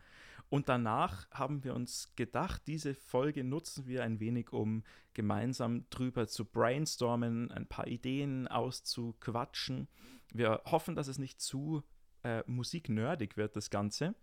und 0.48 0.68
danach 0.68 1.29
haben 1.33 1.64
wir 1.64 1.74
uns 1.74 2.12
gedacht, 2.14 2.62
diese 2.66 2.94
Folge 2.94 3.42
nutzen 3.42 3.87
wir 3.87 4.05
ein 4.05 4.20
wenig, 4.20 4.52
um 4.52 4.85
gemeinsam 5.12 5.88
drüber 5.90 6.29
zu 6.29 6.44
brainstormen, 6.44 7.50
ein 7.50 7.66
paar 7.66 7.88
Ideen 7.88 8.46
auszuquatschen. 8.46 9.88
Wir 10.33 10.62
hoffen, 10.66 10.94
dass 10.94 11.09
es 11.09 11.18
nicht 11.18 11.40
zu 11.40 11.83
äh, 12.22 12.44
musiknerdig 12.46 13.37
wird, 13.37 13.57
das 13.57 13.70
Ganze. 13.70 14.14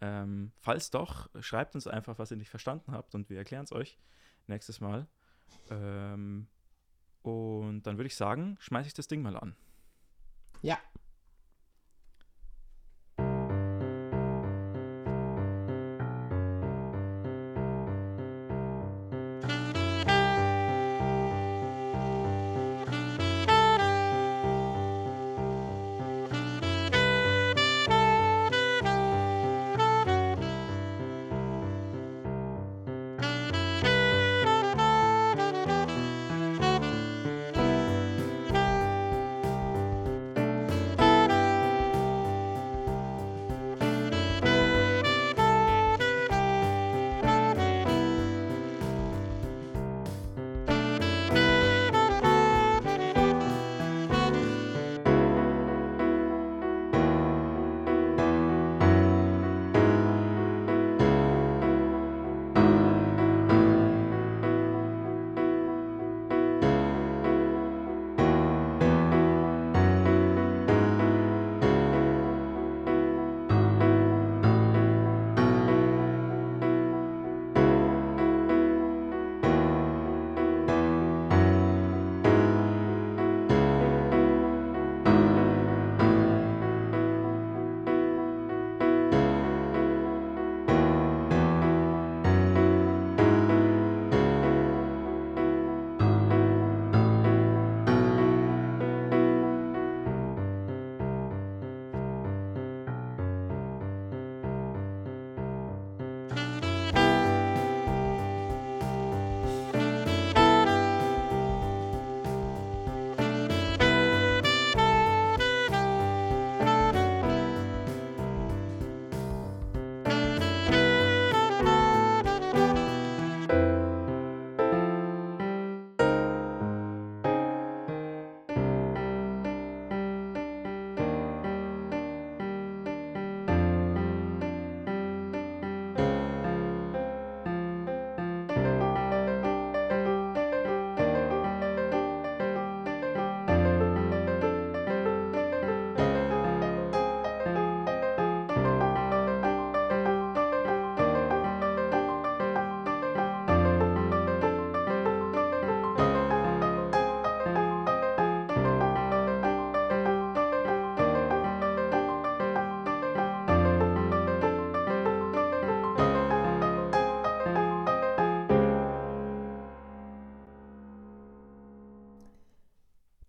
Ähm, 0.00 0.52
falls 0.60 0.90
doch, 0.90 1.28
schreibt 1.40 1.74
uns 1.74 1.88
einfach, 1.88 2.20
was 2.20 2.30
ihr 2.30 2.36
nicht 2.36 2.50
verstanden 2.50 2.92
habt 2.92 3.16
und 3.16 3.28
wir 3.28 3.38
erklären 3.38 3.64
es 3.64 3.72
euch 3.72 3.98
nächstes 4.46 4.80
Mal. 4.80 5.08
Ähm, 5.70 6.46
und 7.22 7.82
dann 7.82 7.96
würde 7.98 8.06
ich 8.06 8.16
sagen, 8.16 8.56
schmeiße 8.60 8.88
ich 8.88 8.94
das 8.94 9.08
Ding 9.08 9.22
mal 9.22 9.36
an. 9.36 9.56
Ja. 10.62 10.78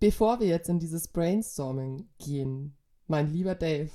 Bevor 0.10 0.39
wir 0.39 0.48
jetzt 0.48 0.69
in 0.69 0.80
dieses 0.80 1.08
Brainstorming 1.08 2.10
gehen, 2.17 2.76
mein 3.06 3.32
lieber 3.32 3.54
Dave, 3.54 3.91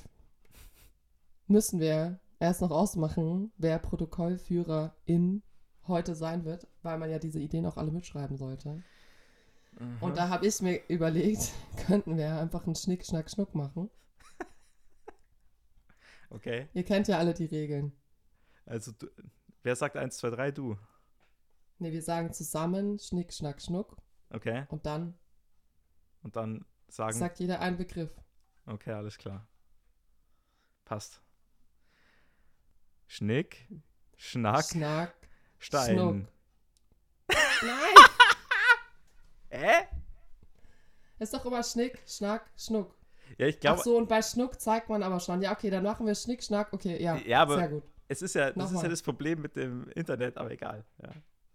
müssen 1.48 1.81
wir 1.81 2.20
erst 2.38 2.61
noch 2.61 2.70
ausmachen, 2.70 3.50
wer 3.59 3.81
Protokollführerin 3.81 5.42
heute 5.88 6.14
sein 6.14 6.44
wird, 6.44 6.68
weil 6.85 6.98
man 6.98 7.11
ja 7.11 7.18
diese 7.18 7.40
Ideen 7.40 7.66
auch 7.66 7.77
alle 7.77 7.90
mitschreiben 7.90 8.37
sollte. 8.37 8.81
Und 10.00 10.16
da 10.16 10.29
habe 10.29 10.46
ich 10.46 10.62
mir 10.62 10.83
überlegt, 10.87 11.50
könnten 11.88 12.16
wir 12.16 12.38
einfach 12.38 12.64
einen 12.64 12.77
Schnick, 12.77 13.05
Schnack, 13.05 13.29
Schnuck 13.29 13.53
machen. 13.57 13.90
Okay, 16.31 16.68
Ihr 16.74 16.85
kennt 16.85 17.09
ja 17.09 17.18
alle 17.18 17.35
die 17.35 17.46
Regeln. 17.46 17.90
also 18.66 18.92
du, 18.92 19.09
wer 19.64 19.74
sagt 19.74 19.96
1, 19.96 20.16
2, 20.18 20.31
3, 20.31 20.50
du? 20.53 20.77
Nee, 21.81 21.90
wir 21.90 22.03
sagen 22.03 22.33
zusammen 22.33 23.00
Schnick, 23.00 23.33
Schnack, 23.33 23.61
Schnuck 23.61 23.96
Okay. 24.31 24.64
und 24.68 24.87
dann 24.87 25.14
Und 26.24 26.34
dann 26.37 26.64
sagen. 26.88 27.16
sagt 27.16 27.38
jeder 27.38 27.60
einen 27.60 27.76
Begriff. 27.76 28.10
Okay, 28.66 28.92
alles 28.92 29.16
klar. 29.18 29.46
Passt. 30.84 31.20
Schnick, 33.06 33.68
Schnack, 34.16 34.64
Schnack. 34.64 35.14
Stein. 35.58 35.96
Schnuck. 35.96 36.16
Nein! 37.62 37.94
Äh? 39.50 39.82
Ist 41.18 41.32
doch 41.32 41.44
immer 41.46 41.62
Schnick, 41.62 42.02
Schnack, 42.06 42.50
Schnuck. 42.56 42.96
Ja, 43.38 43.46
ich 43.46 43.56
Ach 43.56 43.60
glaube, 43.60 43.82
so, 43.82 43.96
und 43.96 44.08
bei 44.08 44.20
Schnuck 44.22 44.60
zeigt 44.60 44.88
man 44.88 45.02
aber 45.02 45.20
schon. 45.20 45.40
Ja, 45.42 45.52
okay, 45.52 45.70
dann 45.70 45.84
machen 45.84 46.06
wir 46.06 46.14
Schnick, 46.14 46.42
Schnack. 46.42 46.72
Okay, 46.72 47.00
ja. 47.02 47.16
Ja, 47.18 47.42
aber- 47.42 47.56
Sehr 47.56 47.68
gut. 47.68 47.84
es 48.08 48.22
ist 48.22 48.34
ja, 48.34 48.46
das 48.46 48.50
ist 48.50 48.56
Nochmal. 48.72 48.82
ja 48.84 48.88
das 48.90 49.02
Problem 49.02 49.40
mit 49.42 49.56
dem 49.56 49.88
Internet, 49.90 50.37
aber 50.37 50.50
egal. 50.50 50.84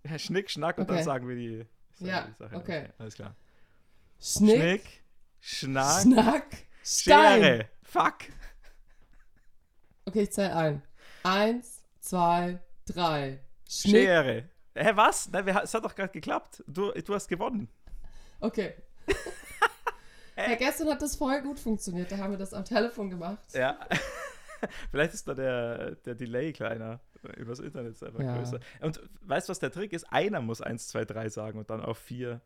Ja. 0.06 0.18
Schnick, 0.18 0.50
Schnack 0.50 0.78
und 0.78 0.88
dann 0.90 0.98
Okay. 0.98 1.06
sagen 1.06 1.28
wir 1.28 1.36
die, 1.36 1.58
sagen 1.94 2.10
Ja, 2.10 2.28
die 2.28 2.34
Sache. 2.34 2.56
okay. 2.56 2.90
Alles 3.00 3.16
klar. 3.16 3.36
Schnick, 4.22 4.58
Schnick, 4.60 5.04
Schnack, 5.40 6.02
Schnack, 6.02 6.46
Stein. 6.84 7.42
Schere. 7.42 7.70
Fuck. 7.84 8.16
Okay, 10.06 10.24
ich 10.24 10.32
zähle 10.32 10.56
ein. 10.56 10.82
Eins, 11.24 11.84
zwei, 12.00 12.60
drei. 12.86 13.40
Schnick. 13.70 13.94
Schere. 13.94 14.50
Hä, 14.76 14.92
was? 14.96 15.30
Nein, 15.30 15.46
wir, 15.46 15.62
es 15.64 15.74
hat 15.74 15.84
doch 15.86 15.96
gerade 15.96 16.12
geklappt. 16.12 16.64
Du, 16.68 16.92
du 16.92 17.14
hast 17.14 17.28
gewonnen. 17.28 17.70
Okay. 18.40 18.74
ja, 20.38 20.56
gestern 20.56 20.90
hat 20.90 21.02
das 21.02 21.16
voll 21.16 21.42
gut 21.42 21.60
funktioniert. 21.60 22.12
Da 22.12 22.18
haben 22.18 22.32
wir 22.32 22.38
das 22.38 22.54
am 22.54 22.66
Telefon 22.66 23.10
gemacht. 23.10 23.40
Ja. 23.54 23.80
Vielleicht 24.92 25.14
ist 25.14 25.28
da 25.28 25.34
der, 25.34 25.96
der 25.96 26.16
Delay 26.16 26.54
kleiner. 26.54 27.00
Übers 27.38 27.60
Internet 27.60 27.94
ist 27.94 28.04
einfach 28.04 28.22
Ja. 28.22 28.38
größer. 28.38 28.60
Und 28.82 29.02
weißt 29.22 29.48
du, 29.48 29.52
was 29.52 29.60
der 29.60 29.72
Trick 29.72 29.94
ist? 29.94 30.06
Einer 30.12 30.42
muss 30.42 30.62
1, 30.62 30.88
2, 30.88 31.06
3 31.06 31.30
sagen 31.30 31.60
und 31.60 31.70
dann 31.70 31.82
auf 31.82 31.98
4 31.98 32.42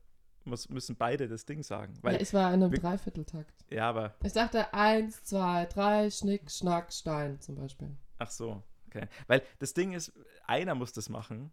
muss, 0.45 0.69
müssen 0.69 0.95
beide 0.95 1.27
das 1.27 1.45
Ding 1.45 1.63
sagen. 1.63 1.93
Weil, 2.01 2.15
ja, 2.15 2.21
ich 2.21 2.33
war 2.33 2.53
in 2.53 2.61
einem 2.63 2.71
wir- 2.71 2.79
Dreivierteltakt. 2.79 3.65
ja, 3.69 3.89
aber, 3.89 4.15
Ich 4.23 4.33
dachte 4.33 4.73
eins, 4.73 5.23
zwei, 5.23 5.65
drei, 5.65 6.09
Schnick, 6.09 6.49
Schnack, 6.51 6.91
Stein 6.93 7.39
zum 7.41 7.55
Beispiel. 7.55 7.95
ach 8.19 8.31
so, 8.31 8.63
okay. 8.87 9.07
Weil 9.27 9.41
das 9.59 9.73
Ding 9.73 9.93
ist, 9.93 10.13
einer 10.45 10.75
muss 10.75 10.93
das 10.93 11.09
machen, 11.09 11.51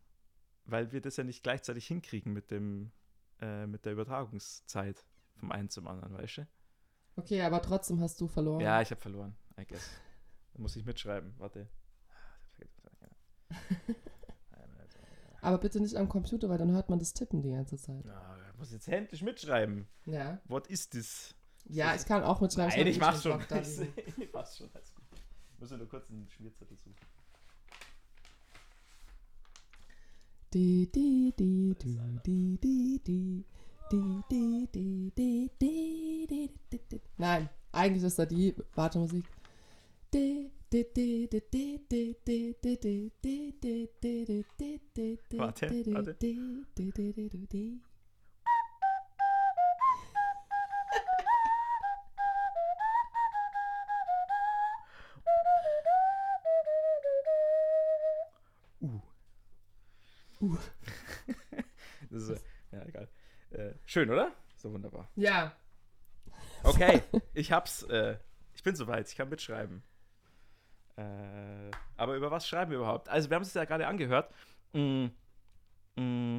weil 0.64 0.92
wir 0.92 1.00
das 1.00 1.16
ja 1.16 1.24
nicht 1.24 1.42
gleichzeitig 1.42 1.86
hinkriegen 1.86 2.32
mit 2.32 2.50
dem, 2.50 2.92
äh, 3.40 3.66
mit 3.66 3.84
der 3.84 3.92
Übertragungszeit 3.92 5.04
vom 5.36 5.50
einen 5.52 5.68
zum 5.70 5.86
anderen, 5.88 6.12
weißt 6.14 6.38
du? 6.38 6.46
Okay, 7.16 7.42
aber 7.42 7.60
trotzdem 7.62 8.00
hast 8.00 8.20
du 8.20 8.28
verloren. 8.28 8.60
Ja, 8.60 8.80
ich 8.82 8.90
habe 8.90 9.00
verloren, 9.00 9.34
I 9.58 9.66
guess. 9.66 9.88
Da 10.52 10.60
muss 10.60 10.76
ich 10.76 10.84
mitschreiben, 10.84 11.34
warte. 11.38 11.68
Aber 15.42 15.56
bitte 15.58 15.80
nicht 15.80 15.96
am 15.96 16.08
Computer, 16.08 16.48
weil 16.50 16.58
dann 16.58 16.70
hört 16.72 16.90
man 16.90 16.98
das 16.98 17.14
Tippen 17.14 17.40
die 17.42 17.50
ganze 17.52 17.78
Zeit. 17.78 18.04
Ja, 18.04 18.36
ich 18.36 18.39
muss 18.60 18.70
jetzt 18.72 18.86
händisch 18.86 19.22
mitschreiben. 19.22 19.88
Ja. 20.06 20.40
Was 20.44 20.68
ist 20.68 20.92
this? 20.92 21.34
Ja, 21.64 21.94
ich 21.94 22.04
kann 22.04 22.22
auch 22.22 22.40
mitschreiben. 22.40 22.70
Nein, 22.70 22.86
ich, 22.86 22.94
ich 22.94 23.00
mach's 23.00 23.22
schon. 23.22 23.40
Ich, 23.40 24.18
ich 24.18 24.32
mach's 24.32 24.58
schon, 24.58 24.70
alles 24.72 24.94
gut. 24.94 25.04
Müssen 25.58 25.72
wir 25.72 25.78
nur 25.78 25.88
kurz 25.88 26.08
einen 26.10 26.28
Schmierzettel 26.30 26.76
suchen. 26.76 26.94
Die, 30.52 30.90
die, 30.90 31.32
die, 31.38 31.76
die, 31.80 32.20
die, 32.24 32.58
die, 33.06 33.44
Nein, 37.18 37.48
eigentlich 37.72 38.04
ist 38.04 38.18
da 38.18 38.26
die 38.26 38.54
Wartemusik. 38.74 39.24
Warte, 45.38 45.70
warte. 45.92 46.16
Uh. 60.40 60.56
Das 62.10 62.22
ist, 62.24 62.44
ja, 62.72 62.84
egal. 62.86 63.08
Äh, 63.50 63.74
schön, 63.84 64.10
oder? 64.10 64.32
So 64.56 64.72
wunderbar. 64.72 65.08
Ja, 65.14 65.54
Okay, 66.62 67.02
ich 67.34 67.52
hab's. 67.52 67.82
Äh, 67.84 68.16
ich 68.54 68.62
bin 68.62 68.74
soweit. 68.74 69.08
Ich 69.08 69.16
kann 69.16 69.28
mitschreiben. 69.28 69.82
Äh, 70.96 71.70
aber 71.96 72.16
über 72.16 72.30
was 72.30 72.46
schreiben 72.46 72.70
wir 72.70 72.78
überhaupt? 72.78 73.08
Also, 73.08 73.30
wir 73.30 73.36
haben 73.36 73.42
es 73.42 73.54
ja 73.54 73.64
gerade 73.64 73.86
angehört. 73.86 74.32
Mm, 74.72 75.06
mm, 75.96 76.38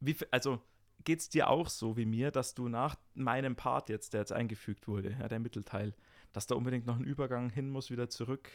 wie, 0.00 0.16
also, 0.30 0.60
geht's 1.04 1.28
dir 1.28 1.48
auch 1.48 1.68
so 1.68 1.96
wie 1.96 2.06
mir, 2.06 2.30
dass 2.30 2.54
du 2.54 2.68
nach 2.68 2.96
meinem 3.14 3.56
Part 3.56 3.88
jetzt, 3.88 4.12
der 4.12 4.20
jetzt 4.20 4.32
eingefügt 4.32 4.86
wurde, 4.88 5.16
ja, 5.18 5.28
der 5.28 5.40
Mittelteil, 5.40 5.94
dass 6.32 6.46
da 6.46 6.54
unbedingt 6.54 6.86
noch 6.86 6.96
ein 6.96 7.04
Übergang 7.04 7.50
hin 7.50 7.70
muss, 7.70 7.90
wieder 7.90 8.08
zurück 8.08 8.50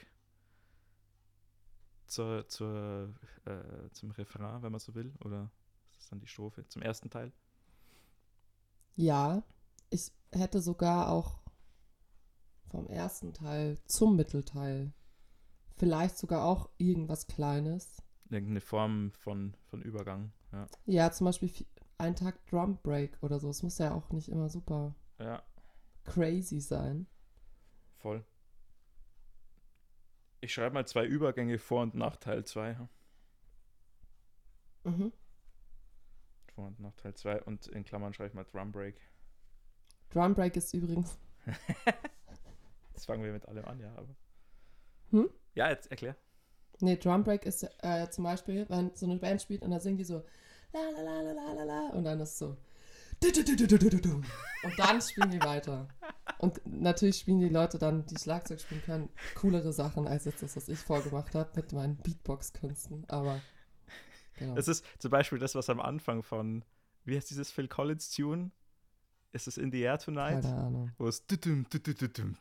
zur, 2.09 2.47
zur, 2.47 3.13
äh, 3.45 3.89
zum 3.91 4.11
Refrain, 4.11 4.61
wenn 4.63 4.71
man 4.71 4.79
so 4.79 4.95
will? 4.95 5.13
Oder 5.23 5.51
ist 5.91 5.99
das 6.03 6.09
dann 6.09 6.19
die 6.19 6.27
Strophe? 6.27 6.67
Zum 6.67 6.81
ersten 6.81 7.09
Teil? 7.09 7.31
ja. 8.95 9.43
Ich 9.91 10.11
hätte 10.31 10.61
sogar 10.61 11.09
auch 11.09 11.39
vom 12.69 12.87
ersten 12.87 13.33
Teil 13.33 13.77
zum 13.85 14.15
Mittelteil 14.15 14.93
vielleicht 15.77 16.17
sogar 16.17 16.45
auch 16.45 16.69
irgendwas 16.77 17.27
Kleines. 17.27 18.03
Irgendeine 18.31 18.61
Form 18.61 19.11
von, 19.11 19.55
von 19.65 19.81
Übergang, 19.83 20.31
ja. 20.51 20.69
Ja, 20.85 21.09
zum 21.11 21.23
Beispiel 21.25 21.51
ein 21.97 22.15
Tag 22.17 22.45
Drum 22.47 22.77
Break 22.83 23.17
oder 23.21 23.39
so. 23.39 23.49
Es 23.49 23.63
muss 23.63 23.77
ja 23.77 23.93
auch 23.93 24.09
nicht 24.11 24.27
immer 24.29 24.49
super 24.49 24.93
Ja, 25.19 25.43
crazy 26.03 26.59
sein. 26.59 27.07
voll. 28.01 28.23
Ich 30.41 30.53
schreibe 30.53 30.73
mal 30.73 30.87
zwei 30.87 31.05
Übergänge 31.05 31.59
vor 31.59 31.81
und 31.81 31.95
nach 31.95 32.15
Teil 32.15 32.45
2. 32.45 32.77
Mhm. 34.83 35.11
Vor 36.55 36.67
und 36.67 36.79
nach 36.79 36.95
Teil 36.95 37.13
2 37.13 37.43
und 37.43 37.67
in 37.67 37.83
Klammern 37.83 38.13
schreibe 38.13 38.29
ich 38.29 38.33
mal 38.33 38.45
Drum 38.45 38.71
Break. 38.71 38.95
Drum 40.09 40.33
Break 40.33 40.55
ist 40.55 40.73
übrigens. 40.73 41.17
Jetzt 42.93 43.05
fangen 43.05 43.23
wir 43.23 43.31
mit 43.31 43.45
allem 43.47 43.65
an, 43.65 43.79
ja, 43.79 43.93
aber. 43.95 44.15
Hm? 45.11 45.29
Ja, 45.55 45.69
jetzt 45.69 45.91
erklär. 45.91 46.15
Nee, 46.79 46.97
Drum 46.97 47.23
Break 47.23 47.45
ist 47.45 47.63
äh, 47.79 48.09
zum 48.09 48.23
Beispiel, 48.23 48.65
wenn 48.69 48.95
so 48.95 49.05
eine 49.05 49.17
Band 49.17 49.41
spielt 49.41 49.63
und 49.63 49.71
dann 49.71 49.81
singen 49.81 49.97
die 49.97 50.03
so 50.05 50.23
la 50.71 50.79
la 50.95 51.01
la 51.01 51.31
la 51.31 51.53
la 51.53 51.63
la 51.63 51.89
und 51.89 52.03
dann 52.03 52.19
ist 52.19 52.37
so 52.37 52.55
du, 53.19 53.31
du, 53.31 53.99
du. 53.99 54.21
und 54.63 54.79
dann 54.79 55.01
spielen 55.01 55.31
die 55.31 55.41
weiter. 55.41 55.87
Und 56.39 56.61
natürlich 56.65 57.19
spielen 57.19 57.41
die 57.41 57.49
Leute 57.49 57.77
dann, 57.77 58.05
die 58.05 58.17
Schlagzeug 58.17 58.61
spielen 58.61 58.81
können, 58.81 59.09
coolere 59.35 59.73
Sachen 59.73 60.07
als 60.07 60.23
jetzt 60.23 60.41
das, 60.41 60.55
was 60.55 60.69
ich 60.69 60.79
vorgemacht 60.79 61.35
habe 61.35 61.51
mit 61.55 61.73
meinen 61.73 61.97
Beatbox-Künsten. 61.97 63.03
Aber 63.09 63.41
genau. 64.37 64.55
Das 64.55 64.69
ist 64.69 64.85
zum 64.99 65.11
Beispiel 65.11 65.37
das, 65.37 65.53
was 65.53 65.69
am 65.69 65.81
Anfang 65.81 66.23
von, 66.23 66.63
wie 67.03 67.17
heißt 67.17 67.29
dieses 67.29 67.51
Phil 67.51 67.67
Collins 67.67 68.09
Tune? 68.09 68.51
Ist 69.33 69.47
es 69.47 69.57
In 69.57 69.69
the 69.69 69.81
Air 69.81 69.99
Tonight? 69.99 70.43
Keine 70.43 70.55
Ahnung. 70.55 70.91
Wo 70.97 71.07
es 71.07 71.27
düdüm, 71.27 71.67
düdüm, 71.69 71.95
düdüm, 71.95 72.37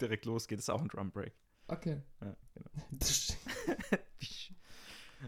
direkt 0.00 0.24
losgeht. 0.24 0.58
Ist 0.58 0.70
auch 0.70 0.80
ein 0.80 0.88
Drum 0.88 1.10
Break. 1.10 1.34
Okay. 1.68 2.00
Ja, 2.22 2.34
genau. 2.54 2.70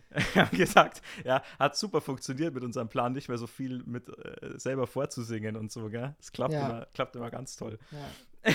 Haben 0.35 0.57
gesagt, 0.57 1.03
ja, 1.25 1.43
hat 1.59 1.77
super 1.77 2.01
funktioniert 2.01 2.55
mit 2.55 2.65
unserem 2.65 2.89
Plan, 2.89 3.13
nicht 3.13 3.29
mehr 3.29 3.39
so 3.39 3.47
viel 3.47 3.83
mit 3.85 4.09
äh, 4.09 4.59
selber 4.59 4.87
vorzusingen 4.87 5.57
und 5.57 5.71
so, 5.73 5.89
gell? 5.89 6.15
Das 6.19 6.33
klappt, 6.33 6.53
Ja. 6.55 6.67
immer, 6.69 6.87
klappt 6.95 7.17
immer 7.17 7.31
ganz 7.31 7.57
toll. 7.57 7.79
Ja. 7.91 8.17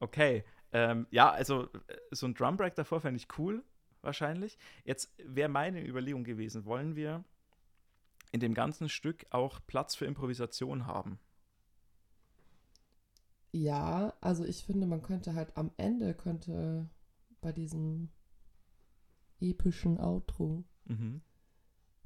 Okay, 0.00 0.44
ähm, 0.72 1.06
ja, 1.10 1.30
also 1.30 1.64
äh, 1.64 1.96
so 2.10 2.26
ein 2.26 2.34
Drumbreak 2.34 2.74
davor 2.74 3.00
fände 3.00 3.18
ich 3.18 3.26
cool, 3.38 3.64
wahrscheinlich. 4.02 4.58
Jetzt 4.84 5.12
wäre 5.18 5.48
meine 5.48 5.84
Überlegung 5.84 6.24
gewesen, 6.24 6.64
wollen 6.64 6.94
wir 6.94 7.24
in 8.30 8.40
dem 8.40 8.54
ganzen 8.54 8.88
Stück 8.88 9.26
auch 9.30 9.60
Platz 9.66 9.94
für 9.96 10.04
Improvisation 10.04 10.86
haben? 10.86 11.18
ja, 13.52 14.12
also 14.20 14.44
ich 14.44 14.64
finde, 14.64 14.86
man 14.86 15.02
könnte 15.02 15.34
halt 15.34 15.56
am 15.56 15.70
Ende 15.76 16.14
könnte 16.14 16.88
bei 17.40 17.52
diesem 17.52 18.10
epischen 19.40 19.98
Outro, 19.98 20.64
Mhm. 20.86 21.20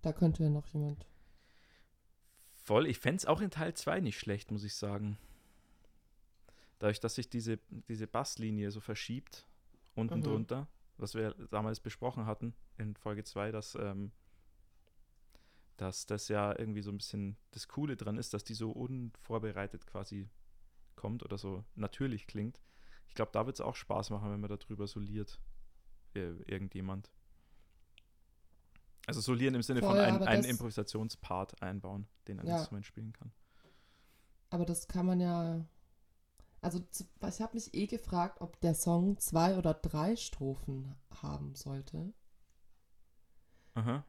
da 0.03 0.12
könnte 0.12 0.49
noch 0.51 0.66
jemand. 0.68 1.07
Voll, 2.57 2.87
ich 2.87 2.99
fände 2.99 3.16
es 3.18 3.27
auch 3.27 3.40
in 3.40 3.51
Teil 3.51 3.75
2 3.75 4.01
nicht 4.01 4.18
schlecht, 4.18 4.51
muss 4.51 4.64
ich 4.64 4.75
sagen. 4.75 5.18
Dadurch, 6.79 7.01
dass 7.01 7.14
sich 7.16 7.29
diese, 7.29 7.59
diese 7.88 8.07
Basslinie 8.07 8.71
so 8.71 8.81
verschiebt, 8.81 9.47
unten 9.95 10.18
Mhm. 10.21 10.25
drunter, 10.25 10.68
was 10.97 11.14
wir 11.14 11.35
damals 11.51 11.81
besprochen 11.81 12.27
hatten 12.27 12.55
in 12.79 12.95
Folge 12.97 13.25
2, 13.25 13.51
dass, 13.53 13.75
ähm, 13.77 14.12
dass 15.77 16.07
das 16.07 16.29
ja 16.29 16.57
irgendwie 16.57 16.83
so 16.83 16.90
ein 16.90 16.99
bisschen 16.99 17.37
das 17.53 17.66
Coole 17.68 17.97
dran 17.97 18.18
ist, 18.18 18.35
dass 18.35 18.45
die 18.45 18.55
so 18.55 18.71
unvorbereitet 18.71 19.87
quasi 19.87 20.29
kommt 20.95 21.25
oder 21.25 21.38
so 21.38 21.64
natürlich 21.75 22.27
klingt. 22.27 22.61
Ich 23.09 23.14
glaube, 23.14 23.33
da 23.33 23.47
wird 23.47 23.57
es 23.57 23.61
auch 23.61 23.75
Spaß 23.77 24.11
machen, 24.11 24.31
wenn 24.31 24.40
man 24.40 24.51
darüber 24.57 24.87
soliert. 24.87 25.40
Äh, 26.14 26.35
irgendjemand. 26.47 27.11
Also 29.06 29.20
solieren 29.20 29.54
im 29.54 29.62
Sinne 29.62 29.80
Voll, 29.80 29.90
von 29.90 29.98
ein, 29.98 30.22
einen 30.22 30.44
Improvisationspart 30.44 31.60
einbauen, 31.62 32.06
den 32.28 32.38
ein 32.40 32.46
Ja. 32.46 32.58
Instrument 32.58 32.86
spielen 32.86 33.12
kann. 33.12 33.32
Aber 34.50 34.64
das 34.64 34.86
kann 34.86 35.06
man 35.06 35.20
ja. 35.20 35.64
Also, 36.60 36.80
ich 37.28 37.40
habe 37.40 37.54
mich 37.54 37.74
eh 37.74 37.86
gefragt, 37.86 38.40
ob 38.40 38.60
der 38.60 38.74
Song 38.74 39.18
zwei 39.18 39.56
oder 39.58 39.74
drei 39.74 40.14
Strophen 40.14 40.94
haben 41.22 41.56
sollte. 41.56 42.12
Aha. 43.74 44.04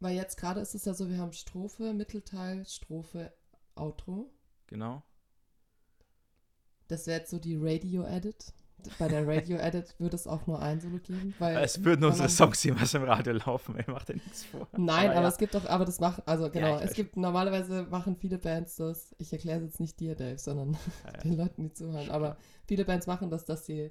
Weil 0.00 0.16
jetzt 0.16 0.36
gerade 0.36 0.60
ist 0.60 0.74
es 0.74 0.86
ja 0.86 0.94
so, 0.94 1.10
wir 1.10 1.18
haben 1.18 1.32
Strophe, 1.32 1.92
Mittelteil, 1.92 2.64
Strophe, 2.64 3.32
Outro. 3.74 4.32
Genau. 4.68 5.02
Das 6.88 7.06
wäre 7.06 7.20
jetzt 7.20 7.30
so 7.30 7.38
die 7.38 7.56
Radio-Edit. 7.56 8.54
Bei 8.98 9.08
der 9.08 9.26
Radio-Edit 9.26 9.98
würde 9.98 10.16
es 10.16 10.26
auch 10.26 10.46
nur 10.46 10.60
ein 10.60 10.80
Solo 10.80 10.98
geben. 10.98 11.34
Weil, 11.38 11.56
Es 11.58 11.84
würden 11.84 12.04
unsere 12.04 12.28
Songs 12.28 12.62
jemals 12.64 12.94
im 12.94 13.04
Radio 13.04 13.32
laufen, 13.32 13.76
ey, 13.76 13.84
mach 13.88 14.04
dir 14.04 14.14
nichts 14.14 14.44
vor. 14.44 14.68
Nein, 14.76 15.10
aber, 15.10 15.22
ja. 15.22 15.28
es 15.28 15.38
gibt 15.38 15.54
doch, 15.54 15.66
aber 15.66 15.84
das 15.84 16.00
macht, 16.00 16.26
also 16.26 16.50
genau, 16.50 16.76
ich 16.76 16.82
es 16.82 16.90
weiß 16.90 16.94
gibt, 16.94 17.16
normalerweise 17.16 17.84
machen 17.90 18.16
viele 18.16 18.38
Bands 18.38 18.76
das, 18.76 19.14
ich 19.18 19.32
erkläre 19.32 19.58
es 19.58 19.64
jetzt 19.64 19.80
nicht 19.80 20.00
dir, 20.00 20.14
Dave, 20.14 20.38
sondern 20.38 20.72
Ja, 20.72 20.78
ja. 21.14 21.20
den 21.22 21.36
Leuten, 21.36 21.62
die 21.62 21.72
zuhören, 21.72 22.10
aber 22.10 22.36
viele 22.66 22.84
Bands 22.84 23.06
machen 23.06 23.30
das, 23.30 23.44
dass 23.44 23.66
sie 23.66 23.90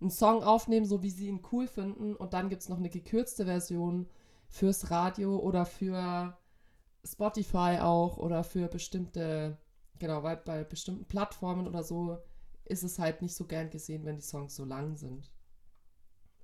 einen 0.00 0.10
Song 0.10 0.42
aufnehmen, 0.42 0.86
so 0.86 1.02
wie 1.02 1.10
sie 1.10 1.28
ihn 1.28 1.42
cool 1.52 1.66
finden 1.66 2.16
und 2.16 2.32
dann 2.32 2.48
gibt 2.48 2.62
es 2.62 2.68
noch 2.68 2.78
eine 2.78 2.88
gekürzte 2.88 3.44
Version 3.44 4.08
fürs 4.48 4.90
Radio 4.90 5.38
oder 5.38 5.66
für 5.66 6.36
Spotify 7.04 7.78
auch 7.80 8.16
oder 8.18 8.44
für 8.44 8.68
bestimmte, 8.68 9.58
genau, 9.98 10.22
weil 10.22 10.36
bei 10.38 10.64
bestimmten 10.64 11.06
Plattformen 11.06 11.66
oder 11.66 11.82
so 11.82 12.18
ist 12.70 12.82
es 12.82 12.98
halt 12.98 13.22
nicht 13.22 13.34
so 13.34 13.46
gern 13.46 13.70
gesehen, 13.70 14.04
wenn 14.04 14.16
die 14.16 14.22
Songs 14.22 14.54
so 14.56 14.64
lang 14.64 14.96
sind. 14.96 15.30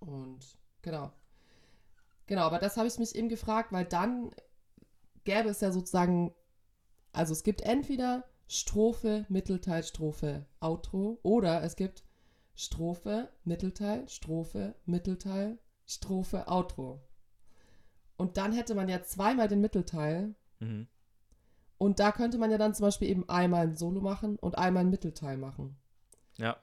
Und 0.00 0.58
genau. 0.82 1.12
Genau, 2.26 2.42
aber 2.42 2.58
das 2.58 2.76
habe 2.76 2.88
ich 2.88 2.98
mich 2.98 3.14
eben 3.14 3.28
gefragt, 3.28 3.72
weil 3.72 3.84
dann 3.84 4.30
gäbe 5.24 5.48
es 5.48 5.60
ja 5.60 5.70
sozusagen, 5.72 6.34
also 7.12 7.32
es 7.32 7.42
gibt 7.44 7.62
entweder 7.62 8.24
Strophe, 8.48 9.26
Mittelteil, 9.28 9.82
Strophe, 9.82 10.46
Outro 10.60 11.18
oder 11.22 11.62
es 11.62 11.76
gibt 11.76 12.04
Strophe, 12.54 13.28
Mittelteil, 13.44 14.08
Strophe, 14.08 14.74
Mittelteil, 14.86 15.58
Strophe, 15.84 16.48
Outro. 16.48 17.00
Und 18.16 18.36
dann 18.38 18.52
hätte 18.52 18.74
man 18.74 18.88
ja 18.88 19.02
zweimal 19.02 19.48
den 19.48 19.60
Mittelteil 19.60 20.34
Mhm. 20.58 20.88
und 21.76 22.00
da 22.00 22.12
könnte 22.12 22.38
man 22.38 22.50
ja 22.50 22.56
dann 22.56 22.74
zum 22.74 22.84
Beispiel 22.86 23.10
eben 23.10 23.28
einmal 23.28 23.66
ein 23.66 23.76
Solo 23.76 24.00
machen 24.00 24.36
und 24.38 24.56
einmal 24.56 24.84
ein 24.84 24.90
Mittelteil 24.90 25.36
machen. 25.36 25.76
Ja. 26.38 26.56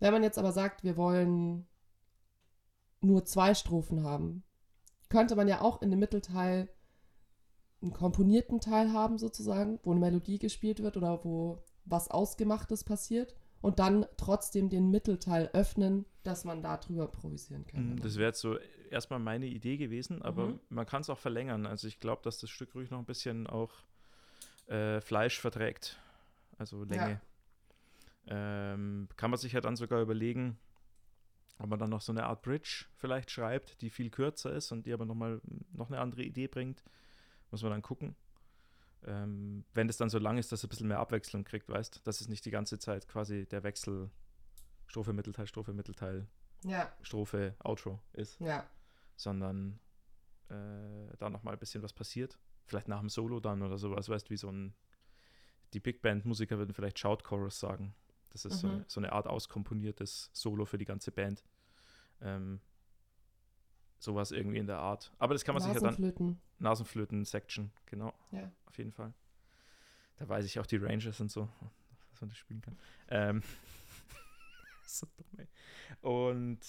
Wenn 0.00 0.12
man 0.12 0.22
jetzt 0.22 0.38
aber 0.38 0.52
sagt, 0.52 0.84
wir 0.84 0.96
wollen 0.96 1.66
nur 3.00 3.24
zwei 3.24 3.54
Strophen 3.54 4.02
haben, 4.02 4.42
könnte 5.08 5.36
man 5.36 5.48
ja 5.48 5.60
auch 5.60 5.82
in 5.82 5.90
dem 5.90 6.00
Mittelteil 6.00 6.68
einen 7.82 7.92
komponierten 7.92 8.60
Teil 8.60 8.92
haben, 8.92 9.18
sozusagen, 9.18 9.78
wo 9.82 9.90
eine 9.90 10.00
Melodie 10.00 10.38
gespielt 10.38 10.82
wird 10.82 10.96
oder 10.96 11.22
wo 11.24 11.62
was 11.84 12.10
Ausgemachtes 12.10 12.82
passiert 12.82 13.34
und 13.60 13.78
dann 13.78 14.06
trotzdem 14.16 14.70
den 14.70 14.90
Mittelteil 14.90 15.50
öffnen, 15.52 16.06
dass 16.22 16.44
man 16.44 16.62
da 16.62 16.78
drüber 16.78 17.04
improvisieren 17.04 17.66
kann. 17.66 17.90
Mhm, 17.90 18.00
Das 18.00 18.16
wäre 18.16 18.28
jetzt 18.28 18.40
so 18.40 18.56
erstmal 18.90 19.18
meine 19.18 19.46
Idee 19.46 19.76
gewesen, 19.76 20.22
aber 20.22 20.48
Mhm. 20.48 20.60
man 20.70 20.86
kann 20.86 21.02
es 21.02 21.10
auch 21.10 21.18
verlängern. 21.18 21.66
Also 21.66 21.86
ich 21.86 22.00
glaube, 22.00 22.22
dass 22.22 22.38
das 22.38 22.48
Stück 22.48 22.74
ruhig 22.74 22.90
noch 22.90 22.98
ein 22.98 23.04
bisschen 23.04 23.46
auch 23.46 23.70
äh, 24.66 25.02
Fleisch 25.02 25.38
verträgt. 25.40 26.00
Also 26.56 26.84
Länge. 26.84 27.20
Ähm, 28.26 29.08
kann 29.16 29.30
man 29.30 29.38
sich 29.38 29.52
ja 29.52 29.60
dann 29.60 29.76
sogar 29.76 30.00
überlegen, 30.00 30.58
ob 31.58 31.68
man 31.68 31.78
dann 31.78 31.90
noch 31.90 32.00
so 32.00 32.12
eine 32.12 32.24
Art 32.24 32.42
Bridge 32.42 32.86
vielleicht 32.96 33.30
schreibt, 33.30 33.80
die 33.80 33.90
viel 33.90 34.10
kürzer 34.10 34.52
ist 34.52 34.72
und 34.72 34.86
die 34.86 34.92
aber 34.92 35.04
nochmal 35.04 35.40
noch 35.72 35.88
eine 35.88 36.00
andere 36.00 36.22
Idee 36.22 36.48
bringt. 36.48 36.82
Muss 37.50 37.62
man 37.62 37.70
dann 37.70 37.82
gucken. 37.82 38.16
Ähm, 39.06 39.64
wenn 39.74 39.86
das 39.86 39.98
dann 39.98 40.08
so 40.08 40.18
lang 40.18 40.38
ist, 40.38 40.50
dass 40.50 40.60
es 40.60 40.64
ein 40.64 40.68
bisschen 40.70 40.88
mehr 40.88 40.98
Abwechslung 40.98 41.44
kriegt, 41.44 41.68
weißt 41.68 42.06
dass 42.06 42.20
es 42.20 42.28
nicht 42.28 42.44
die 42.46 42.50
ganze 42.50 42.78
Zeit 42.78 43.06
quasi 43.06 43.46
der 43.46 43.62
Wechsel 43.62 44.10
Strophe, 44.86 45.12
Mittelteil, 45.12 45.46
Strophe, 45.46 45.72
Mittelteil, 45.72 46.26
ja, 46.64 46.90
Strophe, 47.02 47.54
Outro 47.62 48.00
ist 48.14 48.40
ja, 48.40 48.66
sondern 49.16 49.78
äh, 50.48 51.16
da 51.18 51.30
nochmal 51.30 51.54
ein 51.54 51.58
bisschen 51.60 51.82
was 51.82 51.92
passiert. 51.92 52.38
Vielleicht 52.66 52.88
nach 52.88 53.00
dem 53.00 53.10
Solo 53.10 53.40
dann 53.40 53.62
oder 53.62 53.76
sowas, 53.76 54.08
weißt 54.08 54.26
du, 54.26 54.30
wie 54.30 54.36
so 54.36 54.50
ein. 54.50 54.74
Die 55.74 55.80
Big 55.80 56.02
Band-Musiker 56.02 56.56
würden 56.56 56.72
vielleicht 56.72 56.98
Shout 56.98 57.18
Chorus 57.24 57.58
sagen. 57.58 57.94
Das 58.34 58.44
ist 58.44 58.58
so, 58.60 58.66
Mhm. 58.66 58.74
eine, 58.74 58.84
so 58.88 59.00
eine 59.00 59.12
Art 59.12 59.26
auskomponiertes 59.26 60.28
Solo 60.32 60.64
für 60.66 60.76
die 60.76 60.84
ganze 60.84 61.10
Band. 61.12 61.44
Ähm, 62.20 62.60
sowas 64.00 64.32
irgendwie 64.32 64.58
in 64.58 64.66
der 64.66 64.78
Art. 64.78 65.12
Aber 65.18 65.34
das 65.34 65.44
kann 65.44 65.54
man 65.54 65.62
sich 65.62 65.72
ja 65.72 65.80
dann. 65.80 65.84
Nasenflöten. 65.90 66.40
Nasenflöten-Section, 66.58 67.70
genau. 67.86 68.12
Ja. 68.32 68.50
Auf 68.66 68.76
jeden 68.76 68.92
Fall. 68.92 69.14
Da 70.16 70.28
weiß 70.28 70.44
ich 70.44 70.58
auch 70.60 70.66
die 70.66 70.76
Ranges 70.76 71.20
und 71.20 71.30
so, 71.30 71.48
dass 72.10 72.20
man 72.20 72.28
das 72.30 72.36
spielen 72.38 72.60
kann. 72.60 72.76
Ähm, 73.08 73.42
so 74.84 75.06
dumm, 75.16 75.38
ey. 75.38 75.48
Und 76.00 76.60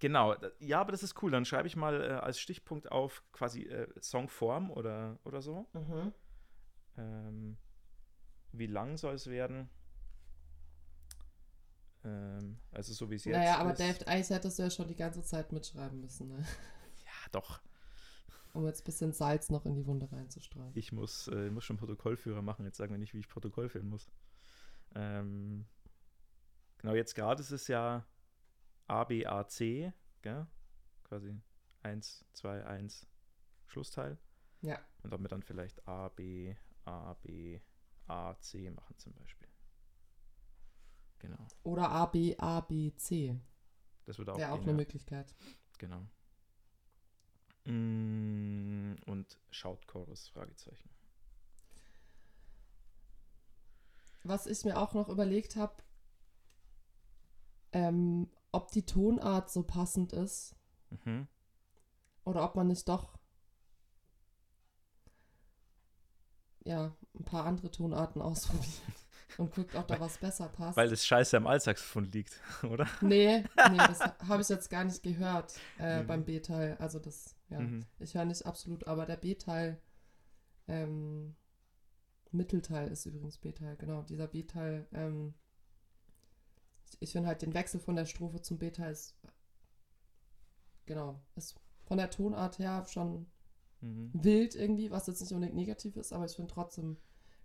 genau, 0.00 0.34
ja, 0.58 0.80
aber 0.80 0.92
das 0.92 1.02
ist 1.04 1.20
cool. 1.22 1.30
Dann 1.30 1.44
schreibe 1.44 1.68
ich 1.68 1.76
mal 1.76 2.00
äh, 2.02 2.14
als 2.14 2.40
Stichpunkt 2.40 2.90
auf 2.90 3.22
quasi 3.32 3.62
äh, 3.62 3.88
Songform 4.00 4.70
oder, 4.70 5.18
oder 5.24 5.40
so. 5.40 5.66
Mhm. 5.72 6.12
Ähm, 6.96 7.56
wie 8.52 8.66
lang 8.66 8.96
soll 8.96 9.14
es 9.14 9.28
werden? 9.28 9.70
Ähm, 12.04 12.58
also 12.72 12.92
so 12.92 13.10
wie 13.10 13.16
es 13.16 13.24
jetzt 13.24 13.36
Naja, 13.36 13.58
aber 13.58 13.72
ist. 13.72 13.80
Dave, 13.80 14.06
eigentlich 14.06 14.30
hättest 14.30 14.58
du 14.58 14.62
ja 14.64 14.70
schon 14.70 14.88
die 14.88 14.96
ganze 14.96 15.22
Zeit 15.22 15.52
mitschreiben 15.52 16.00
müssen, 16.00 16.28
ne? 16.28 16.44
Ja, 17.04 17.28
doch. 17.30 17.60
um 18.52 18.66
jetzt 18.66 18.82
ein 18.82 18.84
bisschen 18.84 19.12
Salz 19.12 19.50
noch 19.50 19.64
in 19.66 19.74
die 19.74 19.86
Wunde 19.86 20.10
reinzustreuen. 20.10 20.72
Ich 20.74 20.92
muss, 20.92 21.28
äh, 21.28 21.50
muss 21.50 21.64
schon 21.64 21.76
Protokollführer 21.76 22.42
machen. 22.42 22.64
Jetzt 22.64 22.76
sagen 22.76 22.92
wir 22.92 22.98
nicht, 22.98 23.14
wie 23.14 23.18
ich 23.20 23.28
Protokoll 23.28 23.68
führen 23.68 23.88
muss. 23.88 24.10
Ähm, 24.94 25.66
genau, 26.78 26.94
jetzt 26.94 27.14
gerade 27.14 27.40
ist 27.40 27.50
es 27.52 27.68
ja 27.68 28.04
A, 28.88 29.04
B, 29.04 29.24
A, 29.26 29.46
C, 29.46 29.92
gell? 30.22 30.46
Quasi 31.04 31.34
1, 31.82 32.24
2, 32.32 32.64
1 32.66 33.06
Schlussteil. 33.66 34.18
Ja. 34.60 34.78
Und 35.02 35.12
damit 35.12 35.32
dann 35.32 35.42
vielleicht 35.42 35.86
A, 35.88 36.08
B, 36.08 36.54
A, 36.84 37.14
B, 37.14 37.60
A, 38.06 38.34
C 38.40 38.70
machen 38.70 38.98
zum 38.98 39.14
Beispiel. 39.14 39.48
Genau. 41.22 41.38
Oder 41.62 41.90
A, 41.90 42.06
B, 42.06 42.36
A, 42.38 42.60
B, 42.60 42.92
C. 42.96 43.40
Das 44.04 44.18
wird 44.18 44.28
auch, 44.28 44.36
Wäre 44.36 44.50
auch 44.52 44.56
gehen, 44.56 44.62
eine 44.64 44.72
ja. 44.72 44.76
Möglichkeit. 44.76 45.34
Genau. 45.78 46.02
Mm, 47.64 48.94
und 49.06 49.38
schaut 49.50 49.86
Chorus, 49.86 50.28
Fragezeichen. 50.28 50.90
Was 54.24 54.46
ich 54.46 54.64
mir 54.64 54.78
auch 54.78 54.94
noch 54.94 55.08
überlegt 55.08 55.56
habe, 55.56 55.74
ähm, 57.72 58.28
ob 58.52 58.70
die 58.72 58.84
Tonart 58.84 59.50
so 59.50 59.62
passend 59.62 60.12
ist 60.12 60.56
Mhm. 60.90 61.26
oder 62.24 62.44
ob 62.44 62.54
man 62.54 62.66
nicht 62.66 62.88
doch 62.88 63.18
ja, 66.64 66.94
ein 67.14 67.24
paar 67.24 67.44
andere 67.46 67.70
Tonarten 67.70 68.20
ausprobiert 68.22 68.82
und 69.36 69.54
guckt, 69.54 69.74
ob 69.74 69.86
da 69.88 69.98
was 70.00 70.18
besser 70.18 70.48
passt. 70.48 70.76
Weil 70.76 70.88
das 70.90 71.04
Scheiße 71.06 71.36
am 71.36 71.46
Altsaxophon 71.46 72.04
liegt, 72.06 72.40
oder? 72.64 72.86
nee, 73.00 73.44
nee, 73.64 73.78
das 73.86 74.00
habe 74.28 74.42
ich 74.42 74.48
jetzt 74.48 74.70
gar 74.70 74.84
nicht 74.84 75.02
gehört 75.02 75.54
äh, 75.78 76.02
Mhm. 76.02 76.06
beim 76.06 76.24
B-Teil. 76.24 76.76
Also 76.78 76.98
das, 76.98 77.34
ja, 77.50 77.60
Mhm. 77.60 77.84
ich 77.98 78.14
höre 78.14 78.24
nicht 78.24 78.46
absolut, 78.46 78.86
aber 78.86 79.06
der 79.06 79.16
B-Teil, 79.16 79.80
ähm, 80.68 81.34
Mittelteil 82.30 82.88
ist 82.90 83.06
übrigens 83.06 83.38
B-Teil, 83.38 83.76
genau. 83.76 84.02
Dieser 84.02 84.26
B-Teil, 84.26 84.86
ähm, 84.92 85.34
ich 87.00 87.12
finde 87.12 87.28
halt 87.28 87.42
den 87.42 87.54
Wechsel 87.54 87.80
von 87.80 87.96
der 87.96 88.06
Strophe 88.06 88.40
zum 88.42 88.58
B-Teil 88.58 88.92
ist, 88.92 89.16
genau, 90.86 91.20
ist 91.36 91.58
von 91.84 91.98
der 91.98 92.10
Tonart 92.10 92.58
her 92.58 92.84
schon 92.88 93.26
Mhm. 93.80 94.10
wild 94.12 94.54
irgendwie, 94.54 94.90
was 94.90 95.06
jetzt 95.08 95.20
nicht 95.20 95.32
unbedingt 95.32 95.56
negativ 95.56 95.96
ist, 95.96 96.12
aber 96.12 96.24
ich 96.26 96.36
finde 96.36 96.52
trotzdem, 96.52 96.96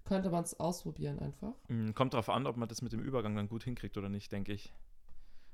könnte 0.08 0.30
man 0.30 0.44
es 0.44 0.60
ausprobieren 0.60 1.20
einfach. 1.20 1.54
Mm, 1.68 1.92
Kommt 1.94 2.14
darauf 2.14 2.30
an, 2.30 2.48
ob 2.48 2.58
man 2.58 2.68
das 2.70 2.82
mit 2.82 2.94
dem 2.94 3.02
Übergang 3.02 3.36
dann 3.36 3.48
gut 3.50 3.64
hinkriegt 3.64 3.98
oder 3.98 4.10
nicht, 4.10 4.32
denke 4.32 4.54
ich. 4.54 4.74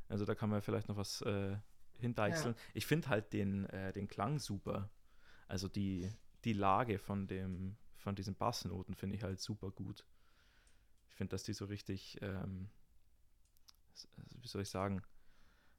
Also 0.10 0.26
da 0.26 0.36
kann 0.36 0.50
man 0.50 0.62
vielleicht 0.62 0.88
noch 0.90 0.98
was 0.98 1.22
äh, 1.22 1.58
hindeichseln. 1.98 2.56
Ich 2.74 2.86
finde 2.86 3.10
halt 3.10 3.34
den, 3.34 3.66
äh, 3.70 3.92
den 3.94 4.08
Klang 4.08 4.40
super. 4.40 4.90
Also 5.48 5.68
die, 5.68 6.10
die 6.44 6.54
Lage 6.54 7.00
von 7.00 7.28
dem, 7.28 7.76
von 7.98 8.16
diesen 8.16 8.36
Bassnoten 8.36 8.96
finde 8.96 9.16
ich 9.16 9.24
halt 9.24 9.40
super 9.40 9.72
gut. 9.72 10.06
Ich 11.10 11.16
finde, 11.16 11.32
dass 11.32 11.44
die 11.44 11.54
so 11.54 11.66
richtig, 11.66 12.20
ähm, 12.22 12.70
wie 14.42 14.48
soll 14.48 14.62
ich 14.64 14.70
sagen, 14.70 15.02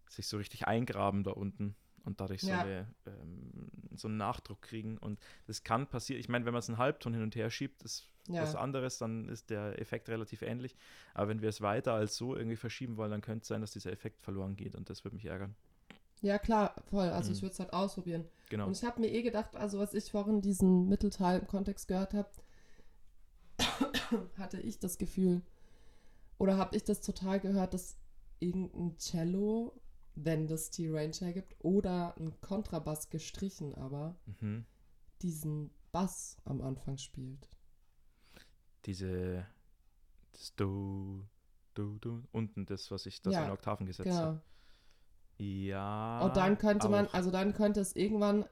sich 0.09 0.27
so 0.27 0.37
richtig 0.37 0.67
eingraben 0.67 1.25
da 1.25 1.33
unten 1.33 1.75
und 2.05 2.21
dadurch 2.21 2.43
so, 2.43 2.49
Ja. 2.51 2.61
eine, 2.61 2.95
ähm, 3.07 3.71
so 3.97 4.09
einen 4.09 4.17
Nachdruck 4.17 4.63
kriegen. 4.63 4.99
Und 4.99 5.19
das 5.47 5.65
kann 5.65 5.87
passieren. 5.89 6.21
Ich 6.21 6.29
meine, 6.29 6.45
wenn 6.45 6.53
man 6.53 6.61
es 6.61 6.69
einen 6.69 6.79
Halbton 6.79 7.15
hin 7.15 7.23
und 7.23 7.35
her 7.37 7.51
schiebt, 7.51 7.83
ist 7.83 8.09
Ja. 8.29 8.43
was 8.43 8.55
anderes, 8.57 8.99
dann 8.99 9.29
ist 9.29 9.51
der 9.51 9.79
Effekt 9.81 10.09
relativ 10.09 10.41
ähnlich. 10.43 10.77
Aber 11.13 11.29
wenn 11.29 11.43
wir 11.43 11.49
es 11.51 11.61
weiter 11.61 11.93
als 11.93 12.17
so 12.17 12.35
irgendwie 12.37 12.57
verschieben 12.57 12.97
wollen, 12.97 13.11
dann 13.11 13.21
könnte 13.21 13.43
es 13.43 13.49
sein, 13.49 13.61
dass 13.61 13.73
dieser 13.73 13.93
Effekt 13.93 14.23
verloren 14.23 14.57
geht 14.57 14.75
und 14.75 14.89
das 14.89 15.05
würde 15.05 15.17
mich 15.17 15.27
ärgern. 15.27 15.55
Ja, 16.23 16.39
klar, 16.39 16.75
voll. 16.89 17.11
Also 17.11 17.29
Mhm. 17.31 17.37
ich 17.37 17.43
würde 17.43 17.53
es 17.53 17.59
halt 17.61 17.73
ausprobieren. 17.75 18.25
Genau. 18.49 18.67
Und 18.67 18.77
ich 18.77 18.83
habe 18.85 19.01
mir 19.01 19.09
eh 19.13 19.21
gedacht, 19.23 19.55
also 19.57 19.79
was 19.79 19.93
ich 19.93 20.11
vorhin 20.11 20.41
diesen 20.41 20.89
Mittelteil 20.89 21.41
im 21.41 21.47
Kontext 21.47 21.87
gehört 21.87 22.15
habe, 22.15 22.31
hatte 24.39 24.61
ich 24.61 24.79
das 24.79 24.99
Gefühl, 24.99 25.43
oder 26.39 26.57
habe 26.57 26.77
ich 26.77 26.85
das 26.85 27.01
total 27.01 27.41
gehört, 27.41 27.75
dass 27.75 27.97
irgendein 28.41 28.97
Cello, 28.99 29.81
wenn 30.15 30.47
das 30.47 30.71
T-Range 30.71 31.15
hergibt, 31.21 31.57
oder 31.61 32.15
ein 32.19 32.41
Kontrabass 32.41 33.11
gestrichen, 33.11 33.75
aber 33.75 34.17
Mhm. 34.41 34.65
diesen 35.23 35.71
Bass 35.93 36.39
am 36.45 36.61
Anfang 36.61 36.97
spielt. 36.99 37.49
Diese, 38.87 39.47
das 40.33 40.55
Do, 40.57 41.23
Do, 41.75 41.99
Do, 42.01 42.23
unten 42.33 42.67
das, 42.67 42.91
was 42.91 43.07
ich 43.07 43.23
da 43.23 43.31
Ja, 43.31 43.45
in 43.45 43.51
Oktaven 43.51 43.87
gesetzt 43.87 44.11
Genau. 44.11 44.23
habe. 44.25 44.41
Ja. 45.39 46.25
Und 46.25 46.37
dann 46.37 46.59
könnte 46.59 46.89
man, 46.89 47.09
also 47.09 47.31
dann 47.31 47.53
könnte 47.55 47.81
es 47.81 47.97
irgendwann, 47.97 48.45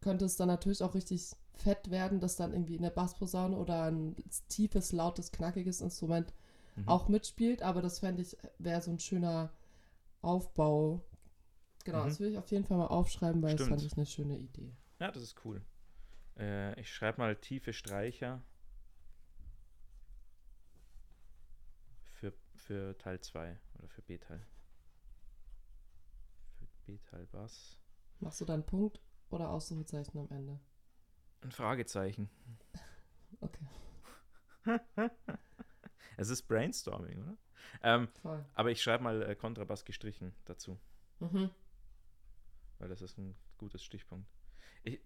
könnte 0.00 0.24
es 0.24 0.36
dann 0.36 0.48
natürlich 0.48 0.82
auch 0.82 0.94
richtig 0.94 1.30
fett 1.54 1.90
werden, 1.90 2.20
dass 2.20 2.36
dann 2.36 2.52
irgendwie 2.52 2.78
eine 2.78 2.90
Bassposaune 2.90 3.56
oder 3.56 3.84
ein 3.84 4.16
tiefes, 4.48 4.92
lautes, 4.92 5.30
knackiges 5.32 5.80
Instrument 5.82 6.32
Mhm. 6.76 6.86
auch 6.86 7.08
mitspielt, 7.08 7.62
aber 7.62 7.82
das 7.82 7.98
fände 7.98 8.22
ich, 8.22 8.36
wäre 8.58 8.80
so 8.80 8.90
ein 8.90 8.98
schöner 8.98 9.52
Aufbau. 10.22 11.02
Genau, 11.84 12.00
Mhm. 12.00 12.04
das 12.04 12.20
will 12.20 12.30
ich 12.30 12.38
auf 12.38 12.50
jeden 12.50 12.64
Fall 12.64 12.78
mal 12.78 12.86
aufschreiben, 12.86 13.42
weil 13.42 13.52
das 13.52 13.62
Stimmt. 13.62 13.70
fand 13.70 13.82
ich 13.84 13.96
eine 13.96 14.06
schöne 14.06 14.38
Idee. 14.38 14.72
Ja, 14.98 15.10
das 15.10 15.22
ist 15.22 15.44
cool. 15.44 15.62
Äh, 16.38 16.78
ich 16.80 16.92
schreibe 16.92 17.20
mal 17.20 17.36
tiefe 17.36 17.72
Streicher 17.72 18.42
für, 22.70 22.96
Teil 22.98 23.18
2 23.20 23.58
oder 23.80 23.88
für 23.88 24.00
B-Teil. 24.02 24.46
Für 26.60 26.66
B-Teil 26.86 27.26
Bass. 27.26 27.76
Machst 28.20 28.40
du 28.40 28.44
dann 28.44 28.64
Punkt 28.64 29.00
oder 29.30 29.50
Ausrufezeichen 29.50 30.16
am 30.20 30.30
Ende? 30.30 30.60
Ein 31.42 31.50
Fragezeichen. 31.50 32.30
Okay, 33.42 33.64
Es 36.18 36.28
ist 36.28 36.42
Brainstorming, 36.42 37.22
oder? 37.22 37.36
Ähm, 37.82 38.08
voll. 38.20 38.44
aber 38.54 38.70
ich 38.70 38.82
schreibe 38.82 39.02
mal 39.04 39.22
äh, 39.22 39.34
Kontrabass 39.34 39.84
gestrichen 39.84 40.34
dazu, 40.44 40.78
Mhm. 41.20 41.50
weil 42.78 42.88
das 42.88 43.00
ist 43.02 43.16
ein 43.18 43.34
gutes 43.56 43.82
Stichpunkt. 43.82 44.28
Ich, 44.82 45.00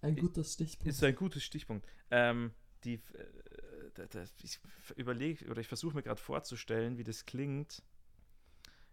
Ein 0.00 0.16
Ich- 0.16 0.20
gutes 0.22 0.54
Stichpunkt. 0.54 0.88
Ist 0.88 1.04
ein 1.04 1.14
gutes 1.14 1.44
Stichpunkt. 1.44 1.86
Ähm, 2.10 2.52
die, 2.82 2.94
äh, 2.94 3.61
da, 3.94 4.06
da, 4.06 4.24
ich 4.42 4.60
überlege 4.96 5.48
oder 5.50 5.60
ich 5.60 5.68
versuche 5.68 5.94
mir 5.94 6.02
gerade 6.02 6.20
vorzustellen, 6.20 6.98
wie 6.98 7.04
das 7.04 7.24
klingt, 7.26 7.82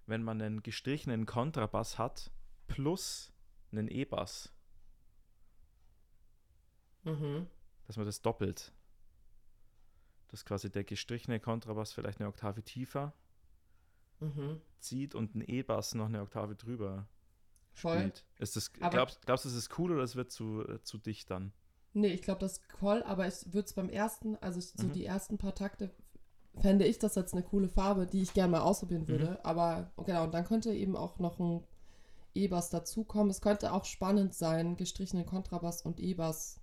wenn 0.06 0.24
man 0.24 0.41
einen 0.41 0.64
gestrichenen 0.64 1.26
Kontrabass 1.26 1.97
hat 1.97 2.32
plus 2.68 3.32
einen 3.72 3.88
E-Bass, 3.88 4.52
Mhm. 7.04 7.47
dass 7.88 7.97
man 7.97 8.06
das 8.06 8.22
doppelt. 8.22 8.74
Dass 10.28 10.45
quasi 10.45 10.70
der 10.70 10.84
gestrichene 10.84 11.39
Kontrabass 11.39 11.93
vielleicht 11.93 12.20
eine 12.20 12.30
Oktave 12.30 12.64
tiefer 12.64 13.14
Mhm. 14.20 14.62
zieht 14.80 15.16
und 15.16 15.34
ein 15.36 15.41
E-Bass 15.41 15.95
noch 15.95 16.08
eine 16.08 16.22
Oktave 16.22 16.56
drüber 16.56 17.08
Voll. 17.74 18.00
spielt. 18.00 18.26
Ist 18.38 18.56
das, 18.56 18.74
glaubst, 18.74 19.26
glaubst 19.26 19.45
du, 19.45 19.50
das 19.50 19.58
ist 19.58 19.80
cool 19.80 19.91
oder 19.93 20.04
es 20.04 20.16
wird 20.16 20.32
zu, 20.32 20.68
äh, 20.68 20.82
zu 20.84 20.97
dicht 20.97 21.30
dann? 21.32 21.54
Nee, 21.94 22.14
ich 22.14 22.22
glaube, 22.22 22.40
das 22.42 22.54
ist 22.54 22.72
voll, 22.80 23.04
aber 23.04 23.28
ich 23.28 23.46
würde 23.54 23.66
es 23.68 23.74
beim 23.74 23.90
ersten, 23.90 24.36
also 24.38 24.60
so 24.62 24.88
Mhm. 24.88 24.94
die 24.94 25.06
ersten 25.06 25.38
paar 25.38 25.56
Takte, 25.56 25.92
fände 26.60 26.86
ich 26.86 27.00
das 27.00 27.16
jetzt 27.16 27.34
eine 27.34 27.44
coole 27.44 27.70
Farbe, 27.70 28.06
die 28.06 28.22
ich 28.22 28.34
gerne 28.34 28.52
mal 28.52 28.62
ausprobieren 28.62 29.04
Mhm. 29.04 29.08
würde. 29.08 29.46
Aber 29.46 29.92
genau, 30.06 30.24
und 30.26 30.34
dann 30.34 30.46
könnte 30.46 30.74
eben 30.74 30.96
auch 30.96 31.18
noch 31.20 31.40
ein 31.40 31.64
E-Bass 32.36 32.70
dazukommen. 32.70 33.30
Es 33.32 33.42
könnte 33.42 33.74
auch 33.74 33.86
spannend 33.86 34.34
sein, 34.36 34.76
gestrichenen 34.76 35.26
Kontrabass 35.26 35.82
und 35.82 36.00
E-Bass 36.00 36.60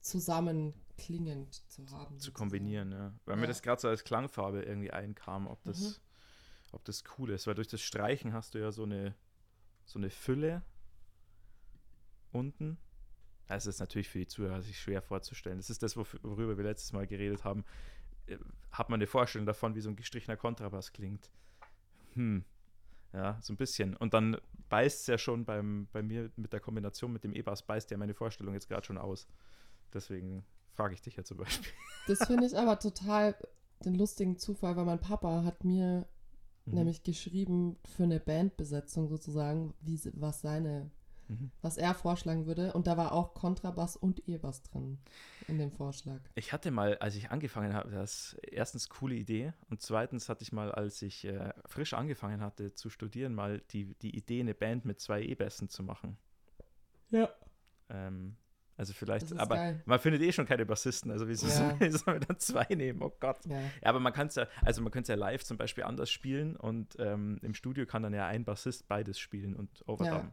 zusammen 0.00 0.74
klingend 0.96 1.62
zu 1.70 1.88
haben. 1.90 2.18
zu 2.18 2.32
kombinieren, 2.32 2.90
ja. 2.92 3.14
Weil 3.24 3.36
mir 3.36 3.42
Ja. 3.42 3.48
das 3.48 3.62
gerade 3.62 3.80
so 3.80 3.88
als 3.88 4.04
Klangfarbe 4.04 4.62
irgendwie 4.62 4.90
einkam, 4.90 5.46
ob 5.46 5.62
das, 5.64 5.80
Mhm. 5.80 5.94
ob 6.72 6.84
das 6.84 7.04
cool 7.18 7.30
ist. 7.30 7.46
Weil 7.46 7.54
durch 7.54 7.68
das 7.68 7.80
Streichen 7.82 8.32
hast 8.32 8.54
du 8.54 8.58
ja 8.58 8.72
so 8.72 8.84
eine, 8.84 9.14
so 9.84 9.98
eine 9.98 10.10
Fülle 10.10 10.62
unten. 12.32 12.78
Das 13.48 13.66
ist 13.66 13.80
natürlich 13.80 14.08
für 14.08 14.18
die 14.18 14.26
Zuhörer 14.26 14.60
sich 14.62 14.78
schwer 14.78 15.02
vorzustellen. 15.02 15.56
Das 15.56 15.70
ist 15.70 15.82
das, 15.82 15.96
worüber 15.96 16.56
wir 16.56 16.64
letztes 16.64 16.92
Mal 16.92 17.06
geredet 17.06 17.44
haben. 17.44 17.64
Äh, 18.26 18.36
Hat 18.70 18.90
man 18.90 18.98
eine 18.98 19.06
Vorstellung 19.06 19.46
davon, 19.46 19.74
wie 19.74 19.80
so 19.80 19.88
ein 19.88 19.96
gestrichener 19.96 20.36
Kontrabass 20.36 20.92
klingt? 20.92 21.30
Hm. 22.14 22.44
Ja, 23.14 23.38
so 23.40 23.54
ein 23.54 23.56
bisschen. 23.56 23.96
Und 23.96 24.12
dann 24.12 24.36
beißt 24.68 25.00
es 25.00 25.06
ja 25.06 25.16
schon 25.16 25.46
beim, 25.46 25.88
bei 25.92 26.02
mir 26.02 26.30
mit 26.36 26.52
der 26.52 26.60
Kombination 26.60 27.12
mit 27.12 27.24
dem 27.24 27.32
E-Bass, 27.32 27.62
beißt 27.62 27.90
ja 27.90 27.96
meine 27.96 28.12
Vorstellung 28.14 28.52
jetzt 28.52 28.68
gerade 28.68 28.84
schon 28.84 28.98
aus. 28.98 29.26
Deswegen 29.94 30.44
frage 30.74 30.92
ich 30.92 31.00
dich 31.00 31.16
ja 31.16 31.24
zum 31.24 31.38
Beispiel. 31.38 31.72
Das 32.06 32.26
finde 32.26 32.44
ich 32.44 32.56
aber 32.56 32.78
total 32.78 33.34
den 33.84 33.94
lustigen 33.94 34.36
Zufall, 34.36 34.76
weil 34.76 34.84
mein 34.84 35.00
Papa 35.00 35.42
hat 35.44 35.64
mir 35.64 36.06
Mhm. 36.68 36.74
nämlich 36.74 37.02
geschrieben 37.02 37.76
für 37.84 38.02
eine 38.02 38.20
Bandbesetzung 38.20 39.08
sozusagen, 39.08 39.74
wie, 39.80 39.98
was 40.14 40.42
seine 40.42 40.90
Mhm. 41.28 41.50
was 41.62 41.76
er 41.76 41.94
vorschlagen 41.94 42.46
würde. 42.46 42.72
Und 42.72 42.86
da 42.86 42.96
war 42.96 43.12
auch 43.12 43.34
Kontrabass 43.34 43.96
und 43.96 44.26
E-Bass 44.28 44.62
drin 44.62 44.98
in 45.46 45.58
dem 45.58 45.70
Vorschlag. 45.70 46.20
Ich 46.34 46.52
hatte 46.52 46.70
mal, 46.70 46.96
als 46.98 47.14
ich 47.16 47.30
angefangen 47.30 47.74
habe, 47.74 47.90
das 47.90 48.36
erstens 48.42 48.88
coole 48.88 49.14
Idee 49.14 49.52
und 49.70 49.82
zweitens 49.82 50.28
hatte 50.28 50.42
ich 50.42 50.52
mal, 50.52 50.72
als 50.72 51.02
ich 51.02 51.24
äh, 51.24 51.52
frisch 51.66 51.94
angefangen 51.94 52.40
hatte 52.40 52.74
zu 52.74 52.90
studieren, 52.90 53.34
mal 53.34 53.60
die, 53.70 53.94
die 54.00 54.16
Idee, 54.16 54.40
eine 54.40 54.54
Band 54.54 54.84
mit 54.84 55.00
zwei 55.00 55.22
E-Bässen 55.22 55.68
zu 55.68 55.82
machen. 55.82 56.16
Ja. 57.10 57.28
Ähm, 57.90 58.36
also 58.76 58.92
vielleicht, 58.92 59.36
aber 59.36 59.56
geil. 59.56 59.82
man 59.86 59.98
findet 59.98 60.22
eh 60.22 60.30
schon 60.30 60.46
keine 60.46 60.64
Bassisten, 60.64 61.10
also 61.10 61.26
wieso 61.26 61.48
Ja. 61.48 61.76
soll, 61.78 61.90
soll 61.90 62.14
man 62.14 62.20
dann 62.20 62.38
zwei 62.38 62.66
nehmen? 62.74 63.02
Oh 63.02 63.12
Gott. 63.18 63.44
Ja. 63.46 63.60
Ja, 63.60 63.70
aber 63.82 63.98
man 63.98 64.12
kann 64.12 64.28
es 64.28 64.36
ja, 64.36 64.46
also 64.62 64.82
man 64.82 64.92
könnte 64.92 65.12
es 65.12 65.16
ja 65.18 65.22
live 65.26 65.42
zum 65.44 65.56
Beispiel 65.56 65.84
anders 65.84 66.10
spielen 66.10 66.54
und 66.56 66.94
ähm, 67.00 67.38
im 67.42 67.54
Studio 67.54 67.86
kann 67.86 68.02
dann 68.02 68.14
ja 68.14 68.26
ein 68.26 68.44
Bassist 68.44 68.86
beides 68.86 69.18
spielen 69.18 69.56
und 69.56 69.82
overdubben. 69.88 70.32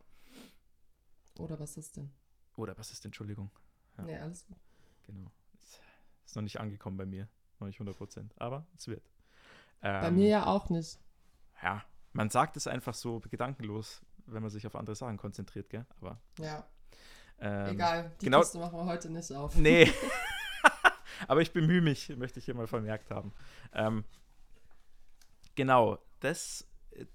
Oder 1.39 1.59
was 1.59 1.77
ist 1.77 1.97
denn? 1.97 2.11
Oder 2.55 2.73
Bassist, 2.75 3.03
Entschuldigung. 3.05 3.51
Ja. 3.97 4.03
Nee, 4.03 4.17
alles 4.17 4.45
gut. 4.45 4.57
Genau. 5.05 5.29
Ist, 5.61 5.81
ist 6.25 6.35
noch 6.35 6.43
nicht 6.43 6.59
angekommen 6.59 6.97
bei 6.97 7.05
mir. 7.05 7.27
Noch 7.59 7.67
nicht 7.67 7.75
100 7.77 7.97
Prozent. 7.97 8.33
Aber 8.37 8.65
es 8.75 8.87
wird. 8.87 9.03
Bei 9.81 10.07
Ähm, 10.07 10.15
mir 10.15 10.27
ja 10.27 10.45
auch 10.45 10.69
nicht. 10.69 10.97
Ja, 11.61 11.83
man 12.13 12.29
sagt 12.29 12.57
es 12.57 12.67
einfach 12.67 12.93
so 12.93 13.19
gedankenlos, 13.19 14.01
wenn 14.25 14.41
man 14.41 14.49
sich 14.49 14.65
auf 14.65 14.75
andere 14.75 14.95
Sachen 14.95 15.17
konzentriert, 15.17 15.69
gell? 15.69 15.85
Aber 16.01 16.19
Ja, 16.39 16.65
ähm, 17.39 17.67
egal. 17.75 18.11
Die 18.21 18.25
genau- 18.25 18.39
Kiste 18.39 18.57
machen 18.59 18.77
wir 18.77 18.85
heute 18.85 19.09
nicht 19.09 19.31
auf. 19.33 19.55
Nee. 19.55 19.91
Aber 21.27 21.41
ich 21.41 21.51
bemühe 21.53 21.81
mich, 21.81 22.09
möchte 22.17 22.39
ich 22.39 22.45
hier 22.45 22.55
mal 22.55 22.67
vermerkt 22.67 23.11
haben. 23.11 23.33
Ähm, 23.73 24.03
genau, 25.55 25.97
das 26.19 26.67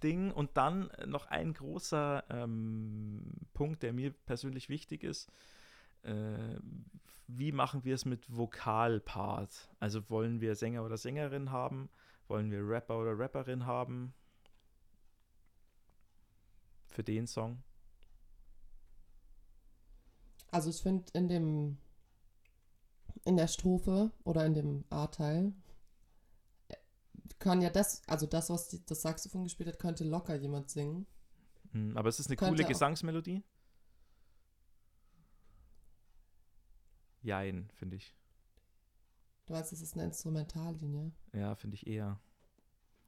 Ding 0.02 0.30
und 0.30 0.56
dann 0.56 0.90
noch 1.06 1.26
ein 1.26 1.52
großer 1.54 2.24
ähm, 2.30 3.22
Punkt, 3.54 3.82
der 3.82 3.92
mir 3.92 4.12
persönlich 4.12 4.68
wichtig 4.68 5.04
ist. 5.04 5.30
Äh, 6.02 6.58
wie 7.26 7.52
machen 7.52 7.84
wir 7.84 7.94
es 7.94 8.04
mit 8.04 8.34
Vokalpart? 8.34 9.70
Also 9.78 10.08
wollen 10.10 10.40
wir 10.40 10.56
Sänger 10.56 10.84
oder 10.84 10.96
Sängerin 10.96 11.50
haben? 11.50 11.88
Wollen 12.28 12.50
wir 12.50 12.66
Rapper 12.66 12.98
oder 12.98 13.18
Rapperin 13.18 13.66
haben? 13.66 14.14
Für 16.88 17.04
den 17.04 17.26
Song? 17.26 17.62
Also 20.50 20.70
ich 20.70 20.82
finde 20.82 21.04
in 21.12 21.28
dem 21.28 21.78
in 23.24 23.36
der 23.36 23.48
Strophe 23.48 24.10
oder 24.24 24.44
in 24.46 24.54
dem 24.54 24.84
A-Teil 24.90 25.52
kann 27.38 27.62
ja 27.62 27.70
das, 27.70 28.02
also 28.08 28.26
das, 28.26 28.50
was 28.50 28.68
die, 28.68 28.84
das 28.84 29.02
Saxophon 29.02 29.44
gespielt 29.44 29.68
hat, 29.68 29.78
könnte 29.78 30.04
locker 30.04 30.34
jemand 30.36 30.70
singen. 30.70 31.06
Hm, 31.72 31.96
aber 31.96 32.08
es 32.08 32.18
ist 32.20 32.26
eine 32.28 32.36
Könnte 32.36 32.54
coole 32.56 32.68
Gesangsmelodie. 32.68 33.42
Jein, 37.22 37.68
finde 37.74 37.96
ich. 37.96 38.14
Du 39.46 39.54
weißt, 39.54 39.72
das 39.72 39.80
ist 39.80 39.94
eine 39.94 40.04
Instrumentallinie. 40.04 41.12
Ja, 41.34 41.54
finde 41.54 41.74
ich 41.74 41.86
eher. 41.86 42.18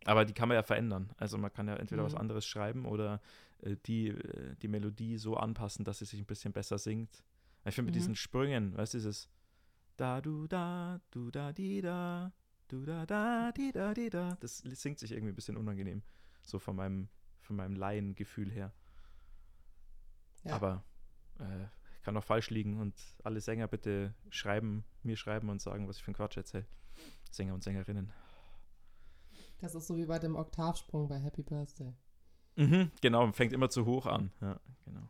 Aber 0.04 0.24
die 0.24 0.32
kann 0.34 0.48
man 0.48 0.56
ja 0.56 0.62
verändern. 0.62 1.12
Also 1.16 1.38
man 1.38 1.52
kann 1.52 1.68
ja 1.68 1.76
entweder 1.76 2.02
was 2.04 2.12
Mhm. 2.14 2.18
anderes 2.18 2.44
schreiben 2.44 2.86
oder 2.86 3.20
äh, 3.62 3.76
die, 3.86 4.08
äh, 4.08 4.56
die 4.56 4.68
Melodie 4.68 5.16
so 5.16 5.36
anpassen, 5.36 5.84
dass 5.84 5.98
sie 5.98 6.04
sich 6.04 6.18
ein 6.20 6.26
bisschen 6.26 6.52
besser 6.52 6.78
singt. 6.78 7.22
Ich 7.64 7.74
finde 7.74 7.86
mit 7.86 7.94
Mhm. 7.94 7.98
diesen 8.00 8.16
Sprüngen, 8.16 8.76
weißt 8.76 8.94
du, 8.94 8.98
dieses 8.98 9.28
da 9.96 10.20
du 10.20 10.48
da, 10.48 11.00
du 11.12 11.30
da 11.30 11.52
di 11.52 11.80
da, 11.80 12.32
du 12.72 12.84
da 12.84 13.06
da 13.06 13.52
di 13.52 13.70
da 13.72 13.94
di 13.94 14.08
da, 14.08 14.36
das 14.40 14.58
singt 14.58 14.98
sich 14.98 15.12
irgendwie 15.12 15.32
ein 15.32 15.36
bisschen 15.36 15.56
unangenehm. 15.56 16.02
So 16.42 16.58
von 16.58 16.74
meinem, 16.74 17.08
von 17.40 17.56
meinem 17.56 17.76
Laiengefühl 17.76 18.50
her. 18.50 18.72
Ja. 20.44 20.54
Aber 20.54 20.84
äh, 21.38 21.66
kann 22.02 22.16
auch 22.16 22.24
falsch 22.24 22.50
liegen 22.50 22.80
und 22.80 22.94
alle 23.22 23.40
Sänger 23.40 23.68
bitte 23.68 24.14
schreiben, 24.30 24.84
mir 25.02 25.16
schreiben 25.16 25.50
und 25.50 25.60
sagen, 25.60 25.86
was 25.86 25.98
ich 25.98 26.02
für 26.02 26.08
einen 26.08 26.16
Quatsch 26.16 26.36
erzähle. 26.36 26.66
Sänger 27.30 27.54
und 27.54 27.62
Sängerinnen. 27.62 28.12
Das 29.60 29.74
ist 29.74 29.86
so 29.86 29.96
wie 29.96 30.06
bei 30.06 30.18
dem 30.18 30.34
Oktavsprung 30.34 31.08
bei 31.08 31.20
Happy 31.20 31.42
Birthday. 31.42 31.94
Mhm, 32.56 32.90
genau, 33.00 33.30
fängt 33.32 33.52
immer 33.52 33.70
zu 33.70 33.86
hoch 33.86 34.06
an. 34.06 34.32
Ja, 34.40 34.60
genau. 34.84 35.08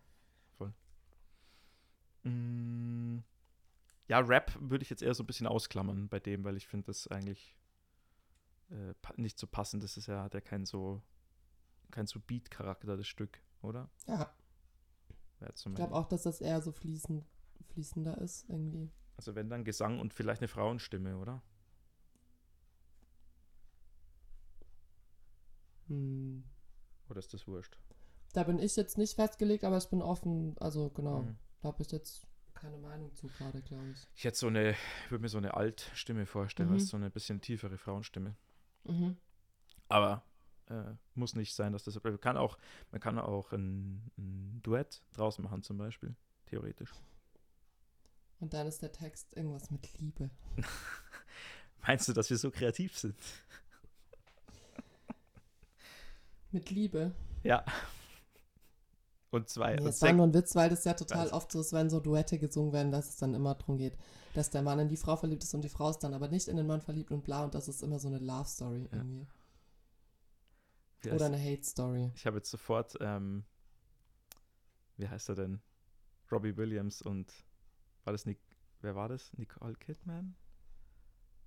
Ja, 4.12 4.18
Rap 4.18 4.54
würde 4.60 4.82
ich 4.82 4.90
jetzt 4.90 5.02
eher 5.02 5.14
so 5.14 5.22
ein 5.22 5.26
bisschen 5.26 5.46
ausklammern 5.46 6.06
bei 6.10 6.20
dem, 6.20 6.44
weil 6.44 6.58
ich 6.58 6.66
finde 6.66 6.88
das 6.88 7.06
eigentlich 7.06 7.56
äh, 8.68 8.92
nicht 9.16 9.38
so 9.38 9.46
passend. 9.46 9.82
Das 9.82 9.96
ist 9.96 10.06
ja, 10.06 10.22
hat 10.22 10.34
ja 10.34 10.42
kein 10.42 10.66
so, 10.66 11.00
kein 11.90 12.06
so 12.06 12.20
Beat-Charakter, 12.20 12.98
das 12.98 13.06
Stück, 13.06 13.40
oder? 13.62 13.88
Ja. 14.06 14.30
Ich 15.40 15.74
glaube 15.74 15.94
auch, 15.94 16.06
dass 16.08 16.24
das 16.24 16.42
eher 16.42 16.60
so 16.60 16.72
fließend, 16.72 17.24
fließender 17.68 18.18
ist, 18.18 18.50
irgendwie. 18.50 18.90
Also 19.16 19.34
wenn 19.34 19.48
dann 19.48 19.64
Gesang 19.64 19.98
und 19.98 20.12
vielleicht 20.12 20.42
eine 20.42 20.48
Frauenstimme, 20.48 21.16
oder? 21.16 21.42
Hm. 25.88 26.44
Oder 27.08 27.18
ist 27.18 27.32
das 27.32 27.48
wurscht? 27.48 27.78
Da 28.34 28.44
bin 28.44 28.58
ich 28.58 28.76
jetzt 28.76 28.98
nicht 28.98 29.14
festgelegt, 29.14 29.64
aber 29.64 29.78
ich 29.78 29.88
bin 29.88 30.02
offen. 30.02 30.54
Also 30.58 30.90
genau, 30.90 31.22
mhm. 31.22 31.36
da 31.62 31.68
habe 31.68 31.82
ich 31.82 31.90
jetzt 31.90 32.26
keine 32.62 32.78
Meinung 32.78 33.12
zu 33.14 33.26
gerade, 33.26 33.60
glaube 33.60 33.90
ich. 33.90 34.06
Ich 34.14 34.24
hätte 34.24 34.38
so 34.38 34.46
eine, 34.46 34.76
würde 35.08 35.22
mir 35.22 35.28
so 35.28 35.38
eine 35.38 35.54
Altstimme 35.54 36.26
vorstellen, 36.26 36.70
mhm. 36.70 36.76
was 36.76 36.86
so 36.86 36.96
eine 36.96 37.10
bisschen 37.10 37.40
tiefere 37.40 37.76
Frauenstimme. 37.76 38.36
Mhm. 38.84 39.16
Aber 39.88 40.22
äh, 40.66 40.94
muss 41.14 41.34
nicht 41.34 41.54
sein, 41.54 41.72
dass 41.72 41.82
das. 41.82 42.02
Man 42.02 42.20
kann 42.20 42.36
auch, 42.36 42.56
man 42.92 43.00
kann 43.00 43.18
auch 43.18 43.52
ein, 43.52 44.12
ein 44.16 44.60
Duett 44.62 45.02
draus 45.12 45.38
machen, 45.38 45.64
zum 45.64 45.76
Beispiel. 45.76 46.14
Theoretisch. 46.46 46.92
Und 48.38 48.54
dann 48.54 48.68
ist 48.68 48.80
der 48.80 48.92
Text 48.92 49.36
irgendwas 49.36 49.70
mit 49.70 49.98
Liebe. 49.98 50.30
Meinst 51.86 52.08
du, 52.08 52.12
dass 52.12 52.30
wir 52.30 52.38
so 52.38 52.50
kreativ 52.50 52.96
sind? 52.96 53.16
Mit 56.52 56.70
Liebe. 56.70 57.12
Ja. 57.42 57.64
Und 59.32 59.48
zwei. 59.48 59.76
Nee, 59.76 59.84
das 59.84 60.02
war 60.02 60.12
nur 60.12 60.26
ein 60.26 60.34
Witz, 60.34 60.54
weil 60.54 60.68
das 60.68 60.84
ja 60.84 60.92
total 60.92 61.30
oft 61.30 61.50
so 61.50 61.60
ist, 61.60 61.72
wenn 61.72 61.88
so 61.88 62.00
Duette 62.00 62.38
gesungen 62.38 62.74
werden, 62.74 62.92
dass 62.92 63.08
es 63.08 63.16
dann 63.16 63.32
immer 63.34 63.54
darum 63.54 63.78
geht, 63.78 63.96
dass 64.34 64.50
der 64.50 64.60
Mann 64.60 64.78
in 64.78 64.88
die 64.88 64.98
Frau 64.98 65.16
verliebt 65.16 65.42
ist 65.42 65.54
und 65.54 65.62
die 65.62 65.70
Frau 65.70 65.88
ist 65.88 66.00
dann 66.00 66.12
aber 66.12 66.28
nicht 66.28 66.48
in 66.48 66.58
den 66.58 66.66
Mann 66.66 66.82
verliebt 66.82 67.10
und 67.10 67.24
bla 67.24 67.42
und 67.42 67.54
das 67.54 67.66
ist 67.66 67.82
immer 67.82 67.98
so 67.98 68.08
eine 68.08 68.18
Love 68.18 68.46
Story 68.46 68.82
ja. 68.92 68.98
irgendwie. 68.98 69.26
Oder 71.10 71.26
eine 71.26 71.42
Hate 71.42 71.64
Story. 71.64 72.12
Ich 72.14 72.26
habe 72.26 72.36
jetzt 72.36 72.50
sofort, 72.50 72.94
ähm, 73.00 73.44
wie 74.98 75.08
heißt 75.08 75.30
er 75.30 75.34
denn? 75.34 75.62
Robbie 76.30 76.56
Williams 76.58 77.00
und 77.00 77.32
war 78.04 78.12
das 78.12 78.26
Nick, 78.26 78.38
wer 78.82 78.94
war 78.94 79.08
das? 79.08 79.32
Nicole 79.38 79.74
Kidman? 79.76 80.36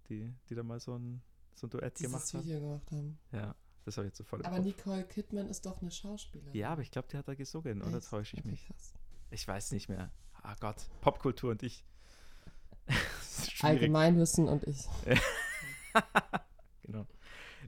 Die, 0.10 0.34
die 0.50 0.56
da 0.56 0.64
mal 0.64 0.80
so 0.80 0.98
ein, 0.98 1.22
so 1.54 1.68
ein 1.68 1.70
Duett 1.70 2.00
Dieses 2.00 2.12
gemacht 2.12 2.46
Video 2.46 2.60
gemacht 2.60 2.92
haben. 2.92 3.20
Ja, 3.32 3.56
das 3.86 3.98
habe 3.98 4.08
ich 4.08 4.12
jetzt 4.12 4.18
sofort 4.18 4.44
Aber 4.46 4.60
Nicole 4.60 5.04
Kidman 5.04 5.48
ist 5.48 5.66
doch 5.66 5.82
eine 5.82 5.92
Schauspielerin. 5.92 6.54
Ja, 6.54 6.72
aber 6.72 6.82
ich 6.82 6.92
glaube, 6.92 7.08
die 7.12 7.18
hat 7.18 7.28
da 7.28 7.36
gesungen, 7.36 7.82
Echt? 7.82 7.88
oder 7.88 8.02
täusche 8.02 8.36
ich 8.36 8.42
okay, 8.42 8.52
mich? 8.52 8.68
Krass. 8.68 8.94
Ich 9.30 9.48
weiß 9.48 9.72
nicht 9.72 9.90
mehr. 9.90 10.12
Ah 10.42 10.54
oh 10.54 10.56
Gott, 10.60 10.88
Popkultur 11.02 11.52
und 11.52 11.64
ich. 11.64 11.84
Allgemeinwissen 13.62 14.48
und 14.48 14.64
ich. 14.64 14.88
genau. 16.84 17.06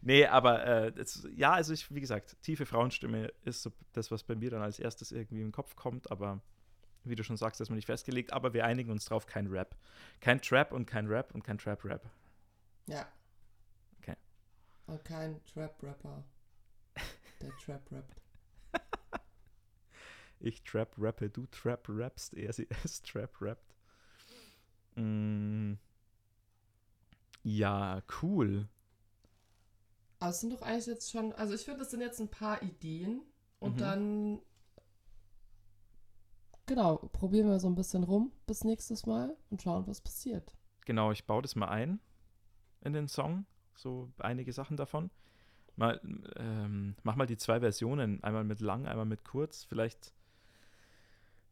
Nee, 0.01 0.25
aber 0.25 0.65
äh, 0.65 0.91
das, 0.91 1.27
ja, 1.35 1.53
also 1.53 1.73
ich, 1.73 1.93
wie 1.93 2.01
gesagt, 2.01 2.37
tiefe 2.41 2.65
Frauenstimme 2.65 3.31
ist 3.43 3.61
so 3.61 3.71
das, 3.93 4.11
was 4.11 4.23
bei 4.23 4.35
mir 4.35 4.49
dann 4.49 4.61
als 4.61 4.79
erstes 4.79 5.11
irgendwie 5.11 5.41
im 5.41 5.51
Kopf 5.51 5.75
kommt, 5.75 6.11
aber 6.11 6.41
wie 7.03 7.15
du 7.15 7.23
schon 7.23 7.37
sagst, 7.37 7.61
ist 7.61 7.69
man 7.69 7.77
nicht 7.77 7.85
festgelegt, 7.85 8.33
aber 8.33 8.53
wir 8.53 8.65
einigen 8.65 8.91
uns 8.91 9.05
drauf, 9.05 9.25
kein 9.25 9.47
Rap. 9.47 9.75
Kein 10.19 10.41
Trap 10.41 10.71
und 10.71 10.85
kein 10.85 11.07
Rap 11.07 11.33
und 11.33 11.43
kein 11.43 11.57
Trap-Rap. 11.57 12.09
Ja. 12.87 13.07
Und 14.87 15.03
kein 15.03 15.43
Trap-Rapper, 15.43 16.23
der 17.41 17.57
Trap-Rappt. 17.57 18.21
ich 20.39 20.63
Trap-Rappe, 20.63 21.29
du 21.29 21.45
Trap-Rappst, 21.47 22.33
er 22.33 22.53
sie 22.53 22.67
es 22.83 23.01
Trap-Rappt. 23.01 23.75
Mm. 24.95 25.73
Ja, 27.43 28.01
cool. 28.21 28.67
Aber 30.19 30.31
es 30.31 30.39
sind 30.39 30.51
doch 30.51 30.61
eigentlich 30.61 30.87
jetzt 30.87 31.11
schon, 31.11 31.33
also 31.33 31.53
ich 31.53 31.61
finde, 31.61 31.81
das 31.81 31.91
sind 31.91 32.01
jetzt 32.01 32.19
ein 32.19 32.29
paar 32.29 32.61
Ideen 32.63 33.21
und 33.59 33.75
mhm. 33.75 33.79
dann, 33.79 34.41
genau, 36.65 36.97
probieren 37.13 37.49
wir 37.49 37.59
so 37.59 37.67
ein 37.67 37.75
bisschen 37.75 38.03
rum 38.03 38.31
bis 38.47 38.63
nächstes 38.63 39.05
Mal 39.05 39.35
und 39.49 39.61
schauen, 39.61 39.85
was 39.85 40.01
passiert. 40.01 40.55
Genau, 40.85 41.11
ich 41.11 41.25
baue 41.25 41.41
das 41.41 41.55
mal 41.55 41.67
ein 41.67 41.99
in 42.81 42.93
den 42.93 43.07
Song, 43.07 43.45
so 43.77 44.11
einige 44.17 44.51
Sachen 44.51 44.77
davon. 44.77 45.09
Mal, 45.75 46.01
ähm, 46.37 46.95
mach 47.03 47.15
mal 47.15 47.27
die 47.27 47.37
zwei 47.37 47.59
Versionen, 47.59 48.23
einmal 48.23 48.43
mit 48.43 48.59
lang, 48.59 48.87
einmal 48.87 49.05
mit 49.05 49.23
kurz. 49.23 49.63
Vielleicht 49.63 50.11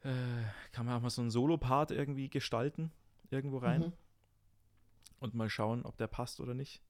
äh, 0.01 0.09
kann 0.71 0.85
man 0.85 0.95
auch 0.95 1.01
mal 1.01 1.09
so 1.09 1.21
einen 1.21 1.31
Solo-Part 1.31 1.91
irgendwie 1.91 2.29
gestalten, 2.29 2.91
irgendwo 3.29 3.59
rein. 3.59 3.81
Mhm. 3.81 3.93
Und 5.19 5.35
mal 5.35 5.49
schauen, 5.49 5.83
ob 5.83 5.97
der 5.97 6.07
passt 6.07 6.39
oder 6.39 6.53
nicht. 6.53 6.81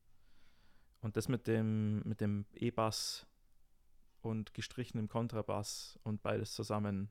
Und 1.02 1.18
das 1.18 1.28
mit 1.28 1.46
dem, 1.46 2.02
mit 2.04 2.22
dem 2.22 2.46
E-Bass 2.54 3.28
und 4.22 4.54
gestrichenem 4.54 5.08
Kontrabass 5.08 6.00
und 6.04 6.24
beides 6.24 6.54
zusammen 6.54 7.10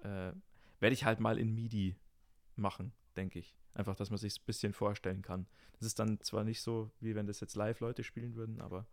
äh, 0.00 0.32
werde 0.80 0.94
ich 0.94 1.04
halt 1.04 1.20
mal 1.20 1.38
in 1.38 1.54
MIDI 1.54 1.96
machen, 2.54 2.92
denke 3.18 3.38
ich. 3.38 3.54
Einfach, 3.74 3.94
dass 3.96 4.10
man 4.10 4.18
sich 4.18 4.38
ein 4.38 4.46
bisschen 4.46 4.72
vorstellen 4.72 5.22
kann. 5.22 5.46
Das 5.78 5.86
ist 5.86 5.98
dann 5.98 6.20
zwar 6.20 6.44
nicht 6.44 6.62
so, 6.62 6.90
wie 7.00 7.14
wenn 7.14 7.26
das 7.26 7.40
jetzt 7.40 7.54
live 7.56 7.80
Leute 7.80 8.02
spielen 8.02 8.34
würden, 8.34 8.60
aber. 8.60 8.86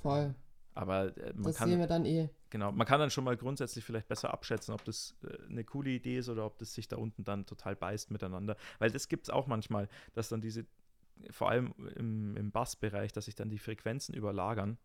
Voll. 0.00 0.34
Aber 0.74 1.16
äh, 1.16 1.32
man 1.34 1.44
das 1.44 1.56
kann. 1.56 1.68
sehen 1.68 1.80
wir 1.80 1.86
dann 1.86 2.04
eh. 2.04 2.28
Genau, 2.50 2.72
man 2.72 2.86
kann 2.86 3.00
dann 3.00 3.10
schon 3.10 3.24
mal 3.24 3.36
grundsätzlich 3.36 3.84
vielleicht 3.84 4.08
besser 4.08 4.32
abschätzen, 4.32 4.72
ob 4.72 4.84
das 4.84 5.16
äh, 5.24 5.48
eine 5.48 5.64
coole 5.64 5.90
Idee 5.90 6.18
ist 6.18 6.28
oder 6.28 6.46
ob 6.46 6.58
das 6.58 6.74
sich 6.74 6.88
da 6.88 6.96
unten 6.96 7.24
dann 7.24 7.46
total 7.46 7.74
beißt 7.74 8.10
miteinander. 8.10 8.56
Weil 8.78 8.90
das 8.90 9.08
gibt 9.08 9.26
es 9.26 9.30
auch 9.30 9.46
manchmal, 9.46 9.88
dass 10.14 10.28
dann 10.28 10.40
diese 10.40 10.66
vor 11.30 11.50
allem 11.50 11.74
im, 11.96 12.36
im 12.36 12.50
Bassbereich, 12.50 13.12
dass 13.12 13.26
sich 13.26 13.34
dann 13.34 13.50
die 13.50 13.58
Frequenzen 13.58 14.14
überlagern 14.14 14.78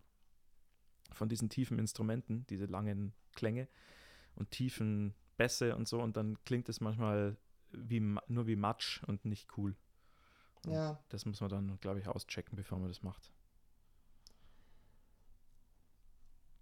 von 1.13 1.29
diesen 1.29 1.49
tiefen 1.49 1.79
Instrumenten, 1.79 2.45
diese 2.49 2.65
langen 2.65 3.13
Klänge 3.35 3.69
und 4.35 4.51
tiefen 4.51 5.13
Bässe 5.37 5.75
und 5.75 5.87
so 5.87 6.01
und 6.01 6.17
dann 6.17 6.37
klingt 6.43 6.67
es 6.67 6.81
manchmal 6.81 7.37
wie, 7.77 7.99
nur 7.99 8.47
wie 8.47 8.55
Matsch 8.55 9.03
und 9.03 9.25
nicht 9.25 9.57
cool. 9.57 9.75
Und 10.65 10.73
ja. 10.73 10.99
Das 11.09 11.25
muss 11.25 11.41
man 11.41 11.49
dann, 11.49 11.79
glaube 11.79 11.99
ich, 11.99 12.07
auschecken, 12.07 12.55
bevor 12.55 12.79
man 12.79 12.87
das 12.87 13.03
macht. 13.03 13.31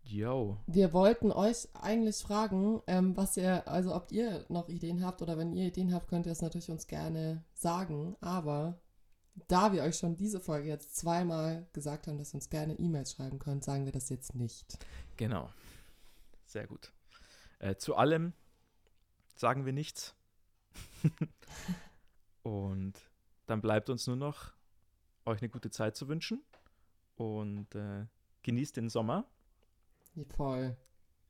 Yo. 0.03 0.57
Wir 0.68 0.91
wollten 0.91 1.32
euch 1.32 1.70
eigentlich 1.74 2.18
fragen, 2.18 2.82
ähm, 2.88 3.16
was 3.16 3.38
ihr, 3.38 3.68
also 3.68 3.95
ob 3.95 4.11
ihr 4.11 4.45
noch 4.49 4.68
Ideen 4.68 5.03
habt 5.03 5.22
oder 5.22 5.38
wenn 5.38 5.53
ihr 5.53 5.68
Ideen 5.68 5.93
habt, 5.93 6.09
könnt 6.09 6.26
ihr 6.26 6.34
es 6.34 6.41
natürlich 6.41 6.70
uns 6.70 6.88
gerne 6.88 7.45
sagen. 7.53 8.18
Aber 8.20 8.82
da 9.47 9.72
wir 9.72 9.82
euch 9.84 9.97
schon 9.97 10.18
diese 10.18 10.41
Folge 10.41 10.68
jetzt 10.68 10.95
zweimal 10.97 11.68
gesagt 11.72 12.07
haben, 12.07 12.18
dass 12.18 12.34
ihr 12.34 12.36
uns 12.36 12.49
gerne 12.49 12.78
E-Mails 12.78 13.14
schreiben 13.14 13.39
könnt, 13.39 13.64
sagen 13.64 13.86
wir 13.86 13.93
das 13.93 14.09
jetzt 14.09 14.36
nicht. 14.36 14.78
Genau. 15.16 15.49
Sehr 16.45 16.68
gut. 16.68 16.91
Äh, 17.59 17.78
zu 17.78 17.95
allem 17.95 18.34
sagen 19.36 19.66
wir 19.66 19.74
nichts. 19.74 20.16
Und 22.43 22.93
dann 23.45 23.61
bleibt 23.61 23.89
uns 23.89 24.07
nur 24.07 24.15
noch, 24.15 24.53
euch 25.26 25.41
eine 25.41 25.49
gute 25.49 25.69
Zeit 25.69 25.95
zu 25.95 26.07
wünschen. 26.07 26.43
Und 27.15 27.74
äh, 27.76 28.05
genießt 28.43 28.78
den 28.78 28.89
Sommer. 28.89 29.26
Voll. 30.36 30.76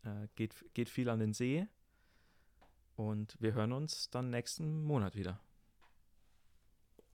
Äh, 0.03 0.27
geht, 0.35 0.65
geht 0.73 0.89
viel 0.89 1.09
an 1.09 1.19
den 1.19 1.33
See. 1.33 1.67
Und 2.95 3.39
wir 3.41 3.53
hören 3.53 3.71
uns 3.71 4.09
dann 4.09 4.29
nächsten 4.29 4.83
Monat 4.83 5.15
wieder. 5.15 5.39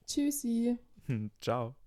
Tschüssi. 0.05 0.77
Ciao. 1.41 1.78